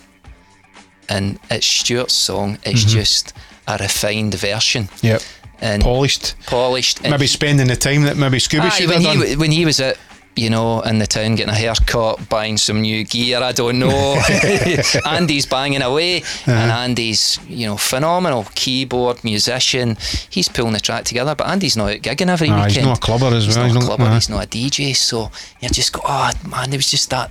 [1.09, 2.59] And it's Stuart's song.
[2.65, 2.89] It's mm-hmm.
[2.99, 3.35] just
[3.69, 5.23] a refined version Yep.
[5.61, 6.35] and Polished.
[6.47, 7.03] polished.
[7.03, 9.19] Maybe spending the time that maybe Scooby Aye, should have he done.
[9.19, 9.99] w- when he was at
[10.37, 13.39] you know in the town getting a haircut, buying some new gear.
[13.43, 14.21] I don't know.
[15.07, 16.51] Andy's banging away, Uh-huh.
[16.53, 19.97] and Andy's you know phenomenal keyboard musician.
[20.31, 22.73] He's pulling the track together, but Andy's not out gigging every weekend.
[22.73, 23.67] he's not a clubber as He's well.
[23.67, 24.11] not He's a not- clubber.
[24.11, 24.15] aye.
[24.15, 24.95] He's not a DJ.
[24.97, 25.31] So
[25.61, 27.31] you just go, oh man, there was just that.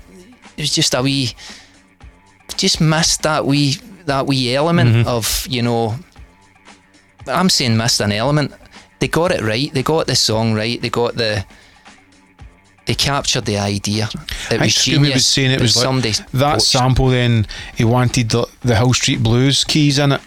[0.58, 1.34] It was just a wee.
[2.58, 5.08] Just missed that wee that wee element Mm-hmm.
[5.08, 5.96] of you know.
[7.28, 8.54] I'm saying missed an element.
[9.00, 9.74] They got it right.
[9.74, 10.82] They got the song right.
[10.82, 11.46] They got the.
[12.86, 14.10] They captured the idea.
[14.52, 15.14] It was genius.
[15.14, 17.08] was saying it was like that sample.
[17.08, 20.22] Then he wanted the, the Hill Street Blues keys in it,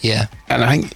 [0.00, 0.92] Yeah, and I think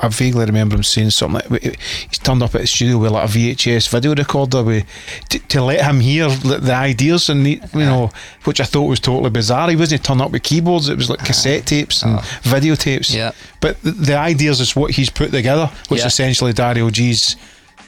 [0.00, 1.62] I vaguely remember him saying something like
[2.08, 4.86] he's turned up at the studio with like a VHS video recorder with
[5.30, 7.78] to, to let him hear the, the ideas and the, you uh-huh.
[7.80, 8.10] know
[8.44, 9.68] which I thought was totally bizarre.
[9.68, 11.26] He wasn't turning up with keyboards; it was like uh-huh.
[11.26, 12.56] cassette tapes and uh-huh.
[12.56, 13.12] videotapes.
[13.12, 13.32] Yeah.
[13.60, 16.06] but the, the ideas is what he's put together, which Yeah.
[16.06, 17.36] essentially Dario G's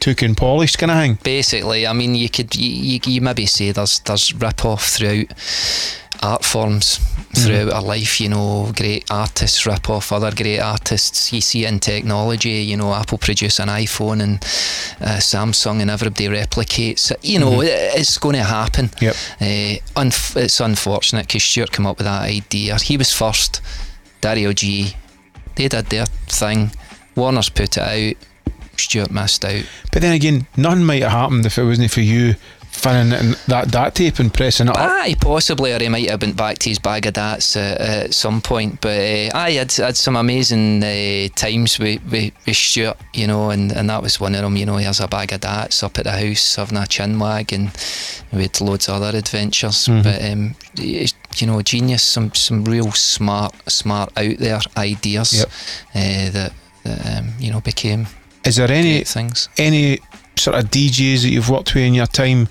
[0.01, 1.18] took and polished kind of thing.
[1.22, 1.86] basically.
[1.86, 5.27] I mean, you could you, you, you maybe say there's there's rip off throughout
[6.22, 6.98] art forms
[7.35, 8.20] throughout our life.
[8.20, 11.32] You know, great artists rip off other great artists.
[11.32, 12.62] You see it in technology.
[12.64, 14.36] You know, Apple produce an iPhone and
[15.01, 17.10] uh, Samsung, and everybody replicates.
[17.10, 17.24] it.
[17.24, 18.90] You know, it, it's going to happen.
[19.01, 19.14] Yep.
[19.40, 22.77] Uh, unf- it's unfortunate because Stuart came up with that idea.
[22.78, 23.62] He was first.
[24.20, 24.94] Dario G.
[25.55, 26.72] They did their thing.
[27.16, 28.16] Warner's put it out.
[28.81, 29.65] Stuart missed out.
[29.93, 32.35] But then again, nothing might have happened if it wasn't for you
[32.86, 34.78] it in that that tape and pressing it up.
[34.78, 38.15] Aye, possibly, or he might have went back to his bag of dats uh, at
[38.15, 38.81] some point.
[38.81, 43.51] But uh, I had had some amazing uh, times with, with, with Stuart, you know,
[43.51, 44.57] and, and that was one of them.
[44.57, 47.19] You know, he has a bag of dats up at the house, having a chin
[47.19, 47.70] wag, and
[48.32, 49.86] we had loads of other adventures.
[49.89, 55.48] But um, you know, genius, some some real smart, smart out there ideas Yep.
[55.94, 56.52] uh, that,
[56.85, 58.07] that um, you know became
[58.45, 59.49] Is there any things.
[59.59, 59.99] any
[60.37, 62.49] sort of DJs that you've worked with in your time,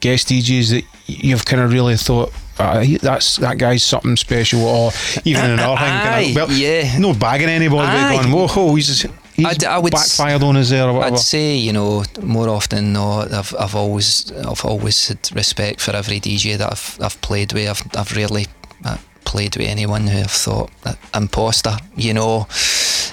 [0.00, 4.92] guest DJs that you've kind of really thought ah, that's that guy's something special, or
[5.24, 6.96] even in our thing, Aye, well, yeah.
[6.98, 8.16] no bagging anybody, Aye.
[8.22, 9.02] going, whoa, ho, he's
[9.34, 11.16] he's I'd- I would s- backfired on us there or whatever.
[11.16, 15.80] I'd say you know more often than not, I've I've always I've always had respect
[15.80, 17.68] for every DJ that I've I've played with.
[17.68, 18.46] I've I've rarely
[18.84, 21.76] uh, played with anyone who I've thought that imposter.
[21.96, 22.46] You know,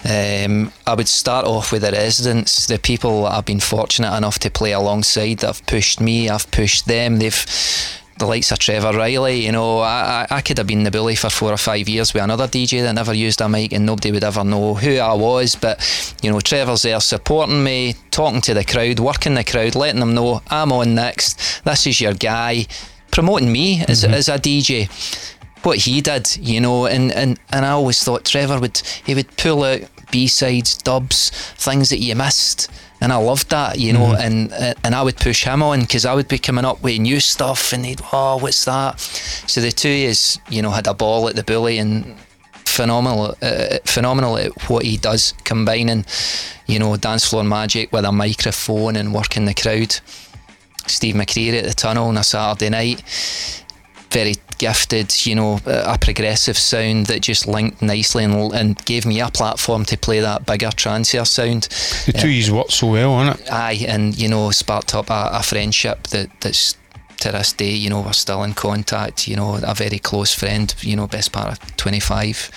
[0.06, 4.40] um, I would start off with the residents, the people that I've been fortunate enough
[4.40, 6.30] to play alongside that have pushed me.
[6.30, 7.20] I've pushed them.
[7.20, 7.46] They've
[8.20, 11.16] the likes of Trevor Reilly, you know, I, I, I could have been the bully
[11.16, 14.12] for four or five years with another DJ that never used a mic and nobody
[14.12, 15.56] would ever know who I was.
[15.56, 20.02] But, you know, Trevor's there supporting me, talking to the crowd, working the crowd, letting
[20.02, 22.68] them know I'm on next, this is your guy,
[23.10, 24.90] promoting me as, as a DJ.
[25.64, 29.36] What he did, you know, and, and, and I always thought Trevor would he would
[29.38, 29.82] pull out
[30.12, 32.70] B sides, dubs, things that you missed,
[33.02, 34.52] and I loved that, you know, and
[34.84, 37.74] and I would push him on because I would be coming up with new stuff,
[37.74, 39.00] and he'd oh what's that?
[39.00, 42.18] So the two is you know had a ball at the bully and
[42.54, 46.06] phenomenal, uh, phenomenal at what he does, combining
[46.68, 50.00] you know dance floor magic with a microphone and working the crowd.
[50.88, 53.04] Steve McCreery at the tunnel on a Saturday night
[54.12, 59.20] very gifted, you know, a progressive sound that just linked nicely and, and gave me
[59.20, 61.64] a platform to play that bigger trancier sound.
[62.06, 63.50] the two uh, years worked so well, innit?
[63.50, 66.76] Aye, and you know, sparked up a, a friendship that that's
[67.20, 69.28] to this day, you know, we're still in contact.
[69.28, 70.74] You know, a very close friend.
[70.82, 72.50] You know, best part of twenty five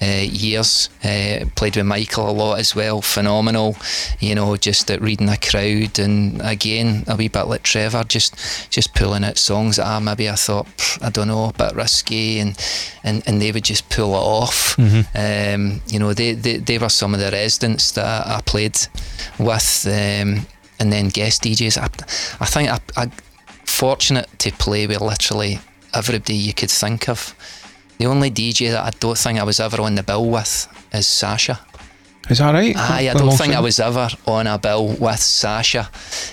[0.00, 0.88] uh, years.
[1.02, 3.02] Uh, played with Michael a lot as well.
[3.02, 3.76] Phenomenal.
[4.20, 8.70] You know, just at reading a crowd, and again a wee bit like Trevor, just
[8.70, 10.66] just pulling out songs that I maybe I thought
[11.02, 12.56] I don't know, a bit risky, and
[13.02, 14.78] and, and they would just pull it off.
[15.14, 18.78] Um, you know, they, they they were some of the residents that I played
[19.38, 19.86] with.
[19.86, 20.46] Um,
[20.80, 21.78] and then guest DJs.
[21.78, 21.84] I,
[22.42, 23.10] I think I, I
[23.74, 25.58] fortunate to play with literally
[25.92, 27.34] everybody you could think of.
[27.98, 31.06] The only DJ that I don't think I was ever on the bill with is
[31.06, 31.60] Sasha.
[32.30, 32.74] Is that right?
[32.76, 35.90] Aye, I don't think I was ever on a bill with Sasha.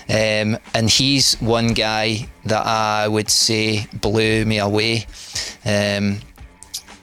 [0.08, 5.06] Um, and he's one guy that I would say blew me away.
[5.66, 6.20] Um,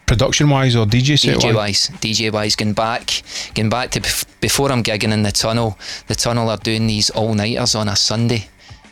[0.08, 1.90] production wise or DJ set DJ wise.
[2.02, 3.22] DJ wise, going back,
[3.54, 5.78] going back to bef- before I'm gigging in the tunnel.
[6.08, 8.48] The tunnel are doing these all nighters on a Sunday.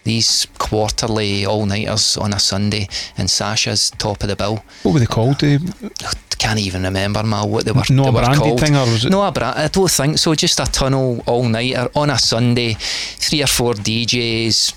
[0.08, 4.64] These quarterly all nighters on a Sunday, and Sasha's top of the bill.
[4.84, 5.44] What were they called?
[5.44, 5.58] Eh?
[6.06, 7.84] I can't even remember Mal what they were.
[7.90, 8.60] No they were branded called.
[8.62, 10.34] thing, or was it- No, a I don't think so.
[10.36, 12.76] Just a tunnel all nighter on a Sunday.
[12.80, 14.74] Three or four DJs,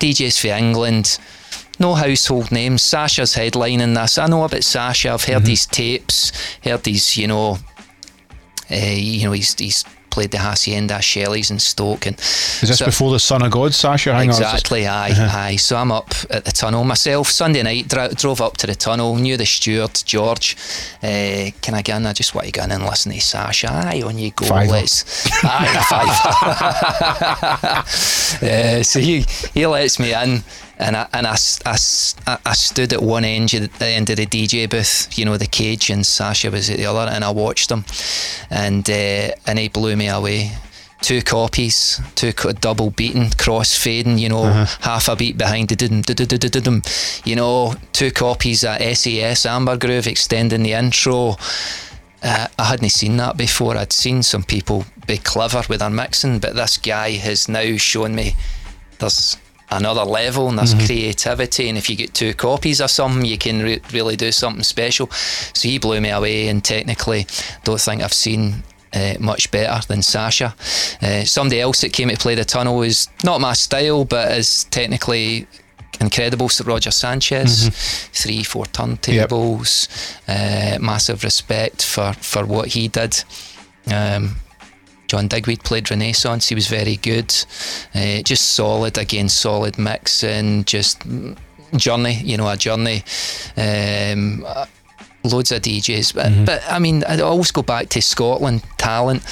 [0.00, 1.18] DJs for England.
[1.78, 2.82] No household names.
[2.82, 4.16] Sasha's headlining this.
[4.16, 5.10] I know about Sasha.
[5.10, 5.32] I've Mm-hmm.
[5.32, 6.32] heard these tapes.
[6.64, 7.58] Heard these, you know,
[8.70, 12.84] uh, you know, he's he's played the Hacienda Shelley's in Stoke and Is this so-
[12.86, 14.12] before the Son of God, Sasha?
[14.14, 15.38] Hang on, Exactly, aye, Uh-huh.
[15.38, 15.56] aye.
[15.56, 17.30] So I'm up at the tunnel myself.
[17.30, 20.56] Sunday night, dro- drove up to the tunnel, knew the steward, George.
[21.02, 22.06] Uh, can I get in?
[22.06, 23.68] I just want to get in and listen to Sasha.
[23.72, 24.46] Aye, on you go.
[24.46, 24.72] Fiver.
[24.72, 25.04] Let's.
[25.44, 27.22] Aye, five.
[28.42, 29.24] uh, so he,
[29.54, 30.42] he lets me in.
[30.82, 31.76] And I and I, I
[32.44, 35.46] I- stood at one end of the, end of the DJ booth, you know, the
[35.46, 37.84] cage, and Sasha was at the other, and I watched him,
[38.50, 40.50] and uh, and he blew me away
[41.02, 44.44] two copies, two co- double beaten, cross fading, you know,
[44.80, 50.72] half a beat behind the you know, two copies at SES Amber Groove extending the
[50.72, 51.36] intro.
[52.22, 53.76] Uh, I hadn't seen that before.
[53.76, 58.14] I'd seen some people be clever with their mixing, but this guy has now shown
[58.14, 58.36] me
[59.00, 59.36] there's
[59.76, 61.68] another level and there's creativity.
[61.68, 65.08] And if you get two copies of something, you can re- really do something special.
[65.54, 67.26] So he blew me away, and technically,
[67.64, 68.62] don't think I've seen.
[68.94, 70.54] Uh, much better than Sasha.
[71.00, 74.64] Uh, somebody else that came to play the tunnel is not my style, but is
[74.64, 75.46] technically
[75.98, 76.50] incredible.
[76.50, 77.70] So Roger Sanchez,
[78.12, 79.88] three, four turntables.
[80.28, 83.24] Uh, massive respect for for what he did.
[83.90, 84.36] Um,
[85.12, 86.48] John Digweed played Renaissance.
[86.48, 87.34] He was very good.
[87.94, 91.36] Uh, just solid again, solid mix and Just mm,
[91.76, 93.04] journey, you know, a journey.
[93.54, 94.42] Um,
[95.24, 99.22] loads of DJs, but, but I mean, I always go back to Scotland talent.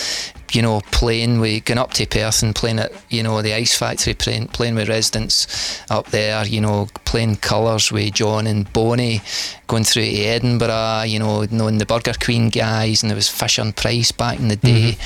[0.53, 3.77] You know, playing with going up to Perth and playing at you know the Ice
[3.79, 6.45] Factory, playing playing with residents up there.
[6.45, 9.21] You know, playing colours with Jon and Boney,
[9.69, 11.05] going through to Edinburgh.
[11.07, 14.49] You know, knowing the Burger Queen guys, and there was Fisher and Price back in
[14.49, 14.97] the day.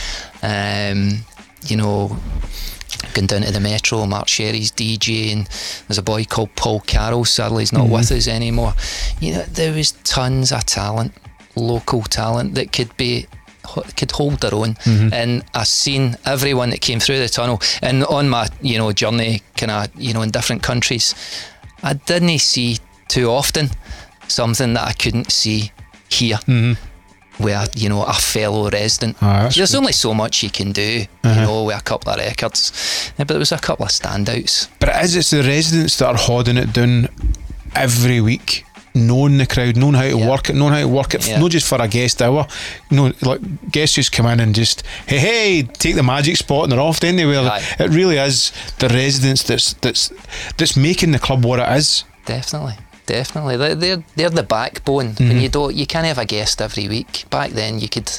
[0.42, 1.26] Um,
[1.66, 2.16] you know,
[3.14, 5.46] going down to the Metro, Mark Sherry's DJ, and
[5.88, 7.24] there's a boy called Paul Carroll.
[7.24, 7.94] Sadly, he's not mm-hmm.
[7.94, 8.74] with us anymore.
[9.20, 11.12] You know, there was tons of talent,
[11.56, 13.26] local talent that could be
[13.96, 14.74] could hold their own.
[14.74, 15.12] Mm-hmm.
[15.12, 17.60] And I've seen everyone that came through the tunnel.
[17.82, 21.14] And on my you know journey kind of you know in different countries
[21.82, 23.70] I didn't see too often
[24.28, 25.72] something that I couldn't see
[26.08, 26.72] here mm-hmm.
[27.38, 29.78] Where you know a fellow resident ah, that's there's good.
[29.78, 31.42] only so much you can do you uh-huh.
[31.44, 32.72] know with a couple of records
[33.18, 36.06] Yeah, but there was a couple of standouts But it is, it's the residents that
[36.06, 37.08] are holding it down
[37.74, 40.28] every week, knowing the crowd, knowing how to Yeah.
[40.30, 41.40] work it, knowing how to work it, Yeah.
[41.40, 42.46] not just for a guest hour.
[42.90, 43.40] You know, like
[43.72, 47.02] guests just come in and just, hey, hey, take the magic spot and they're off
[47.02, 47.40] anywhere.
[47.50, 47.62] Aye.
[47.80, 50.12] It really is the residents that's that's
[50.56, 52.04] that's making the club what it is.
[52.26, 52.76] Definitely,
[53.06, 53.56] definitely.
[53.56, 55.14] They're they're, they're the backbone.
[55.14, 57.24] When you don't, you can't have a guest every week.
[57.30, 58.10] Back then, you could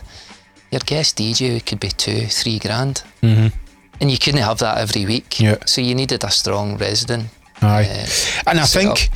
[0.71, 3.55] your guest DJ could be two, three grand, mm-hmm.
[4.01, 5.39] and you couldn't have that every week.
[5.39, 5.57] Yeah.
[5.65, 7.29] So you needed a strong resident.
[7.61, 9.09] Aye, uh, and I think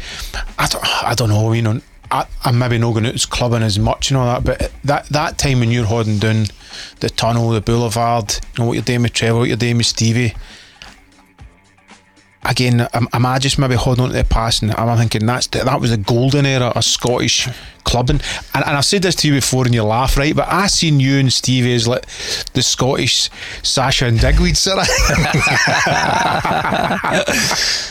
[0.58, 1.82] I don't, I don't know, you know,
[2.12, 5.08] I, I'm maybe not going out as clubbing as much and all that, but that
[5.08, 6.46] that time when you're holding down
[7.02, 9.86] the tunnel, the boulevard, you know what you're doing with Trevor, what you're doing with
[9.86, 10.34] Stevie.
[12.44, 15.26] Again, um, am, am I just maybe holding on to the past and I'm thinking
[15.26, 17.49] that's the, that was the golden era of Scottish
[17.84, 18.22] clubbing,
[18.53, 20.36] and, and I've said this to you before and you laugh, right?
[20.36, 22.06] But I seen you and Stevie as like
[22.53, 23.30] the Scottish
[23.64, 24.68] Sasha and Digweed, of.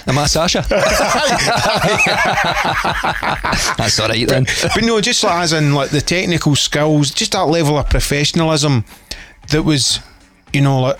[0.06, 0.64] Am I Sasha?
[3.76, 4.44] That's all right then.
[4.74, 8.84] but no, just like as in like the technical skills, just that level of professionalism
[9.50, 10.00] that was,
[10.52, 10.98] you know, like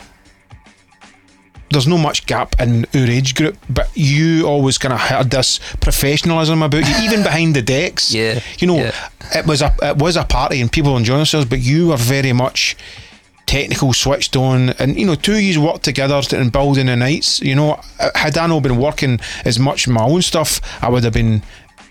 [1.71, 5.59] there's no much gap in our age group, but you always kind of had this
[5.81, 8.15] professionalism about you, even behind the decks.
[8.19, 9.09] Yeah, you know, yeah.
[9.35, 12.33] it was a it was a party and people enjoying themselves, but you were very
[12.33, 12.77] much
[13.47, 17.41] technical, switched on, and you know, two years worked together to- in building the nights.
[17.41, 17.81] You know,
[18.15, 21.43] had I not been working as much my own stuff, I would have been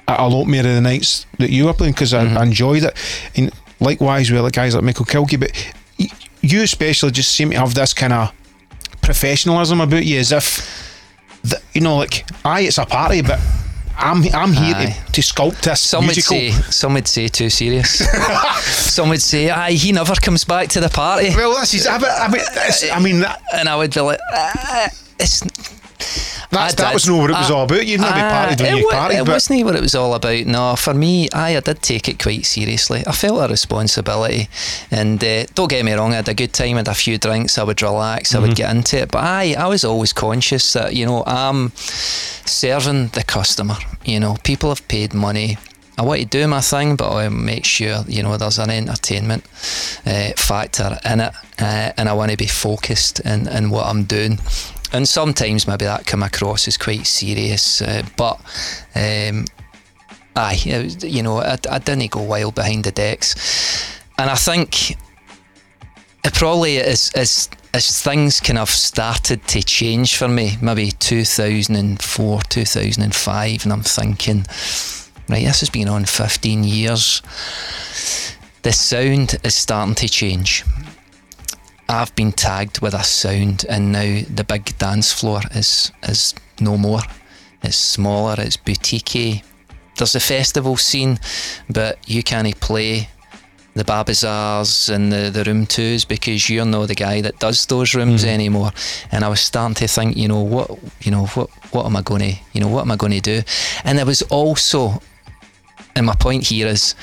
[0.08, 2.38] at a lot more of the nights that you were playing because I, mm-hmm.
[2.38, 2.98] I enjoyed it.
[3.36, 5.52] And likewise with like guys like Michael Kilkie, but
[6.42, 8.32] you especially just seem to have this kind of
[9.08, 10.62] professionalism about you, as if
[11.44, 13.40] that you know, like, aye, it's a party, but.
[14.00, 16.38] I'm I'm here to, to sculpt this Some musical.
[16.38, 17.90] would say, some would say too serious.
[18.94, 21.30] some would say, aye, he never comes back to the party.
[21.36, 21.88] well, this is.
[21.88, 22.42] I, mean- I mean,
[22.94, 24.90] I mean that, And I would be like, ah,
[25.20, 25.42] it's.
[26.50, 26.94] That's, that did.
[26.94, 27.86] was not what it was I- all about.
[27.86, 30.14] You'd not be Ah, partied when you partied, It but wasn't what it was all
[30.14, 30.46] about.
[30.46, 33.04] No, for me, aye, I did take it quite seriously.
[33.08, 34.48] I felt a responsibility,
[34.92, 37.18] and uh, don't get me wrong, I had a good time, I had a few
[37.18, 39.12] drinks, I would relax, I would get into it.
[39.12, 41.72] But aye, I was always conscious that you know I'm
[42.46, 43.76] serving the customer.
[44.06, 45.58] You know, people have paid money.
[46.00, 49.44] I want to do my thing, but I make sure you know there's an entertainment
[50.06, 54.04] uh, factor in it, uh, and I want to be focused in, in what I'm
[54.04, 54.38] doing.
[54.94, 58.40] And sometimes maybe that come across as quite serious, uh, but
[58.96, 59.46] um,
[60.36, 63.36] aye, you know, I, I didn't go wild behind the decks,
[64.18, 70.28] and I think it probably as as as things kind of started to change for
[70.28, 74.46] me, maybe 2004, 2005, and I'm thinking,
[75.30, 77.22] right, this has been on 15 years.
[78.64, 80.64] The sound is starting to change.
[81.90, 86.78] I've been tagged with a sound, and now the big dance floor is is no
[86.78, 87.02] more.
[87.64, 88.36] It's smaller.
[88.38, 89.44] It's boutique.
[89.98, 91.20] There's a festival scene,
[91.70, 93.10] but you can't play
[93.78, 97.94] the Babazars and the, the room twos because you're not the guy that does those
[97.94, 98.28] rooms mm.
[98.28, 98.72] anymore.
[99.12, 102.02] And I was starting to think, you know, what you know, what what am I
[102.02, 103.42] gonna you know, what am I gonna do?
[103.84, 105.02] And there was also
[105.96, 106.96] and my point here is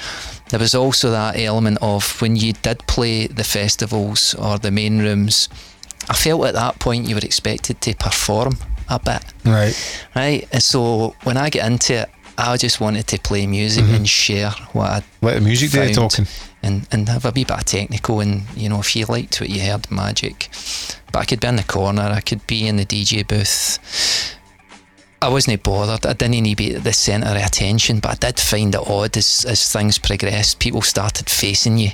[0.50, 4.98] there was also that element of when you did play the festivals or the main
[4.98, 5.48] rooms,
[6.08, 8.58] I felt at that point you were expected to perform
[8.88, 10.06] a bit right.
[10.14, 10.48] right?
[10.52, 13.94] And so when I get into it, I just wanted to play music mm-hmm.
[13.94, 16.26] and share what I Let the music do the found talking.
[16.62, 19.50] and and have a wee bit of technical and you know if you liked what
[19.50, 20.48] you heard, magic.
[21.12, 24.33] But I could be in the corner, I could be in the DJ booth.
[25.24, 26.06] I wasn't bothered.
[26.06, 28.80] I didn't need to be at the centre of attention, but I did find it
[28.86, 30.58] odd as as things progressed.
[30.58, 31.90] People started facing you.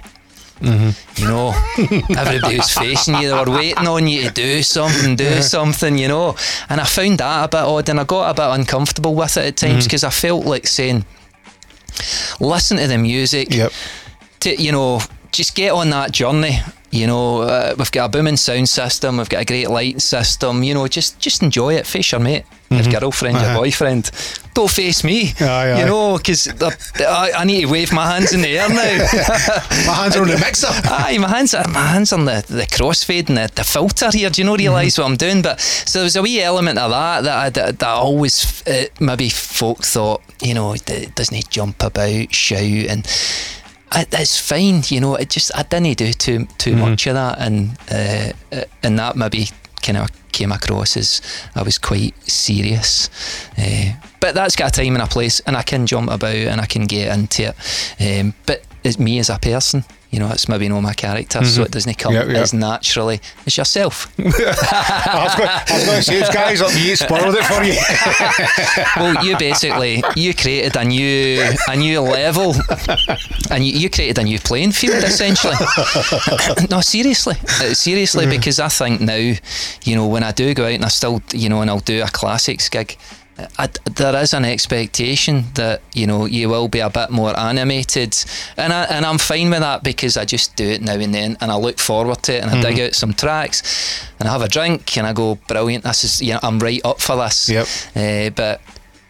[0.62, 1.54] You know,
[2.18, 3.28] everybody was facing you.
[3.30, 5.96] They were waiting on you to do something, do something.
[5.96, 6.36] You know,
[6.68, 9.46] and I found that a bit odd, and I got a bit uncomfortable with it
[9.46, 11.06] at times because I felt like saying,
[12.40, 13.72] "Listen to the music." Yep.
[14.40, 15.00] to you know
[15.32, 16.58] just get on that journey
[16.90, 20.62] you know uh, we've got a booming sound system we've got a great light system
[20.62, 24.10] you know just just enjoy it face your mate your girlfriend your boyfriend
[24.54, 25.80] don't face me Aye, aye.
[25.80, 26.46] you know because
[27.00, 28.76] I, I need to wave my hands in the air now
[29.86, 30.68] My hands are on the mixer.
[30.70, 34.30] Aye, my hands are my hands on the, the crossfade and the, the filter here.
[34.30, 35.42] Do you know realise what I'm doing?
[35.42, 38.62] But so there was a wee element of that that I, that, that I always
[38.66, 43.06] uh, maybe folk thought you know doesn't he jump about, shout, and
[43.90, 44.82] I, it's fine.
[44.88, 48.64] You know, it just I didn't do too too much of that, and uh, uh,
[48.82, 49.48] and that maybe
[49.82, 51.20] kind of came across as
[51.54, 53.10] I was quite serious.
[53.58, 56.60] Uh, but that's got a time and a place, and I can jump about and
[56.60, 57.54] I can get into
[57.98, 58.20] it.
[58.20, 59.84] Um, but it's me as a person.
[60.10, 62.36] You know, it's maybe not my character, so it doesn't come Yep, yep.
[62.38, 64.12] as naturally as yourself.
[64.18, 67.62] I was going, I was going to say, it's guys up you spoiled it for
[67.62, 67.78] you.
[68.96, 72.54] well, you basically you created a new a new level,
[73.52, 75.54] and you, you created a new playing field essentially.
[76.70, 79.14] no, seriously, Uh, seriously, because I think now,
[79.84, 82.02] you know, when I do go out and I still, you know, and I'll do
[82.02, 82.96] a classics gig.
[83.58, 88.16] I, there is an expectation that you know you will be a bit more animated,
[88.56, 91.36] and I, and I'm fine with that because I just do it now and then,
[91.40, 94.42] and I look forward to it, and I dig out some tracks, and I have
[94.42, 95.84] a drink, and I go brilliant.
[95.84, 97.48] This is you know I'm right up for this.
[97.48, 97.66] Yep.
[97.94, 98.60] Uh, but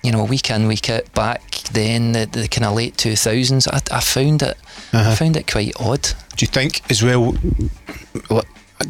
[0.02, 3.68] you know, week in, week out, back then, the, the kind of late two thousands,
[3.68, 4.56] I, I found it,
[4.92, 6.02] I found it quite odd.
[6.36, 7.34] Do you think as well?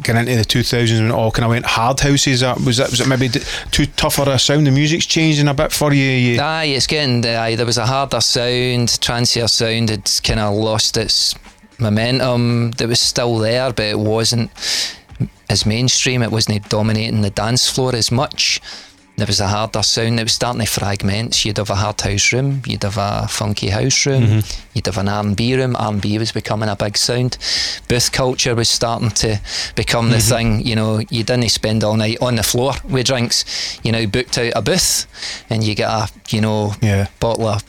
[0.01, 2.43] Getting into the two thousands when it all kind of went hard houses.
[2.43, 3.27] uh, Was that was it maybe
[3.71, 4.65] too tougher a sound?
[4.65, 6.03] The music's changing a bit for you.
[6.03, 10.53] you Aye, it's getting aye, there was a harder sound, trancier sound had kind of
[10.55, 11.35] lost its
[11.77, 12.71] momentum.
[12.79, 14.49] It was still there, but it wasn't
[15.49, 16.23] as mainstream.
[16.23, 18.61] It wasn't dominating the dance floor as much.
[19.21, 20.19] There was a harder sound.
[20.19, 21.45] It was starting to fragment.
[21.45, 24.69] You'd have a hard house room, you'd have a funky house room, mm-hmm.
[24.73, 25.75] you'd have an R&B room.
[25.75, 27.37] R&B was becoming a big sound.
[27.87, 29.39] Booth culture was starting to
[29.75, 30.35] become the mm-hmm.
[30.35, 30.65] thing.
[30.65, 33.79] You know, you didn't spend all night on the floor with drinks.
[33.83, 35.05] You know, booked out a booth,
[35.51, 37.07] and you get a you know Yeah.
[37.19, 37.63] bottle of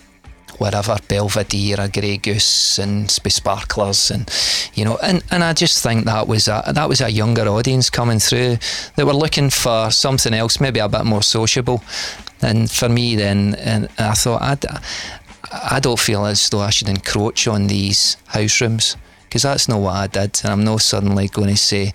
[0.59, 4.31] whatever Belvedere, Grey Goose, and sp- sparklers, and
[4.75, 7.91] you know, and, and I just think that was a that was a younger audience
[7.91, 8.59] coming through
[8.97, 11.83] that were looking for something else, maybe a bit more sociable.
[12.41, 14.57] And for me, then, and I thought I
[15.53, 19.81] I don't feel as though I should encroach on these house rooms because that's not
[19.81, 21.95] what I did, and I'm not suddenly going to say.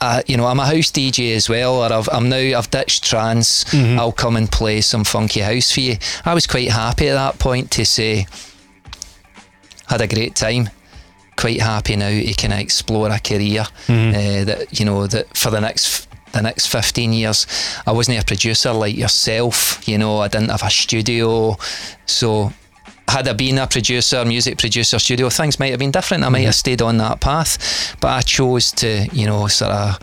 [0.00, 3.02] Uh, you know, I'm a house DJ as well, or I've, I'm now I've ditched
[3.04, 3.64] trance.
[3.98, 5.96] I'll come and play some funky house for you.
[6.24, 8.26] I was quite happy at that point to say,
[9.88, 10.70] had a great time.
[11.36, 15.50] Quite happy now to kind of explore a career uh, that you know that for
[15.50, 17.46] the next the next 15 years
[17.86, 21.56] I wasn't a producer like yourself you know I didn't have a studio
[22.06, 22.52] so
[23.08, 25.30] had I been a producer music producer studio.
[25.30, 26.24] Things might have been different.
[26.24, 26.58] I might have mhm.
[26.58, 29.98] stayed on that path but I chose to you know sort of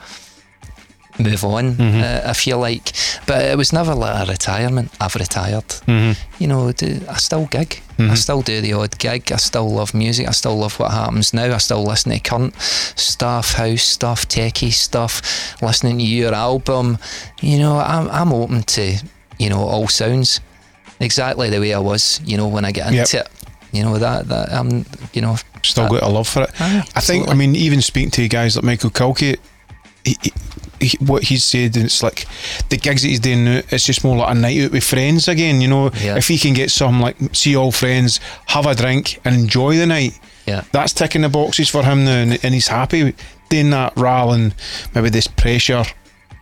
[1.17, 2.01] move on mhm.
[2.03, 2.91] uh, I feel like.
[3.25, 4.91] But it was never like a retirement.
[4.99, 5.67] I've retired.
[5.87, 6.43] Mm-hmm.
[6.43, 7.81] You know I still gig.
[7.97, 8.15] I mm-hmm.
[8.15, 9.31] still do the odd gig.
[9.31, 10.27] I still love music.
[10.27, 11.53] I still love what happens now.
[11.53, 15.21] I still listen to current stuff house stuff techie stuff.
[15.61, 16.97] Listening to your album.
[17.41, 18.97] You know I'm, I'm open to
[19.39, 20.41] you know all sounds
[20.99, 23.25] exactly the way I was you know when I get into Yep.
[23.25, 23.31] it
[23.71, 26.51] you know that that I'm you know Still uh, got a love for it.
[26.61, 29.35] Aye, I think, I mean, even speaking to guys like Michael Kilkie,
[30.05, 30.31] he, he,
[30.79, 32.27] he, what he's said, it's like
[32.69, 35.27] the gigs that he's doing now, it's just more like a night out with friends
[35.27, 35.61] again.
[35.61, 36.17] You know, Yeah.
[36.17, 39.87] if he can get some like see all friends, have a drink, and enjoy the
[39.87, 40.65] night, Yeah.
[40.71, 43.15] that's ticking the boxes for him now, and, and he's happy
[43.49, 44.53] doing that rather than
[44.93, 45.83] maybe this pressure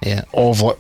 [0.06, 0.78] yeah of like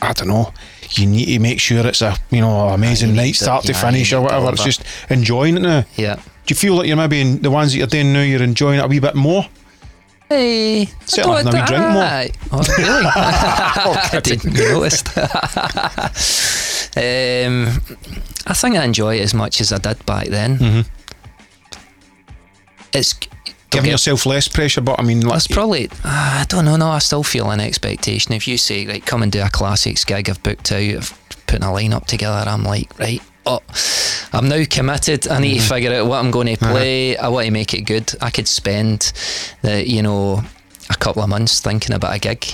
[0.00, 0.52] I don't know.
[0.90, 3.72] You need to make sure it's a you know amazing you night, to- start to
[3.72, 4.50] yeah, finish or whatever.
[4.50, 5.84] It's just enjoying it now.
[5.96, 8.42] yeah Do you feel like you're maybe in the ones that you're doing now, you're
[8.42, 9.46] enjoying it a wee bit more?
[10.28, 12.02] Hey, Certainly I don't- having a wee drink more.
[12.02, 12.30] Aye.
[12.50, 13.06] Oh, really?
[14.16, 15.04] I didn't notice.
[16.96, 17.68] um,
[18.46, 20.58] I think I enjoy it as much as I did back then.
[20.58, 20.80] Mm-hmm.
[22.94, 23.14] It's
[23.74, 26.76] Giving yourself less pressure, but I mean, like, It's probably ah, I don't know.
[26.76, 28.32] No, I still feel an expectation.
[28.32, 31.64] If you say right, come and do a classics gig, I've booked out, I've putting
[31.64, 32.48] a lineup together.
[32.48, 33.22] I'm like right.
[33.46, 33.60] Oh,
[34.32, 35.28] I'm now committed.
[35.28, 35.74] I need to mm-hmm.
[35.74, 36.72] figure out what I'm going to uh-huh.
[36.72, 37.16] play.
[37.16, 38.12] I want to make it good.
[38.20, 39.12] I could spend
[39.62, 40.42] the you know
[40.90, 42.46] a couple of months thinking about a gig,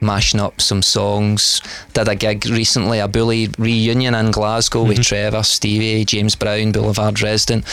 [0.00, 1.60] mashing up some songs.
[1.92, 5.02] Did a gig recently, a Bully reunion in Glasgow with mm-hmm.
[5.02, 7.64] Trevor, Stevie, James Brown, Boulevard resident,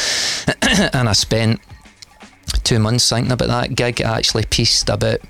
[0.62, 1.62] and I spent
[2.66, 4.02] two months thinking about that gig.
[4.02, 5.22] I actually pieced about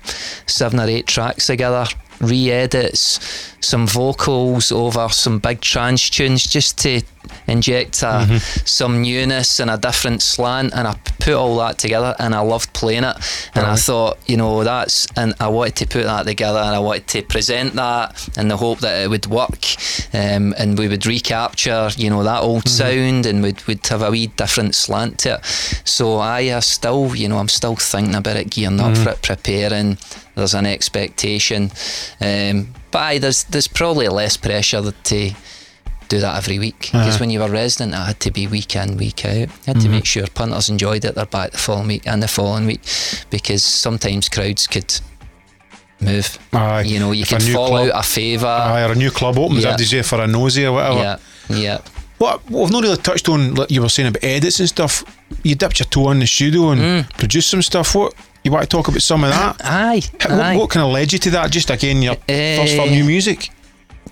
[0.46, 1.86] seven or eight tracks together,
[2.20, 7.02] re edits, some vocals over some big trance tunes just to
[7.48, 10.72] inject uh, some newness and a different slant.
[10.72, 13.16] And I put all that together and I loved playing it.
[13.54, 16.78] And I thought, you know, that's, and I wanted to put that together and I
[16.78, 19.64] wanted to present that in the hope that it would work
[20.14, 24.10] um, and we would recapture, you know, that old sound and we'd, we'd have a
[24.10, 25.44] wee different slant to it.
[25.84, 29.22] So I uh, still, you know, I'm still thinking about it, gearing up for it,
[29.22, 29.98] preparing.
[30.36, 31.72] There's an expectation.
[32.20, 35.30] Um, but aye, there's, there's probably less pressure to
[36.08, 38.96] do that every week because when you were resident it had to be week in
[38.96, 42.06] week out you had to make sure punters enjoyed it they're back the following week
[42.06, 42.80] and the following week
[43.28, 45.00] because sometimes crowds could
[46.00, 46.82] move Aye.
[46.82, 49.36] you know you If could fall club- out a favour aye, or a new club
[49.38, 49.76] opens, Yeah.
[49.76, 50.98] say for a nosy or whatever.
[51.00, 51.16] yeah
[51.48, 51.78] yeah
[52.18, 55.04] What, what I've not really touched on, like you were saying about edits and stuff.
[55.42, 57.18] You dipped your toe in the studio and Mm.
[57.18, 57.94] produced some stuff.
[57.94, 58.14] What
[58.46, 59.56] you want to talk about some of that?
[59.64, 60.56] aye, What, aye.
[60.56, 61.50] what kind of led you to that?
[61.50, 63.50] Just again, your first for new music.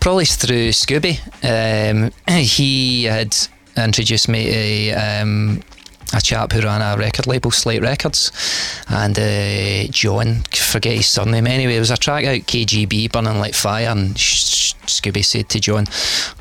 [0.01, 1.19] probably through Scooby.
[1.43, 2.11] Um,
[2.43, 3.37] he had
[3.77, 5.63] introduced me to um,
[6.13, 8.31] a chap who ran a record label, Slate Records,
[8.89, 11.77] and uh, John, forget his surname anyway.
[11.77, 15.61] It was a track out KGB, Burning Like Fire, and sh- sh- Scooby said to
[15.61, 15.87] John,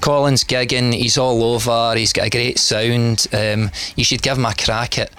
[0.01, 4.45] Colin's gigging, he's all over, he's got a great sound, um, you should give him
[4.45, 5.11] a crack at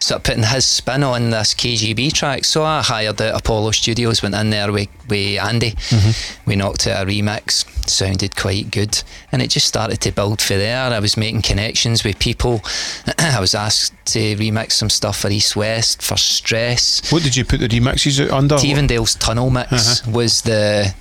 [0.00, 2.44] sort of putting his spin on this KGB track.
[2.46, 5.72] So I hired out Apollo Studios, went in there with, with Andy.
[5.72, 6.50] Mm-hmm.
[6.50, 9.02] We knocked out a remix, sounded quite good.
[9.30, 10.90] And it just started to build for there.
[10.90, 12.62] I was making connections with people.
[13.18, 17.12] I was asked to remix some stuff for East West, for Stress.
[17.12, 18.56] What did you put the remixes out under?
[18.56, 20.10] Tevendale's Tunnel Mix uh-huh.
[20.10, 20.94] was the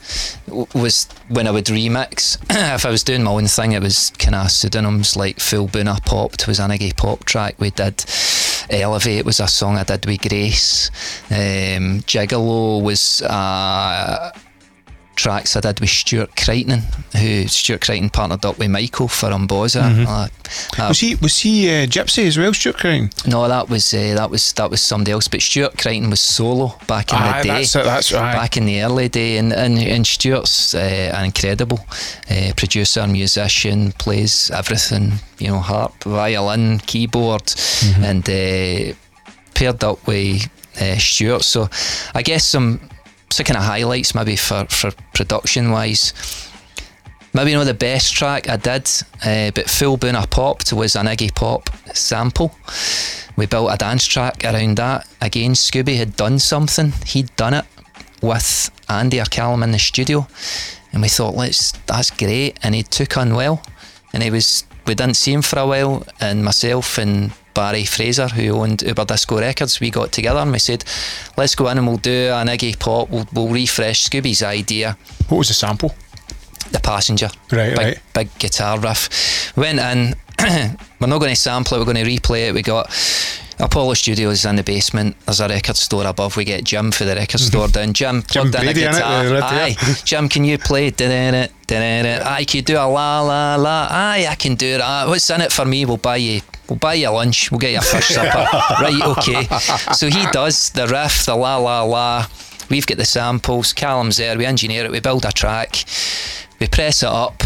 [0.73, 2.37] was when I would remix.
[2.49, 6.03] if I was doing my own thing, it was kind of pseudonyms like Fool Boona
[6.05, 8.03] Popped was an Iggy Pop track we did.
[8.69, 10.91] Elevate was a song I did with Grace.
[11.29, 14.31] Um, Gigolo was a
[15.21, 16.81] tracks I did with Stuart Crichton,
[17.17, 19.81] who Stuart Crichton partnered up with Michael for Umboza.
[20.07, 20.87] Uh, uh, Mm-hmm.
[20.87, 23.11] Was he was he uh, Gypsy as well, Stuart Crane?
[23.27, 25.27] no, that was uh, that was that was somebody else.
[25.27, 27.53] But Stuart Crichton was solo back in Aye, the day.
[27.59, 28.33] that's it, that's right.
[28.33, 30.79] Back in the early day, and and, and Stuart's uh,
[31.15, 31.79] an incredible
[32.31, 35.19] uh, producer, musician, plays everything.
[35.37, 38.03] You know, harp, violin, keyboard, Mm-hmm.
[38.03, 38.95] and uh,
[39.53, 40.49] paired up with
[40.81, 41.43] uh, Stuart.
[41.43, 41.69] So,
[42.15, 42.79] I guess some
[43.31, 46.13] some kind of highlights maybe for for production wise.
[47.31, 48.89] Maybe not the best track I did,
[49.23, 52.55] uh, but Full i Popped was an Iggy Pop sample.
[53.35, 55.07] We built a dance track around that.
[55.21, 56.91] Again, Scooby had done something.
[57.05, 57.65] He'd done it
[58.21, 60.27] with Andy or Callum in the studio,
[60.91, 62.57] and we thought, let's that's great.
[62.63, 63.61] And he took on well,
[64.13, 64.63] and he was.
[64.89, 69.05] We didn't see him for a while, and myself and Barry Fraser, who owned Uber
[69.05, 70.83] Disco Records, we got together and we said,
[71.37, 73.07] let's go in and we'll do an Iggy Pop.
[73.11, 74.97] We'll, we'll refresh Scooby's idea
[75.27, 75.93] What was the sample?
[76.71, 77.29] the passenger.
[77.51, 77.99] Right, big, right.
[78.15, 79.55] Big guitar riff.
[79.55, 80.15] Went in.
[80.99, 81.79] we're not going to sample it.
[81.85, 82.55] We're going to replay it.
[82.55, 82.89] We got
[83.59, 85.19] Apollo Studios in the basement.
[85.25, 86.37] There's a record store above.
[86.37, 87.47] We get Jim for the record mhm.
[87.47, 87.93] store down.
[87.93, 89.23] Jim plugged in a Brady, innit, guitar.
[89.25, 89.63] red hair.
[89.63, 90.89] Aye, Jim, can you play?
[90.91, 92.29] Da-da-da, da-da-da.
[92.29, 93.87] Aye, can you do a la la la?
[93.89, 95.07] Aye, I can do that.
[95.07, 95.85] What's in it for me?
[95.85, 96.41] We'll buy you.
[96.69, 97.51] We'll buy you lunch.
[97.51, 98.47] We'll get you a fish supper.
[98.81, 99.43] right, okay.
[99.93, 102.27] So he does the riff, the la la la.
[102.69, 103.73] We've got the samples.
[103.73, 104.37] Callum's there.
[104.37, 104.91] We engineer it.
[104.91, 105.83] We build a track.
[106.59, 107.43] We press it up.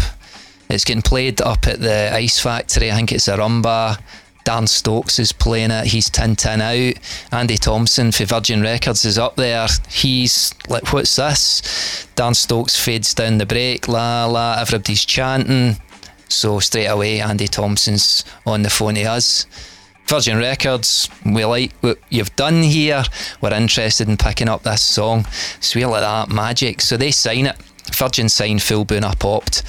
[0.68, 2.90] It's getting played up at the Ice Factory.
[2.90, 3.98] I think it's a rumba.
[4.44, 5.86] Dan Stokes is playing it.
[5.86, 6.94] He's Tin Tin Out.
[7.32, 9.66] Andy Thompson for Virgin Records is up there.
[9.88, 12.06] He's like, what's this?
[12.14, 13.88] Dan Stokes fades down the break.
[13.88, 14.58] La la.
[14.60, 15.76] Everybody's chanting.
[16.28, 19.46] So straight away, Andy Thompson's on the phone to us.
[20.06, 23.02] Virgin Records, we like what you've done here.
[23.40, 25.24] We're interested in picking up this song.
[25.60, 26.82] So we're like that magic.
[26.82, 27.56] So they sign it.
[27.92, 29.62] Virgin sign Fool Boona Popped,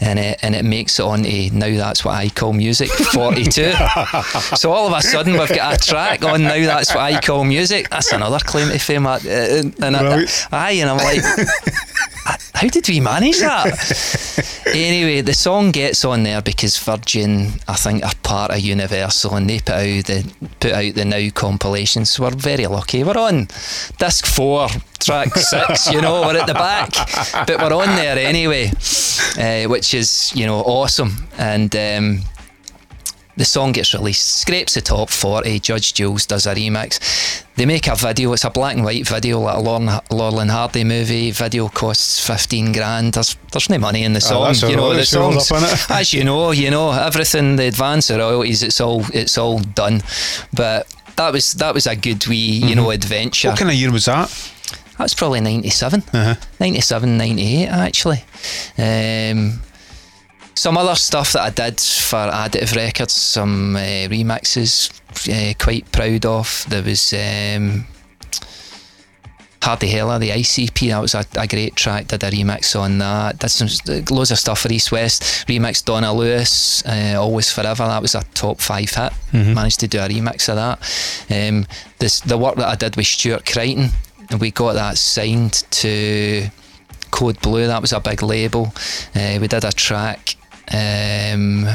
[0.00, 3.72] and it and it makes it onto now that's what I call music 42.
[4.56, 7.44] so all of a sudden we've got a track on now that's what I call
[7.44, 7.90] music.
[7.90, 9.06] That's another claim to fame.
[9.06, 10.46] uh, And, and I, Right.
[10.52, 11.22] aye, and I'm like,
[12.54, 14.64] how did we manage that?
[14.66, 19.48] anyway, the song gets on there because Virgin, I think, are part of Universal, and
[19.48, 22.04] they put out the put out the Now compilation.
[22.04, 23.04] So we're very lucky.
[23.04, 23.48] We're on
[23.98, 24.68] disc four,
[25.00, 25.90] track six.
[25.90, 28.70] You know, we're at the back, but we're on there anyway,
[29.38, 31.28] uh, which is you know awesome.
[31.38, 32.20] And um,
[33.36, 35.60] the song gets released, scrapes the top 40.
[35.60, 37.44] Judge Jules does a remix.
[37.56, 40.84] They make a video, it's a black and white video, like a Lauren, Laurel Hardy
[40.84, 41.30] movie.
[41.30, 43.14] Video costs 15 grand.
[43.14, 44.54] There's, there's no money in the song.
[44.62, 48.18] Oh, you know, the songs, up, as you know, you know, everything, the advance the
[48.18, 50.02] royalties, it's all, it's all done.
[50.52, 53.50] But that was, that was a good wee, you know, adventure.
[53.50, 54.30] What kind of year was that?
[54.98, 56.02] That was probably 97.
[56.12, 56.34] Uh-huh.
[56.58, 58.24] 97, 98, actually.
[58.76, 59.60] Um,
[60.54, 64.90] some other stuff that I did for Additive Records, some uh, remixes,
[65.30, 66.66] uh, quite proud of.
[66.68, 67.86] There was um,
[69.62, 73.38] Hardy Hella, the ICP, that was a, a great track, did a remix on that.
[73.38, 73.68] Did some
[74.10, 75.22] loads of stuff for East West.
[75.46, 79.12] Remixed Donna Lewis, uh, Always Forever, that was a top five hit.
[79.54, 81.48] Managed to do a remix of that.
[81.48, 81.66] Um,
[82.00, 83.90] this, the work that I did with Stuart Crichton,
[84.40, 86.48] we got that signed to
[87.10, 88.72] Code Blue, that was a big label.
[89.14, 90.36] Uh, we did a track.
[90.70, 91.66] Um,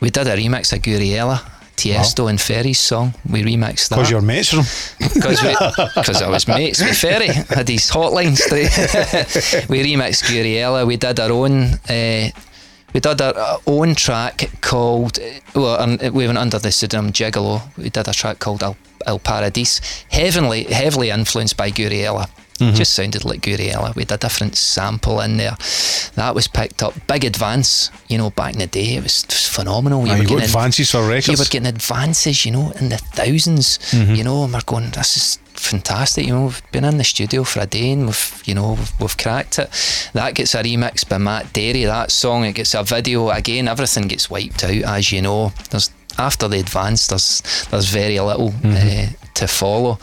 [0.00, 1.40] we did a remix of Gouryella,
[1.76, 3.12] Tiesto and Ferry's song.
[3.28, 4.66] We remixed that Because you're mates with
[5.00, 5.88] him.
[5.96, 8.40] because I was mates with Ferry, had his hotlines.
[9.68, 10.86] we remixed Gouryella.
[10.86, 11.74] We did our own.
[11.88, 12.30] Uh,
[12.92, 15.18] we did our own track called.
[15.54, 17.62] Well, we went under the pseudonym Gigolo.
[17.76, 22.28] We did a track called El, El Paradis, heavily heavily influenced by Gouryella.
[22.58, 22.74] Mm-hmm.
[22.74, 23.94] Just sounded like Gouryella.
[23.94, 25.56] We had a different sample in there.
[26.16, 26.92] That was picked up.
[27.06, 28.96] Big advance, you know, back in the day.
[28.96, 30.02] It was, phenomenal.
[30.02, 31.38] Were you got getting- advances for you records.
[31.38, 34.14] were getting advances, you know, in the 1000s mm-hmm.
[34.14, 37.44] you know, and we're going, this is fantastic, you know, we've been in the studio
[37.44, 40.10] for a day and we've, you know, we've, we've cracked it.
[40.14, 44.08] That gets a remix by Matt Darey, that song, it gets a video, again, everything
[44.08, 45.52] gets wiped out, as you know.
[45.70, 49.98] There's after the advance, there's there's very little uh, to follow.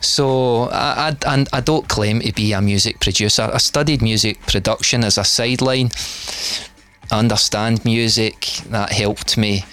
[0.00, 3.50] So I, I and I don't claim to be a music producer.
[3.52, 5.90] I studied music production as a sideline.
[7.10, 8.46] I understand music.
[8.70, 9.64] That helped me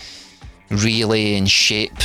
[0.70, 2.02] really and shape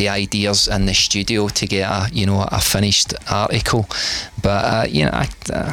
[0.00, 3.84] the ideas in the studio to get a you know a finished article.
[4.42, 5.72] But uh, you know, I, uh,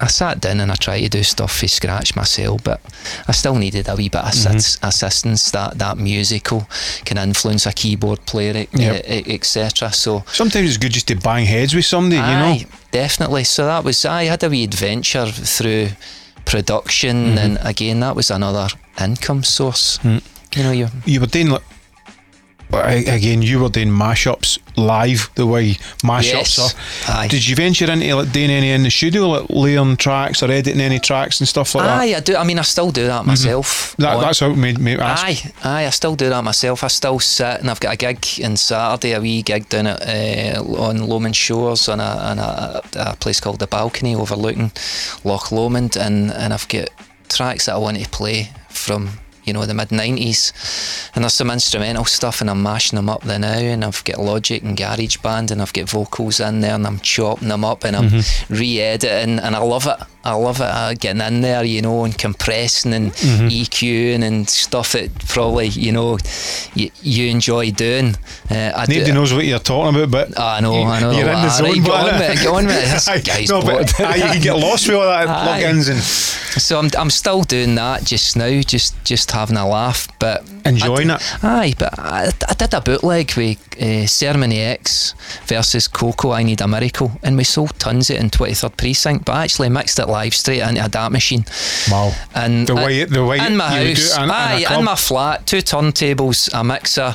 [0.00, 2.78] I sat down and I tried to do stuff for scratch myself, but
[3.26, 5.50] I still needed a wee bit of assist, assistance.
[5.50, 6.60] That that musical
[7.04, 9.04] can influence a keyboard player, Yep.
[9.28, 9.92] etc.
[9.92, 12.56] So Sometimes it's good just to bang heads with somebody, you know.
[12.92, 13.44] definitely.
[13.44, 15.26] So that was I had a wee adventure
[15.56, 15.88] through
[16.44, 17.38] production, Mm-hmm.
[17.38, 18.68] and again that was another
[19.00, 19.98] income source.
[20.04, 21.62] You know, you You were doing like.
[22.70, 25.74] Again, you were doing mashups live the way
[26.04, 26.58] mashups Yes.
[27.08, 27.14] are.
[27.16, 27.28] Aye.
[27.28, 30.80] Did you venture into like doing any in the studio, like layering tracks or editing
[30.80, 32.00] any tracks and stuff like that?
[32.00, 32.36] aye, I do.
[32.36, 33.96] I mean, I still do that myself.
[33.98, 35.24] That, that's how it made me ask.
[35.24, 36.84] Aye, aye, I still do that myself.
[36.84, 40.02] I still sit and I've got a gig on Saturday, a wee gig down at
[40.58, 44.72] uh, on Lomond Shores on a, on a, a place called the Balcony overlooking
[45.24, 46.90] Loch Lomond, and and I've got
[47.28, 49.18] tracks that I want to play from
[49.48, 50.52] you know the mid nineties,
[51.14, 54.18] and there's some instrumental stuff, and I'm mashing them up there now, and I've got
[54.20, 57.84] Logic and Garage Band, and I've got vocals in there, and I'm chopping them up,
[57.84, 58.54] and I'm Mm-hmm.
[58.54, 59.98] re-editing, and I love it.
[60.28, 63.48] I love it uh, getting in there, you know, and compressing and Mm-hmm.
[63.48, 66.18] EQing and stuff that probably you know
[66.74, 68.14] you, you enjoy doing.
[68.50, 71.10] Uh, I Nobody do, knows what you're talking about, but I know, I know.
[71.10, 72.90] You're in the zone, right, go but on with it, go on with it.
[72.92, 73.86] This Aye, guy's no, bored.
[73.98, 75.62] but aye, you can get lost with all that Aye.
[75.62, 80.08] plugins and So I'm, I'm still doing that just now, just just having a laugh,
[80.18, 81.22] but Enjoying I it.
[81.44, 85.14] Aye, but I, I did a bootleg with uh, Ceremony X
[85.46, 86.32] versus Coco.
[86.32, 89.44] I Need a Miracle, and we sold tons of it in 23rd Precinct, but I
[89.44, 91.44] actually mixed it live straight into a DAT machine.
[91.90, 92.12] Wow.
[92.34, 94.78] And The way- the way in my you would do house, it in- in aye,
[94.78, 97.14] in my flat, two turntables, a mixer.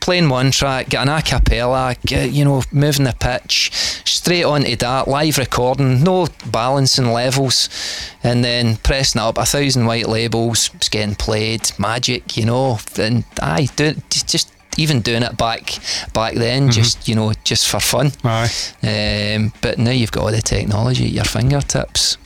[0.00, 3.70] Playing one track, get an a cappella, get, you know, moving the pitch,
[4.04, 7.68] straight onto that, live recording, no balancing levels,
[8.22, 13.24] and then pressing up, a thousand white labels, it's getting played, magic, you know, and
[13.42, 15.78] aye, do, just even doing it back
[16.14, 16.70] back then, Mm-hmm.
[16.70, 18.10] just you know, just for fun.
[18.24, 18.48] aye.
[18.82, 22.16] Um, but now you've got all the technology at your fingertips.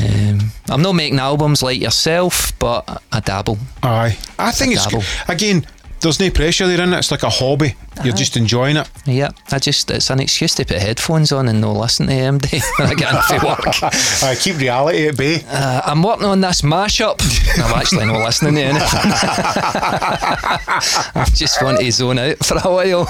[0.00, 3.58] Um, I'm not making albums like yourself, but I dabble.
[3.82, 4.16] Aye.
[4.38, 5.02] I think it's dabble.
[5.28, 5.66] again.
[6.00, 6.98] There's no pressure there in it.
[6.98, 7.74] It's like a hobby.
[8.02, 8.88] You're just enjoying it.
[9.04, 12.62] Yeah, I just it's an excuse to put headphones on and no listen to MD
[12.78, 13.66] when I get into work.
[14.22, 15.42] I keep reality at bay.
[15.46, 17.20] Uh, I'm working on this mashup.
[17.62, 18.80] I'm actually not listening to anything.
[21.14, 23.06] I've just want to zone out for a while.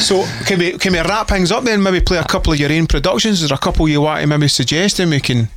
[0.00, 1.82] So can we can we wrap things up then?
[1.82, 3.42] Maybe play a couple of your own productions.
[3.42, 5.48] Is there a couple you want to maybe suggest and we can?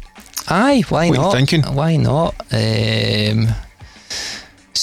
[0.50, 1.34] Aye, why What not?
[1.34, 1.62] thinking?
[1.64, 2.36] Why not?
[2.52, 3.48] Um,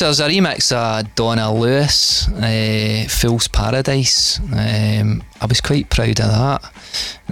[0.06, 4.38] there's a remix of Donna Lewis, uh, Fool's Paradise.
[4.52, 6.72] Um, I was quite proud of that.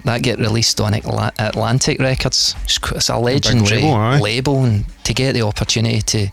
[0.04, 2.54] That get released on Atla- Atlantic Records.
[2.64, 4.20] It's, a legendary label, aye.
[4.20, 6.28] label, and to get the opportunity to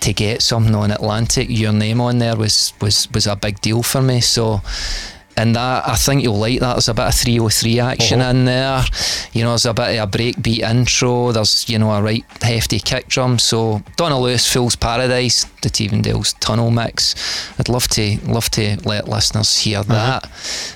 [0.00, 3.82] to get something on Atlantic, your name on there was was was a big deal
[3.82, 4.20] for me.
[4.20, 4.60] So.
[5.36, 6.74] And that I think you'll like that.
[6.74, 8.30] There's a bit of 303 action Uh-huh.
[8.30, 8.84] in there.
[9.32, 11.32] You know, there's a bit of a breakbeat intro.
[11.32, 13.38] There's you know a right hefty kick drum.
[13.38, 17.14] So Donna Lewis, Fool's Paradise, the Tevendale's Tunnel mix.
[17.58, 20.20] I'd love to love to let listeners hear Uh-huh.
[20.22, 20.24] that.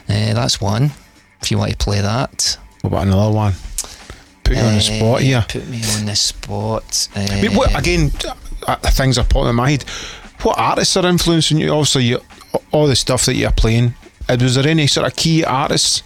[0.09, 0.93] Uh, that's one.
[1.43, 2.57] If you want to play that.
[2.81, 3.55] What about another one?
[4.43, 5.45] Put you on the spot Uh, here.
[5.49, 7.09] Put me on the spot.
[7.15, 8.11] Uh, I mean, what again?
[8.67, 9.85] Uh, things are popping in my head.
[10.43, 11.71] What artists are influencing you?
[11.73, 12.21] Obviously, you,
[12.73, 13.95] all the stuff that you're playing.
[14.29, 16.03] Was there any sort of key artists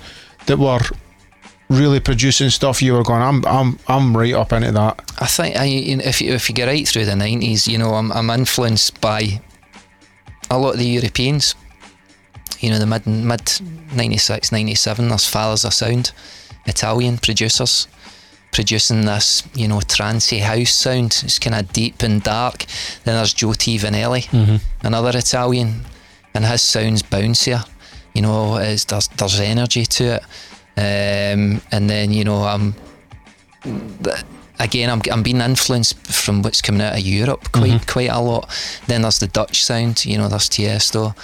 [0.46, 0.80] that were
[1.68, 2.82] really producing stuff?
[2.82, 5.00] You were going, I'm, I'm, I'm right up into that.
[5.18, 8.12] I think I, if you if you get right through the nineties, you know, I'm
[8.12, 9.40] I'm influenced by
[10.50, 11.54] a lot of the Europeans.
[12.60, 13.60] You know, the mid mid
[13.94, 16.12] 96, 97, There's Fathers of Sound,
[16.66, 17.88] Italian producers
[18.52, 21.20] producing this, you know, trancey house sound.
[21.24, 22.64] It's kind of deep and dark.
[23.04, 23.78] Then there's Joe T.
[23.78, 24.86] Vannelli, mm-hmm.
[24.86, 25.84] another Italian,
[26.34, 27.66] and his sound's bouncier.
[28.14, 30.22] You know, it's, there's there's energy to it.
[30.76, 32.74] Um, and then you know, I'm
[34.60, 38.48] again, I'm, I'm being influenced from what's coming out of Europe quite quite a lot.
[38.86, 41.16] Then there's the Dutch sound, you know, there's Tiesto,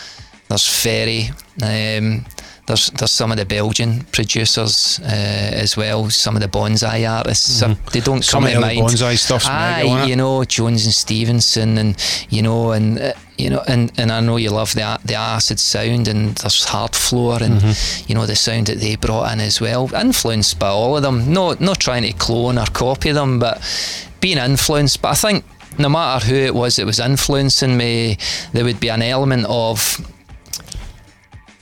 [0.48, 1.30] there's Ferry,
[1.62, 2.24] um,
[2.66, 7.51] there's there's some of the Belgian producers uh, as well, some of the Bonzai artists.
[7.59, 8.80] Some, they don't Some come of to the mind.
[8.80, 11.97] Bonzai stuff's mega, Aye, you know, Jones and Stephenson, and
[12.28, 15.60] you know, and uh, you know, and, and I know you love the the acid
[15.60, 18.05] sound, and there's Hardfloor, and Mm-hmm.
[18.09, 21.32] you know the sound that they brought in as well, influenced by all of them.
[21.32, 23.60] No, not trying to clone or copy them, but
[24.20, 25.01] being influenced.
[25.02, 25.44] But I think
[25.78, 28.18] no matter who it was that was influencing me,
[28.52, 30.01] there would be an element of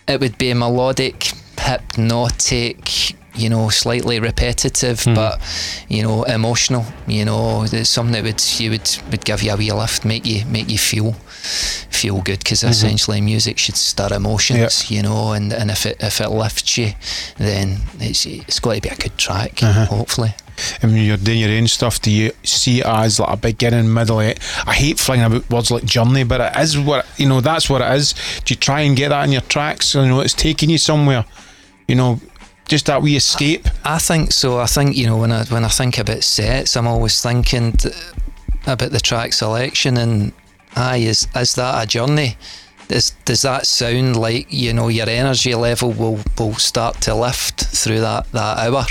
[0.06, 5.14] it would be melodic, hypnotic, you know, slightly repetitive, hmm.
[5.14, 5.40] but
[5.88, 6.84] you know, emotional.
[7.06, 10.26] You know, it's something that would you would would give you a wee lift, make
[10.26, 14.90] you make you feel feel good because essentially music should stir emotions.
[14.90, 16.92] You know, and, and if it if it lifts you,
[17.36, 19.60] then it's it's got to be a good track.
[19.60, 20.34] Hopefully.
[20.82, 23.92] And when you're doing your own stuff, do you see it as like a beginning,
[23.92, 24.20] middle?
[24.20, 24.34] eh?
[24.66, 27.40] I hate flinging about words like journey, but it is what you know.
[27.40, 28.14] That's what it is.
[28.44, 29.94] Do you try and get that in your tracks?
[29.94, 31.24] You know, it's taking you somewhere.
[31.88, 32.20] You know,
[32.68, 33.66] just that wee escape.
[33.84, 34.58] I think so.
[34.58, 37.94] I think you know when I when I think about sets, I'm always thinking th-
[38.66, 40.32] about the track selection and
[40.76, 42.36] aye, is is that a journey?
[42.88, 47.64] Does does that sound like you know your energy level will will start to lift
[47.64, 48.84] through that that hour?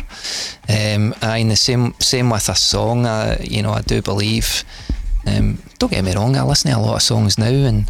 [0.67, 3.05] Um, aye, and the same same with a song.
[3.05, 4.63] I, you know, I do believe.
[5.25, 6.35] Um, don't get me wrong.
[6.35, 7.89] I listen to a lot of songs now, and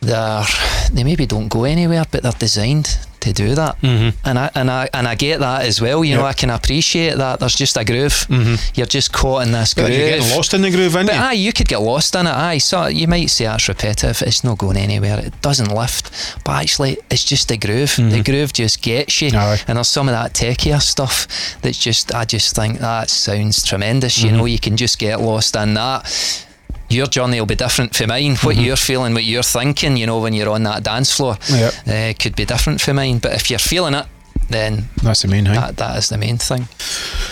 [0.00, 0.44] they're
[0.92, 3.80] they maybe don't go anywhere, but they're designed to do that.
[3.82, 4.16] Mm-hmm.
[4.28, 6.04] And I and I and I get that as well.
[6.04, 7.40] You know, I can appreciate that.
[7.40, 8.26] There's just a groove.
[8.74, 9.98] You're just caught in this But groove.
[9.98, 11.22] you're getting lost in the groove, aren't But you?
[11.22, 12.30] aye, you could get lost in it.
[12.30, 14.22] Aye, so you might say that's repetitive.
[14.22, 15.18] It's not going anywhere.
[15.20, 16.10] It doesn't lift.
[16.44, 17.96] But actually, it's just the groove.
[17.96, 19.30] The groove just gets you.
[19.30, 19.38] Mm-hmm.
[19.38, 19.60] Aye.
[19.68, 21.26] And there's some of that techier stuff
[21.62, 22.14] that's just.
[22.14, 24.22] I just think that sounds tremendous.
[24.22, 24.36] You Mm-hmm.
[24.38, 26.46] know, you can just get lost in that.
[26.94, 28.36] Your journey will be different from mine.
[28.36, 31.88] What you're feeling, what you're thinking, you know, when you're on that dance floor, Mm-hmm.
[31.90, 32.10] Yep.
[32.16, 33.18] uh, could be different from mine.
[33.18, 34.06] But if you're feeling it,
[34.48, 35.54] then That's the main thing.
[35.54, 36.68] that, that is the main thing.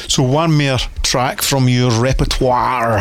[0.08, 3.00] So one more track from your repertoire.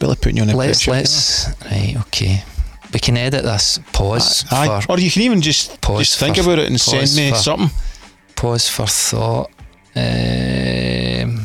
[0.00, 1.96] Really putting you on the Let's let's right.
[2.08, 2.42] Okay,
[2.92, 3.78] we can edit this.
[3.92, 4.80] Pause Aye.
[4.80, 7.30] for Or you can even just Pause just think for- about it and send me
[7.30, 7.70] for- something.
[8.36, 9.50] pause for thought.
[9.94, 11.41] Um,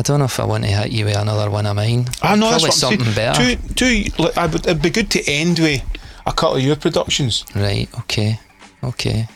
[0.00, 2.08] I don't know if I want to hit you with another one of mine.
[2.22, 3.54] I know Probably that's what something better.
[3.54, 5.82] Two, two, like, I would, it'd be good to end with
[6.26, 7.44] a couple of your productions.
[7.54, 7.86] Right.
[7.98, 8.40] Okay.
[8.82, 9.28] Okay.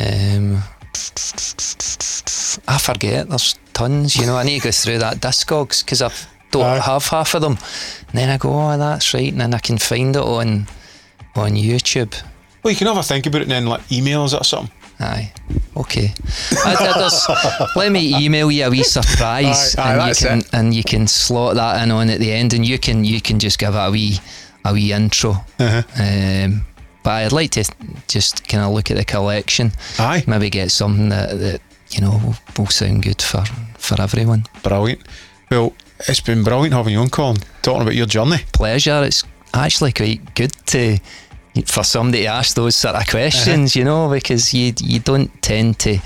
[0.00, 0.62] Um,
[2.68, 3.28] I forget.
[3.28, 4.16] There's tons.
[4.16, 6.10] You know, I need to go through that discogs because I
[6.52, 6.80] don't Aye.
[6.80, 7.58] have half of them.
[8.08, 10.68] And then I go, oh, that's right, and then I can find it on
[11.34, 12.14] on YouTube.
[12.62, 14.74] Well, you can have a think about it and then like emails or something.
[15.00, 15.32] Aye.
[15.76, 16.12] Okay.
[16.52, 20.48] I, let me email you a wee surprise, Aye, aye, and you can it.
[20.52, 23.38] and you can slot that in on at the end, and you can you can
[23.38, 24.18] just give it a wee
[24.64, 25.30] a wee intro.
[25.58, 25.82] Uh-huh.
[25.98, 26.66] Um,
[27.02, 27.64] but I'd like to
[28.08, 31.60] just kind of look at the collection, Aye, maybe get something that, that
[31.92, 33.42] you know will, will sound good for
[33.78, 34.44] for everyone.
[34.62, 35.00] brilliant.
[35.50, 35.72] Well,
[36.08, 38.38] it's been brilliant having you on, Colin, talking about your journey.
[38.52, 39.02] Pleasure.
[39.02, 39.24] It's
[39.54, 40.98] actually quite good to
[41.66, 45.78] for somebody to ask those sort of questions, you know, because you you don't tend
[45.80, 45.98] to.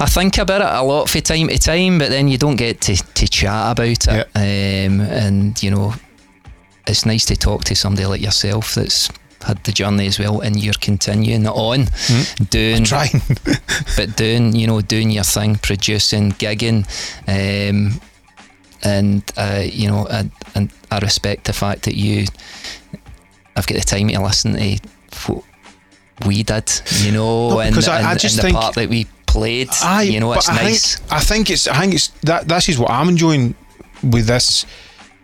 [0.00, 2.80] I think about it a lot from time to time, but then you don't get
[2.82, 4.28] to, to chat about it.
[4.34, 5.94] Um, and you know,
[6.86, 9.10] it's nice to talk to somebody like yourself that's
[9.42, 11.86] had the journey as well, and you're continuing on,
[12.50, 13.22] doing Trying.
[13.96, 16.86] but doing you know doing your thing, producing, gigging,
[17.26, 18.00] um,
[18.82, 22.26] and uh, you know, and, and I respect the fact that you
[23.58, 24.78] have got the time to listen to
[25.34, 25.44] what
[26.26, 26.70] we did,
[27.02, 30.02] you know, No, and, I- I and, just and the part that we played, Aye,
[30.02, 30.96] you know, it's I nice.
[30.96, 31.68] Think, I think it's.
[31.68, 32.48] I think it's that.
[32.48, 33.54] This is what I'm enjoying
[34.02, 34.64] with this.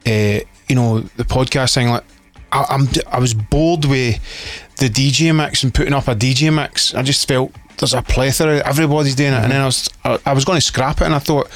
[0.07, 1.89] Uh, you know, the podcast thing.
[1.89, 2.05] Like,
[2.53, 2.87] I, I'm.
[3.11, 4.21] I was bored with
[4.77, 6.95] the DJ mix and putting up a DJ mix.
[6.95, 8.59] I just felt there's a plethora.
[8.67, 9.89] Everybody's doing it, and then I was.
[10.05, 11.49] I, I was going to scrap it, and I thought,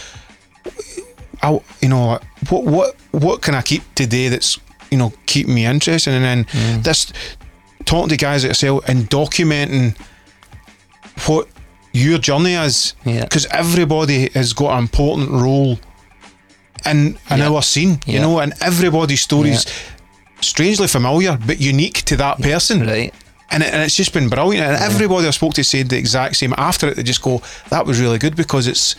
[1.42, 2.18] I, you know,
[2.48, 4.58] what what what can I keep today that's
[4.90, 6.82] you know keeping me interested, and then Mm.
[6.82, 7.12] this
[7.84, 9.94] talking to guys at yourself and documenting
[11.26, 11.48] what
[11.92, 13.22] your journey is Yeah.
[13.22, 15.78] because everybody has got an important role
[16.86, 17.48] in in Yeah.
[17.50, 19.66] our scene you know and everybody's stories
[20.40, 23.12] strangely familiar but unique to that person Right.
[23.50, 26.36] and, it, and it's just been brilliant and everybody I spoke to said the exact
[26.36, 28.94] same after it they just go that was really good because it's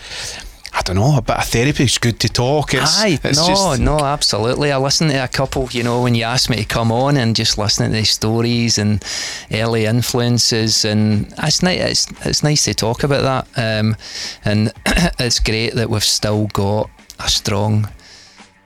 [0.73, 3.47] I don't know a bit of therapy it's good to talk it's, Aye, it's no,
[3.47, 4.71] just no, absolutely.
[4.71, 7.35] I listened to a couple, you know, when you asked me to come on and
[7.35, 9.03] just listening to the stories and
[9.51, 11.79] early influences, and it's nice.
[12.07, 13.95] It's, it's nice to talk about that, um,
[14.45, 14.71] and
[15.19, 16.89] it's great that we've still got
[17.19, 17.89] a strong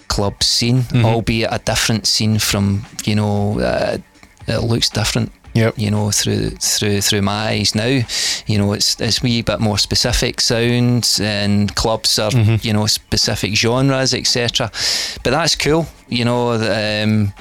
[0.07, 1.05] club scene, Mm-hmm.
[1.05, 3.59] albeit a different scene from you know.
[3.59, 3.97] Uh,
[4.45, 5.75] it looks different Yep.
[5.77, 7.99] you know through through through my eyes now
[8.47, 12.65] you know it's it's a wee bit more specific sounds and clubs are Mm-hmm.
[12.67, 14.71] you know specific genres etc
[15.23, 17.34] but that's cool you know um,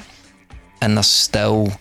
[0.81, 1.71] and there's still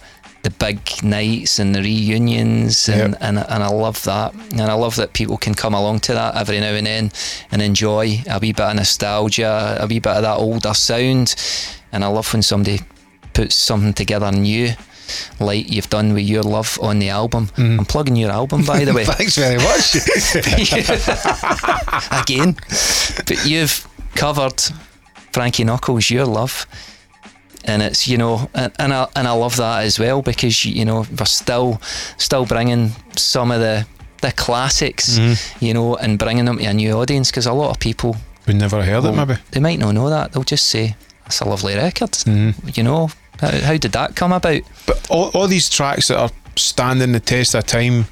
[0.42, 3.18] the big nights and the reunions and, Yep.
[3.22, 6.34] and and I love that and I love that people can come along to that
[6.36, 7.12] every now and then
[7.52, 11.34] and enjoy a wee bit of nostalgia a wee bit of that older sound
[11.92, 12.80] and I love when somebody
[13.34, 14.72] puts something together new,
[15.40, 17.48] like you've done with your love on the album.
[17.56, 17.78] Mm.
[17.78, 19.05] I'm plugging your album, by the way.
[19.05, 19.94] Thanks very much.
[22.22, 22.56] again.
[23.26, 24.60] But you've covered
[25.32, 26.66] Frankie Knuckles, your love.
[27.64, 30.84] And it's you know, and, and I and I love that as well because you
[30.84, 31.80] know we're still
[32.16, 33.86] still bringing some of the
[34.20, 35.64] the classics, mm-hmm.
[35.64, 38.16] you know, and bringing them to a new audience because a lot of people
[38.47, 39.34] we never heard it, maybe.
[39.52, 40.32] they might not know that.
[40.32, 42.10] They'll just say that's a lovely record.
[42.10, 42.70] Mm-hmm.
[42.74, 43.10] You know,
[43.43, 44.62] how, how did that come about?
[44.86, 48.06] But all, all these tracks that are standing the test of time,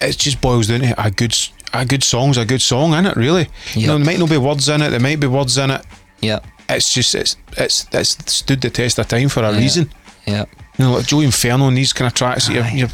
[0.00, 1.36] it just boils down to a good
[1.74, 3.16] a good song's a good song, is it?
[3.16, 4.90] Really, you know, there might not be words in it.
[4.90, 5.84] There might be words in it.
[6.20, 6.38] Yeah,
[6.68, 9.58] It's just it's it's it's stood the test of time for a Yeah.
[9.58, 9.92] reason.
[10.26, 10.44] yeah,
[10.78, 12.48] You know, like Joey Inferno and these kind of tracks.
[12.48, 12.88] You're, you're,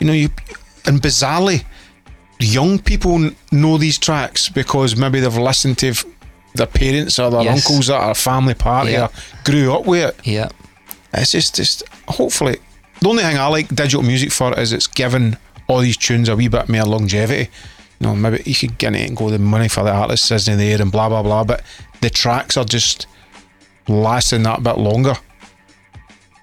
[0.00, 0.28] you know, you
[0.86, 1.64] and bizarrely,
[2.40, 5.94] young people n- know these tracks because maybe they've listened to
[6.54, 7.66] their parents or their Yes.
[7.66, 9.04] uncles at a family party Yeah.
[9.06, 9.10] or
[9.44, 10.16] grew up with it.
[10.24, 10.48] yeah,
[11.12, 12.56] It's just, just hopefully,
[13.00, 15.36] the only thing I like digital music for is it's given
[15.66, 17.50] all these tunes a wee bit more longevity.
[18.00, 20.58] You know, maybe you could get it and go the money for the artists isn't
[20.58, 21.62] there and blah blah blah, but
[22.00, 23.06] the tracks are just
[23.88, 25.16] lasting that bit longer.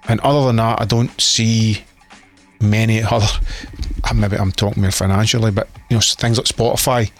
[0.08, 1.84] And other than that, I don't see
[2.60, 3.28] many other.
[4.14, 7.10] Maybe I'm talking more financially, but you know, things like Spotify.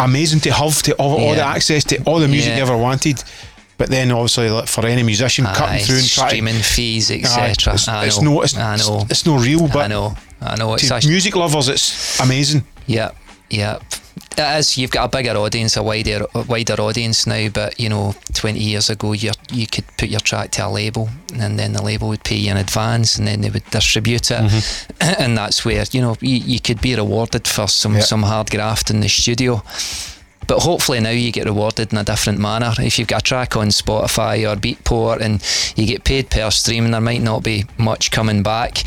[0.00, 3.22] Amazing to have to all, all the access to all the music you ever wanted,
[3.78, 7.74] but then obviously like, for any musician cutting through and trying streaming fees, etc.
[7.74, 10.74] It's, it's no, it's, I know, it's no real, but I know, I know.
[10.74, 12.64] It's to actually, music lovers, it's amazing.
[12.86, 13.10] Yeah,
[13.50, 13.78] yeah.
[14.16, 14.76] It is.
[14.78, 17.48] You've got a bigger audience, a wider, a wider audience now.
[17.48, 21.08] But you know, twenty years ago, you you could put your track to a label,
[21.34, 24.40] and then the label would pay you in advance, and then they would distribute it,
[24.42, 24.96] mm-hmm.
[25.22, 28.00] and that's where you know you, you could be rewarded for some Yeah.
[28.00, 29.62] some hard graft in the studio.
[30.46, 32.72] But hopefully now you get rewarded in a different manner.
[32.78, 35.42] If you've got a track on Spotify or Beatport and
[35.76, 38.84] you get paid per stream, and there might not be much coming back.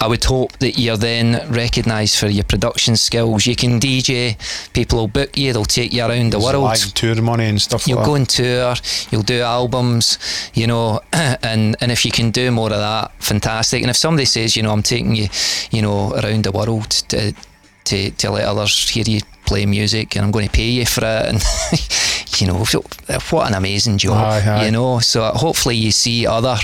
[0.00, 3.46] I would hope that you're then recognised for your production skills.
[3.46, 4.36] You can DJ,
[4.72, 6.64] people will book you, they'll take you around the It's world.
[6.64, 8.20] live tour money and stuff You'll like go that.
[8.20, 8.74] on tour,
[9.10, 10.18] you'll do albums,
[10.54, 13.82] you know, and, and if you can do more of that, fantastic.
[13.82, 15.28] And if somebody says, you know, I'm taking you,
[15.70, 17.34] you know, around the world to
[17.84, 21.04] to, to let others hear you play music and I'm going to pay you for
[21.04, 21.42] it and
[22.40, 24.64] you know what an amazing job Aye, aye.
[24.66, 24.98] you know?
[25.00, 26.56] So hopefully you see other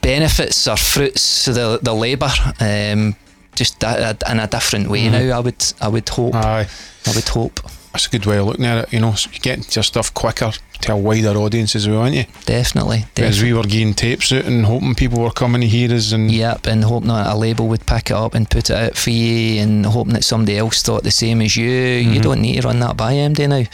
[0.00, 2.30] benefits or fruits of the, the labour
[2.60, 3.14] um,
[3.54, 6.34] just in a different way now I would I would hope.
[6.34, 6.66] Aye,
[7.06, 7.60] I would hope
[7.92, 8.92] that's a good way of looking at it.
[8.92, 12.14] You know, so you get your stuff quicker to a wider audience as well, aren't
[12.14, 12.24] you?
[12.44, 13.52] definitely, definitely.
[13.52, 16.66] we were getting tapes out and hoping people were coming to hear us, and Yep,
[16.66, 19.60] and hoping that a label would pick it up and put it out for you,
[19.60, 21.68] and hoping that somebody else thought the same as you.
[21.68, 22.20] You mm-hmm.
[22.20, 23.64] don't need to run that by MD now.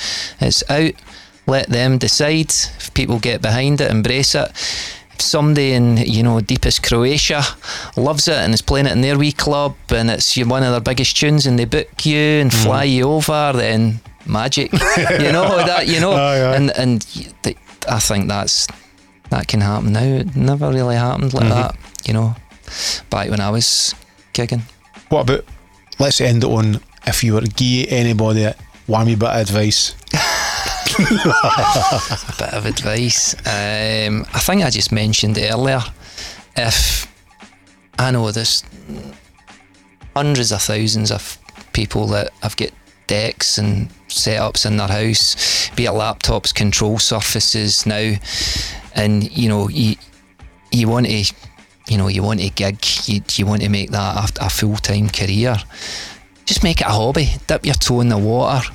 [0.40, 0.94] It's out.
[1.46, 2.50] Let them decide.
[2.50, 4.50] If people get behind it, embrace it.
[5.18, 7.42] Somebody in you know deepest Croatia
[7.96, 10.80] loves it and is playing it in their wee club, and it's one of their
[10.80, 12.62] biggest tunes, and they book you and mm.
[12.64, 14.72] fly you over, then magic.
[14.72, 15.86] you know that.
[15.86, 16.56] You know, Aye, aye.
[16.56, 17.06] and and
[17.42, 17.56] th-
[17.88, 18.66] I think that's
[19.30, 20.02] that can happen now.
[20.02, 21.54] It never really happened like mm-hmm.
[21.54, 21.76] that,
[22.06, 22.34] you know.
[23.10, 23.94] Back when I was
[24.32, 24.62] gigging.
[25.10, 25.44] what about?
[25.98, 28.50] Let's end it on if you were to give anybody
[28.86, 29.94] one wee bit of advice.
[32.38, 33.34] Bit of advice.
[33.46, 35.80] Um, I think I just mentioned earlier.
[36.56, 37.12] If
[37.98, 38.62] I know there's
[40.14, 41.38] hundreds of thousands of
[41.72, 42.70] people that have got
[43.08, 48.14] decks and setups in their house, be it laptops, control surfaces now,
[48.94, 49.96] and you know you
[50.70, 51.24] you want to
[51.88, 54.76] you know you want to gig, you you want to make that a, a full
[54.76, 55.56] time career.
[56.46, 57.30] Just make it a hobby.
[57.46, 58.68] Dip your toe in the water.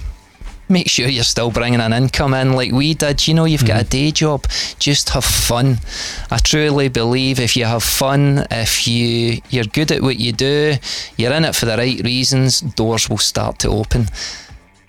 [0.72, 3.28] Make sure you're still bringing an income in like we did.
[3.28, 3.90] You know, you've got a mm-hmm.
[3.90, 4.46] day job.
[4.78, 5.80] Just have fun.
[6.30, 10.76] I truly believe if you have fun, if you you're good at what you do,
[11.18, 14.08] you're in it for the right reasons, doors will start to open.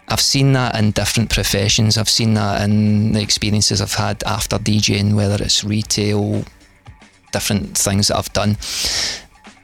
[0.08, 1.96] I've seen that in different professions.
[1.96, 6.44] I've seen that in the experiences I've had after DJing, whether it's retail,
[7.32, 8.58] different things that I've done.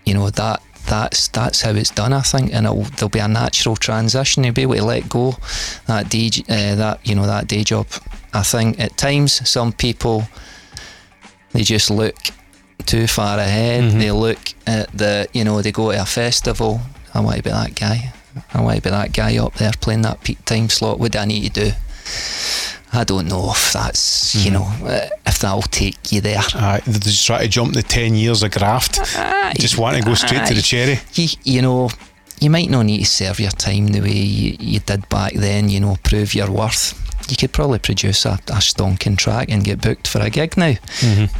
[0.04, 2.12] You know that that's that's how it's done.
[2.12, 4.44] I think, and it'll, there'll be a natural transition.
[4.44, 5.32] You'll be able to let go
[5.86, 7.86] that DJ, uh, that you know that day job.
[8.32, 10.24] I think at times some people
[11.52, 12.16] they just look
[12.84, 13.92] too far ahead.
[13.92, 16.80] They look at the you know they go to a festival.
[17.14, 18.12] I want to be that guy.
[18.52, 20.98] I want to be that guy up there playing that peak time slot.
[20.98, 21.72] What do I need to do?
[22.96, 26.40] I don't know if that's you know uh, if that'll take you there.
[26.54, 28.94] Aye, they just try to jump the ten years of graft.
[29.56, 30.98] just want to go straight to the cherry.
[31.14, 31.90] you, you know,
[32.40, 35.68] you might not need to serve your time the way you, you did back then,
[35.68, 36.94] you know, prove your worth.
[37.30, 40.74] you could probably produce a, a stonking track and get booked for a gig now.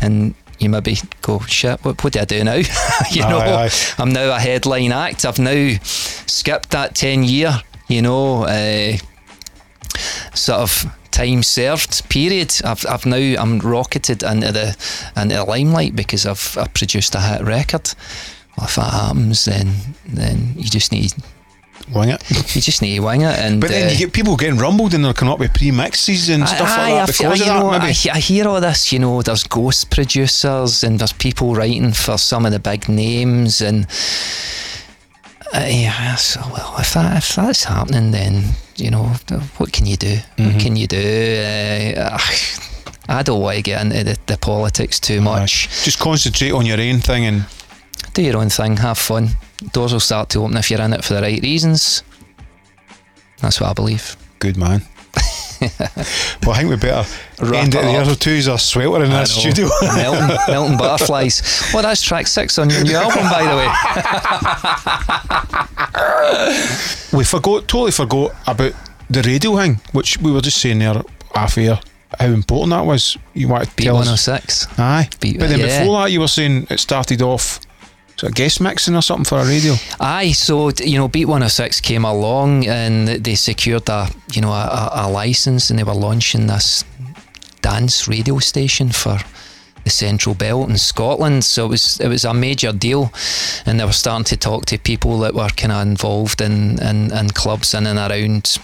[0.01, 2.55] And you maybe go, shit, what, what do I do now?
[3.11, 3.71] you Aye, know, aye.
[3.99, 5.25] I'm now a headline act.
[5.27, 8.97] I've now skipped that 10 year, you know, uh,
[10.35, 10.87] sort of
[11.17, 12.55] time served period.
[12.65, 14.77] I've, I've now I'm rocketed into the
[15.17, 17.95] into the limelight because I've, I've produced a hit record.
[18.57, 19.75] Well, if that happens, then
[20.07, 21.13] then you just need
[21.95, 22.31] Wing it.
[22.57, 23.39] you just need to wing it.
[23.39, 26.29] And But then uh, you get people getting rumbled and they're coming up with pre-mixes
[26.29, 28.11] and stuff Aye, like I that because you of that, know, maybe.
[28.11, 32.19] I, I hear all this, you know, there's ghost producers and there's people writing for
[32.19, 33.87] some of the big names and
[35.55, 38.43] uh, yeah, so well, if that if that's happening, then
[38.77, 39.05] you know,
[39.57, 40.17] what can you do?
[40.17, 40.45] Mm-hmm.
[40.53, 41.95] What can you do?
[41.97, 42.19] Uh,
[43.09, 45.69] I don't want to get into the, the politics too much.
[45.85, 47.45] Just concentrate on your own thing and
[48.15, 49.31] Do your own thing, have fun.
[49.73, 52.03] Doors will start to open if you're in it for the right reasons.
[53.41, 54.17] That's what I believe.
[54.39, 54.83] good man.
[56.43, 57.09] well, I think we better
[57.41, 58.03] Wrap end it it there.
[58.03, 58.09] up.
[58.09, 59.25] Or two's a swelter in know.
[59.25, 59.69] studio.
[59.83, 61.71] Melton, Melton Butterflies.
[61.73, 63.69] Well, that's track six on your new album, by the way.
[67.19, 68.73] we forgot, totally forgot about
[69.09, 71.03] the radio thing, which we were just saying there
[71.35, 71.81] half air.
[72.19, 73.17] How important that was.
[73.35, 74.07] You want to Beat tell us?
[74.29, 74.79] 106.
[74.79, 75.09] Aye.
[75.21, 75.81] Beat- but then oh yeah.
[75.81, 77.61] before that, you were saying it started off.
[78.17, 79.75] So guest mixing or something for a radio.
[80.01, 84.65] Aye, so you know, Beat 106 came along and they secured a you know a,
[84.65, 86.85] a, a license and they were launching this
[87.61, 89.19] dance radio station for
[89.85, 91.45] the Central Belt in Scotland.
[91.45, 93.13] So it was it was a major deal,
[93.67, 97.13] and they were starting to talk to people that were kind of involved in, in
[97.13, 98.59] in clubs in and around.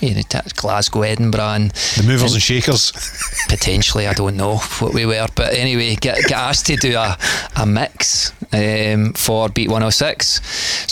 [0.00, 0.22] You know,
[0.54, 2.92] Glasgow, Edinburgh, and The movers and shakers.
[3.48, 7.16] potentially I don't know what we were but anyway get, get asked to do a,
[7.56, 10.42] a mix um, for Beat 106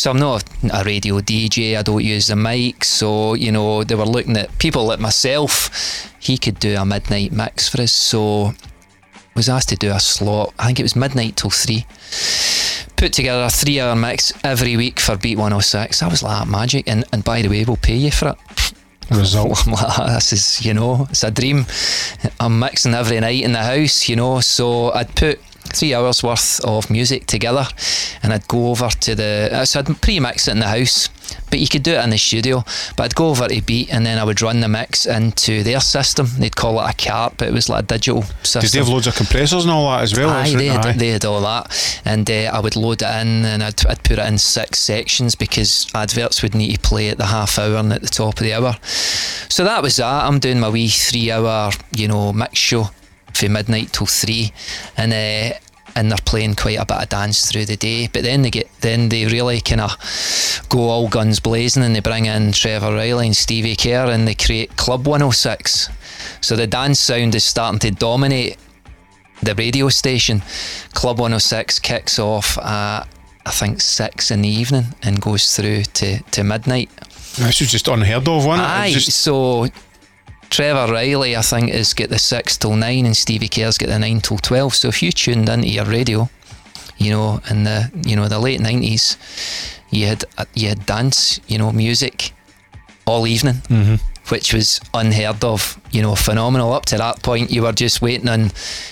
[0.00, 0.42] so I'm not
[0.72, 4.56] a radio DJ I don't use the mic so you know they were looking at
[4.58, 6.12] people like myself.
[6.18, 8.52] He could do a midnight mix for us so
[9.34, 11.84] was asked to do a slot I think it was midnight till 3
[12.96, 16.44] put together a three hour mix every week for Beat 106 I was like "Ah,
[16.46, 18.36] magic and, and by the way we'll pay you for it
[19.10, 19.66] Result.
[19.66, 21.66] I'm like, "Ah, this is, you know, it's a dream.
[22.40, 25.38] I'm mixing every night in the house, you know, so I'd put
[25.72, 27.66] three hours worth of music together
[28.22, 31.08] and I'd go over to the, so I'd pre-mix it in the house,
[31.50, 32.64] but you could do it in the studio,
[32.96, 35.80] but I'd go over to Beat and then I would run the mix into their
[35.80, 36.26] system.
[36.38, 38.60] They'd call it a cart, but it was like a digital system.
[38.62, 40.30] Did they have loads of compressors and all that as well?
[40.30, 43.62] Aye, they had, they had all that, and uh, I would load it in, and
[43.62, 47.26] I'd, I'd put it in six sections because adverts would need to play at the
[47.26, 48.76] half hour and at the top of the hour.
[49.48, 50.24] So that was that.
[50.24, 52.90] I'm doing my wee three-hour, you know, mix show
[53.32, 54.52] from midnight till three,
[54.96, 55.58] and uh,
[55.96, 58.06] and they're playing quite a bit of dance through the day.
[58.12, 59.96] But then they get, then they really kind of
[60.68, 64.34] go all guns blazing, and they bring in Trevor Reilly and Stevie Kerr, and they
[64.34, 65.88] create Club 106.
[66.40, 68.58] So the dance sound is starting to dominate
[69.42, 70.42] the radio station.
[70.94, 73.02] Club 106 kicks off at
[73.44, 76.90] I think six in the evening and goes through to, to midnight.
[77.36, 78.70] This was just unheard of, wasn't it?
[78.70, 79.66] It Aye, was just- so
[80.50, 83.98] Trevor Reilly I think is get the six till nine and Stevie Kerr's get the
[83.98, 84.74] nine till twelve.
[84.74, 86.28] So if you tuned into your radio,
[86.98, 89.16] you know, in the you know the late nineties,
[89.90, 90.24] you had
[90.54, 92.32] you had dance, you know, music
[93.06, 93.62] all evening,
[94.30, 95.80] which was unheard of.
[95.90, 96.72] You know, phenomenal.
[96.72, 98.50] Up to that point, you were just waiting on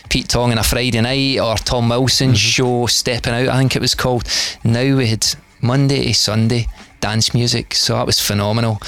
[0.09, 3.49] Pete Tong on a Friday night or Tom Wilson's show stepping out.
[3.49, 4.25] I think it was called.
[4.65, 5.27] Now we had
[5.61, 6.67] Monday to Sunday
[7.01, 8.79] dance music, so that was phenomenal.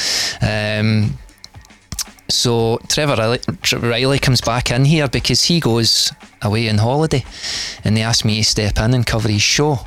[0.41, 1.19] Um,
[2.29, 6.13] so Trevor Reilly, Trevor Reilly comes back in here because he goes
[6.43, 7.25] away on holiday,
[7.85, 9.79] and they asked me to step in and cover his show.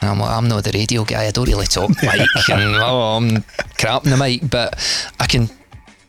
[0.00, 1.26] And I'm like, I'm not the radio guy.
[1.26, 3.44] I don't really talk mic, and oh, I'm
[3.78, 4.78] crap in the mic, but
[5.18, 5.48] I can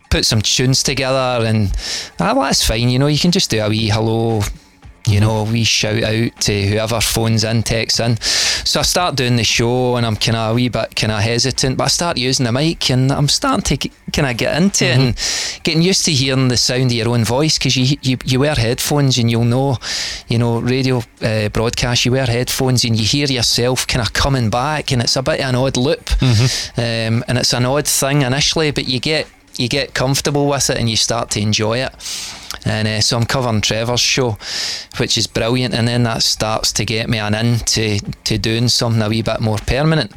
[0.10, 1.72] put some tunes together, and
[2.20, 2.90] ah, that's fine.
[2.90, 4.42] You know, you can just do a wee hello.
[5.08, 8.18] You know, we shout out to whoever phones in, texts in.
[8.22, 11.20] So I start doing the show, and I'm kind of a wee bit kind of
[11.22, 14.86] hesitant, but I start using the mic, and I'm starting to kind of get into
[14.86, 18.18] it and getting used to hearing the sound of your own voice because you, you
[18.24, 19.78] you wear headphones and you'll know,
[20.28, 22.06] you know, radio uh, broadcast.
[22.06, 25.40] You wear headphones and you hear yourself kind of coming back, and it's a bit
[25.40, 26.10] of an odd loop,
[26.78, 30.78] um, and it's an odd thing initially, but you get you get comfortable with it
[30.78, 31.92] and you start to enjoy it.
[32.66, 34.38] And uh, so I'm covering Trevor's show,
[34.98, 35.74] which is brilliant.
[35.74, 39.22] And then that starts to get me an in to, to doing something a wee
[39.22, 40.12] bit more permanent.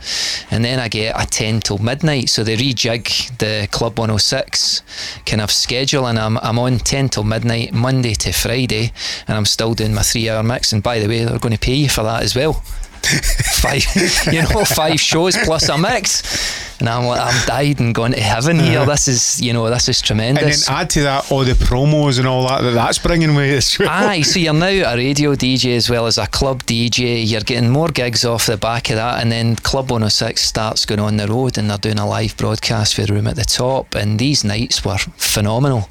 [0.50, 2.28] And then I get a 10 till midnight.
[2.28, 4.82] So they rejig the Club 106
[5.26, 6.06] kind of schedule.
[6.06, 8.92] And I'm, I'm on 10 till midnight, Monday to Friday.
[9.26, 10.72] And I'm still doing my three hour mix.
[10.72, 12.62] And by the way, they're going to pay you for that as well.
[13.60, 13.84] five,
[14.32, 16.73] you know, five shows plus a mix.
[16.86, 18.84] And I'm like, I'm died and going to heaven here.
[18.84, 20.20] This is, you know, this is Uh-huh.
[20.20, 23.50] And then add to that all the promos and all that that that's bringing with
[23.50, 23.88] it well.
[23.90, 27.26] Aye, so you're now a radio DJ as well as a club DJ.
[27.26, 31.00] You're getting more gigs off the back of that, and then Club 106 starts going
[31.00, 33.94] on the road, and they're doing a live broadcast for the room at the top.
[33.94, 35.88] And these nights were phenomenal.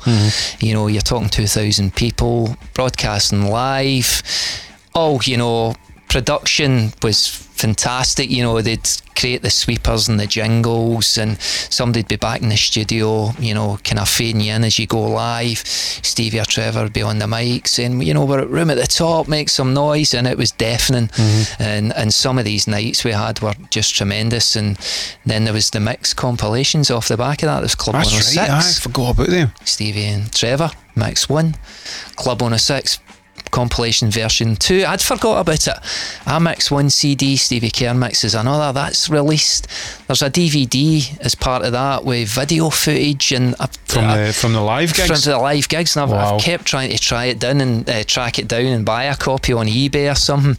[0.60, 4.22] You know, you're talking 2,000 people broadcasting live.
[4.94, 5.74] Oh, you know,
[6.08, 7.28] production was
[7.64, 8.30] fantastic.
[8.30, 12.58] You know, they'd create the sweepers and the jingles, and somebody'd be back in the
[12.58, 15.60] studio, you know, kind of fading you in as you go live.
[15.60, 18.78] Stevie or Trevor would be on the mic saying, you know, we're at room at
[18.78, 21.08] the top, make some noise, and it was deafening.
[21.08, 21.64] Mm-hmm.
[21.64, 24.58] And and some of these nights we had were just tremendous.
[24.58, 24.78] And
[25.26, 27.56] then there was the mix compilations off the back of that.
[27.56, 28.38] There was Club That's 106.
[28.38, 28.50] right.
[28.50, 29.52] Oh I forgot about them.
[29.64, 31.56] Stevie and Trevor, Mix 1,
[32.18, 33.00] Club 106
[33.54, 34.84] compilation version 2.
[34.86, 35.78] I'd forgot about it.
[36.26, 38.74] A Mix 1 CD, Stevie Kerr mixes another.
[38.74, 39.68] That's released.
[40.08, 43.56] There's a DVD as part of that with video footage and
[43.86, 45.08] From the from the live gigs.
[45.24, 46.36] from the live gigs, and I've, Wow.
[46.36, 49.16] I've kept trying to try it down and uh, track it down and buy a
[49.16, 50.58] copy on eBay or something.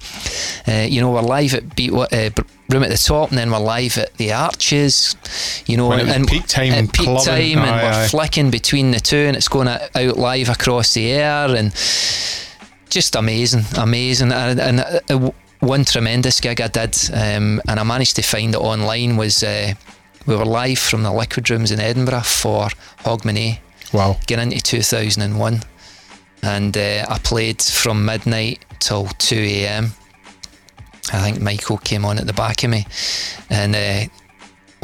[0.72, 2.30] Uh, you know, we're live at Beat, uh,
[2.70, 5.16] Room at the Top, and then we're live at the Arches.
[5.66, 7.24] You know, and peak time at peak clubbing.
[7.24, 8.06] time, and Aye, we're aye.
[8.08, 11.72] flicking between the two, and it's going out live across the air, and
[12.90, 14.32] just amazing, amazing.
[14.32, 14.80] And, and
[15.10, 15.30] uh,
[15.60, 19.74] one tremendous gig I did, um, and I managed to find it online, was uh,
[20.26, 22.68] we were live from the Liquid Rooms in Edinburgh for
[23.04, 23.58] Hogmanay
[23.92, 24.16] Wow.
[24.26, 25.62] getting into 2001
[26.42, 29.92] and uh, I played from midnight till 2 a.m.
[31.12, 32.86] I think Michael came on at the back of me
[33.50, 34.12] and uh,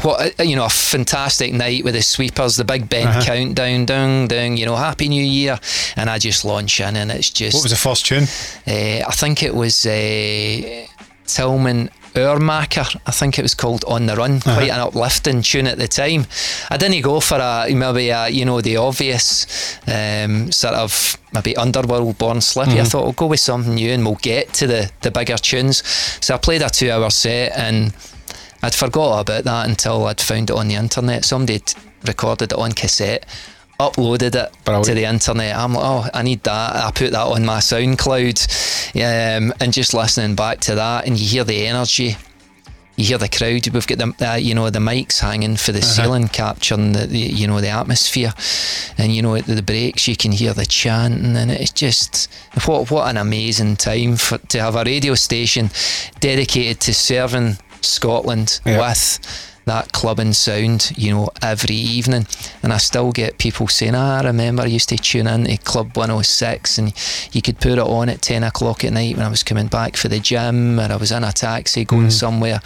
[0.02, 3.22] what a- you know a fantastic night with the sweepers the big Ben Uh-huh.
[3.22, 5.58] countdown down down you know happy new year
[5.96, 8.24] and I just launch in and it's just What was the first tune?
[8.66, 10.86] uh, I think it was uh,
[11.26, 13.00] Tillmann Uhrmacher.
[13.06, 14.36] I think it was called On the Run.
[14.38, 14.54] Uh-huh.
[14.56, 16.26] Quite an uplifting tune at the time.
[16.68, 19.46] I didn't go for a maybe a, you know the obvious
[19.86, 22.72] um, sort of maybe underworld born slippy.
[22.72, 22.80] Mm-hmm.
[22.80, 25.84] I thought we'll go with something new and we'll get to the the bigger tunes.
[26.20, 27.92] So I played a two hour set and.
[28.62, 31.24] I'd forgot about that until I'd found it on the internet.
[31.24, 31.62] Somebody
[32.06, 33.26] recorded it on cassette,
[33.78, 34.86] uploaded it Brilliant.
[34.86, 35.56] to the internet.
[35.56, 36.76] I'm like, oh, I need that.
[36.76, 41.26] I put that on my SoundCloud, um, and just listening back to that, and you
[41.26, 42.16] hear the energy.
[42.96, 43.66] You hear the crowd.
[43.72, 47.18] We've got the uh, you know the mics hanging for the ceiling, capturing the, the
[47.18, 48.34] you know the atmosphere,
[48.98, 52.30] and you know at the breaks you can hear the chanting, and it's just
[52.66, 55.70] what what an amazing time for to have a radio station
[56.18, 58.78] dedicated to serving Scotland Yeah.
[58.88, 59.18] with
[59.66, 62.26] that clubbing sound, you know, every evening.
[62.62, 65.56] And I still get people saying, ah, I remember I used to tune in to
[65.58, 66.92] Club 106 and
[67.32, 69.96] you could put it on at 10 o'clock at night when I was coming back
[69.96, 72.60] for the gym or I was in a taxi going somewhere.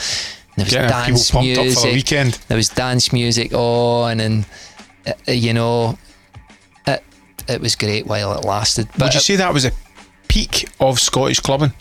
[0.56, 1.92] And there was people dance music.
[1.92, 2.38] the.
[2.48, 4.46] There was dance music on and,
[5.06, 5.98] uh, you know,
[6.86, 7.02] it,
[7.48, 8.88] it was great while it lasted.
[8.92, 9.72] But Would you say that was a
[10.28, 11.72] peak of Scottish clubbing?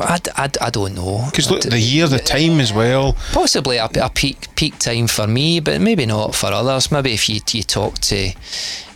[0.00, 1.24] I, I, I don't know.
[1.26, 3.16] Because look, the year, the time as well.
[3.32, 6.90] possibly a, a peak peak time for me, but maybe not for others.
[6.90, 8.32] Maybe if you you talk to,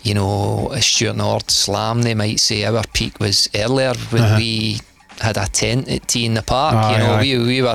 [0.02, 4.36] you know, a Stuart Nord Slam, they might say our peak was earlier when uh-huh.
[4.38, 4.80] we
[5.20, 6.74] had a tent at T in the Park.
[6.74, 7.20] Aye, you know, aye.
[7.20, 7.74] we we were,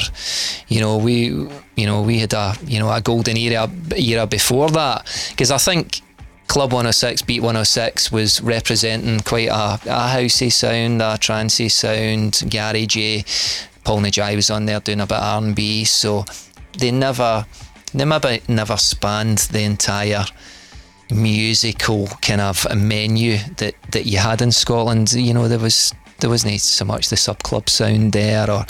[0.68, 4.70] you know, we you know we had a you know a golden era era before
[4.72, 6.02] that because I think.
[6.48, 13.26] Club 106, Beat 106 was representing quite a, a housey sound, a trancey sound, garagey.
[13.84, 16.26] Paul Najai was on there doing a bit of R&B, so
[16.78, 17.46] they never,
[17.94, 20.26] they maybe never spanned the entire
[21.12, 25.14] musical kind of menu that, that you had in Scotland.
[25.14, 28.66] You know, there was there wasn't so much the sub club sound there, or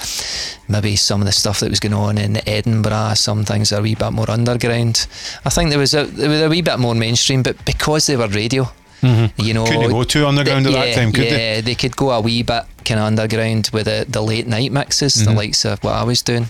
[0.67, 3.13] maybe some of the stuff that was going on in Edinburgh.
[3.15, 5.07] Some things are a wee bit more underground.
[5.45, 8.17] I think there was a there was a wee bit more mainstream, but because they
[8.17, 8.69] were radio,
[9.01, 11.55] you know, Couldn't go too underground they- at that yeah, time, could they?
[11.55, 14.71] yeah, they could go a wee bit kind of underground with the, the late night
[14.71, 15.37] mixes, the Mm-hmm.
[15.37, 16.47] likes of what I was doing.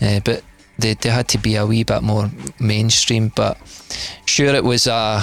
[0.00, 0.42] Uh, but
[0.78, 3.30] they, they had to be a wee bit more mainstream.
[3.36, 3.58] But
[4.26, 5.22] sure, it was a.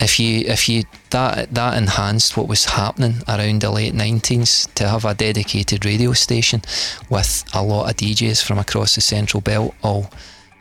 [0.00, 4.88] If you if you that that enhanced what was happening around the late nineties to
[4.88, 6.62] have a dedicated radio station
[7.08, 10.10] with a lot of DJs from across the Central Belt all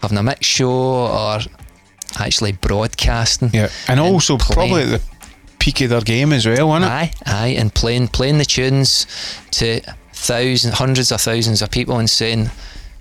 [0.01, 1.39] having a mix show or
[2.19, 3.49] actually broadcasting.
[3.53, 3.69] Yeah.
[3.87, 4.71] And also playing.
[4.71, 5.01] probably at the
[5.59, 6.93] peak of their game as well, wasn't it?
[6.93, 9.07] Aye, aye, and playing playing the tunes
[9.51, 9.81] to
[10.11, 12.49] thousands, hundreds of thousands of people and saying,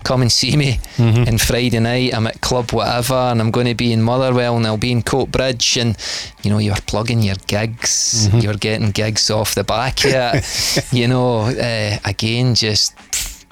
[0.03, 1.23] "Come and see me." Mm-hmm.
[1.27, 4.65] And Friday night, I'm at club whatever, and I'm going to be in Motherwell, and
[4.67, 5.97] I'll be in Coatbridge, and
[6.43, 10.43] you know, you're plugging your gigs, you're getting gigs off the back it.
[10.91, 12.93] you know, uh, again, just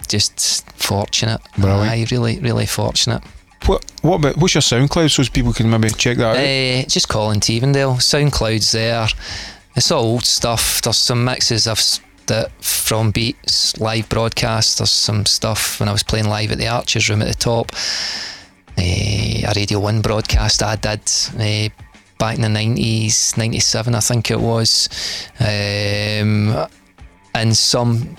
[0.07, 1.41] just fortunate.
[1.57, 1.89] Brilliant.
[1.91, 3.23] Aye, really, really fortunate.
[3.67, 6.37] What what about what's your SoundCloud so people can maybe check that out?
[6.37, 7.97] Uh, just Colin Tevendale.
[7.97, 9.07] SoundCloud's there.
[9.75, 10.81] It's all old stuff.
[10.81, 14.77] There's some mixes of s- that from beats live broadcast.
[14.77, 17.71] There's some stuff when I was playing live at the Arches Room at the top.
[18.77, 21.01] Uh, a Radio One broadcast I did
[21.37, 21.69] uh,
[22.17, 24.87] back in the nineties, ninety seven I think it was,
[25.39, 26.67] um,
[27.35, 28.15] and some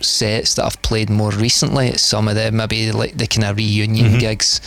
[0.00, 1.92] sets that I've played more recently.
[1.92, 4.60] Some of them maybe like the kind of reunion gigs.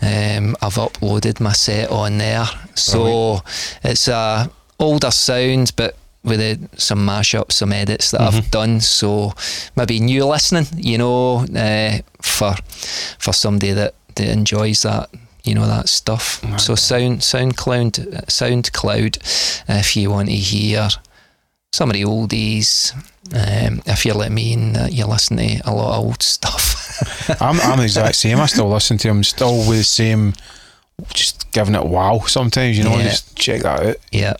[0.00, 3.42] Um, I've uploaded my set on there, so
[3.82, 4.48] it's a
[4.78, 8.80] older sound, but with a, some mashups, some edits that I've done.
[8.80, 9.32] So
[9.76, 12.54] maybe new listening, you know, uh, for
[13.18, 15.08] for somebody that, that enjoys that.
[15.44, 16.42] You know that stuff.
[16.60, 19.64] So sound SoundCloud, SoundCloud.
[19.68, 20.90] If you want to hear
[21.72, 22.92] some of the oldies,
[23.32, 26.76] um, if you're like me and uh, you listen to a lot of old stuff.
[27.40, 28.40] I'm I'm the exact same.
[28.40, 29.22] I still listen to him.
[29.24, 30.34] Still with the same.
[31.14, 32.20] Just giving it wow.
[32.26, 32.96] Sometimes you know.
[32.96, 33.04] Yeah.
[33.04, 33.96] Just check that out.
[34.10, 34.34] yeah,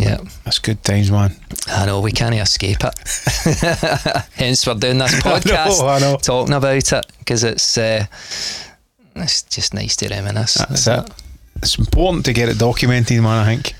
[0.00, 0.18] yeah.
[0.44, 1.34] That's good times, man.
[1.68, 4.24] I know we can't escape it.
[4.34, 6.16] Hence, we're doing this podcast, I know.
[6.16, 8.06] talking about it because it's uh,
[9.16, 10.54] it's just nice to reminisce.
[10.54, 11.10] That's it.
[11.56, 13.46] It's important to get it documented, man.
[13.46, 13.74] I think.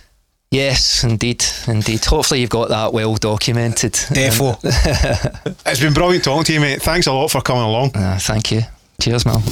[0.50, 2.04] Yes, indeed, indeed.
[2.04, 3.92] Hopefully, you've got that well documented.
[3.92, 4.58] Defo.
[5.66, 6.82] it's been brilliant talking to you, mate.
[6.82, 7.96] Thanks a lot for coming along.
[7.96, 8.60] Uh, thank you.
[9.00, 9.42] Cheers, Mel.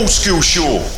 [0.00, 0.89] Old School Show.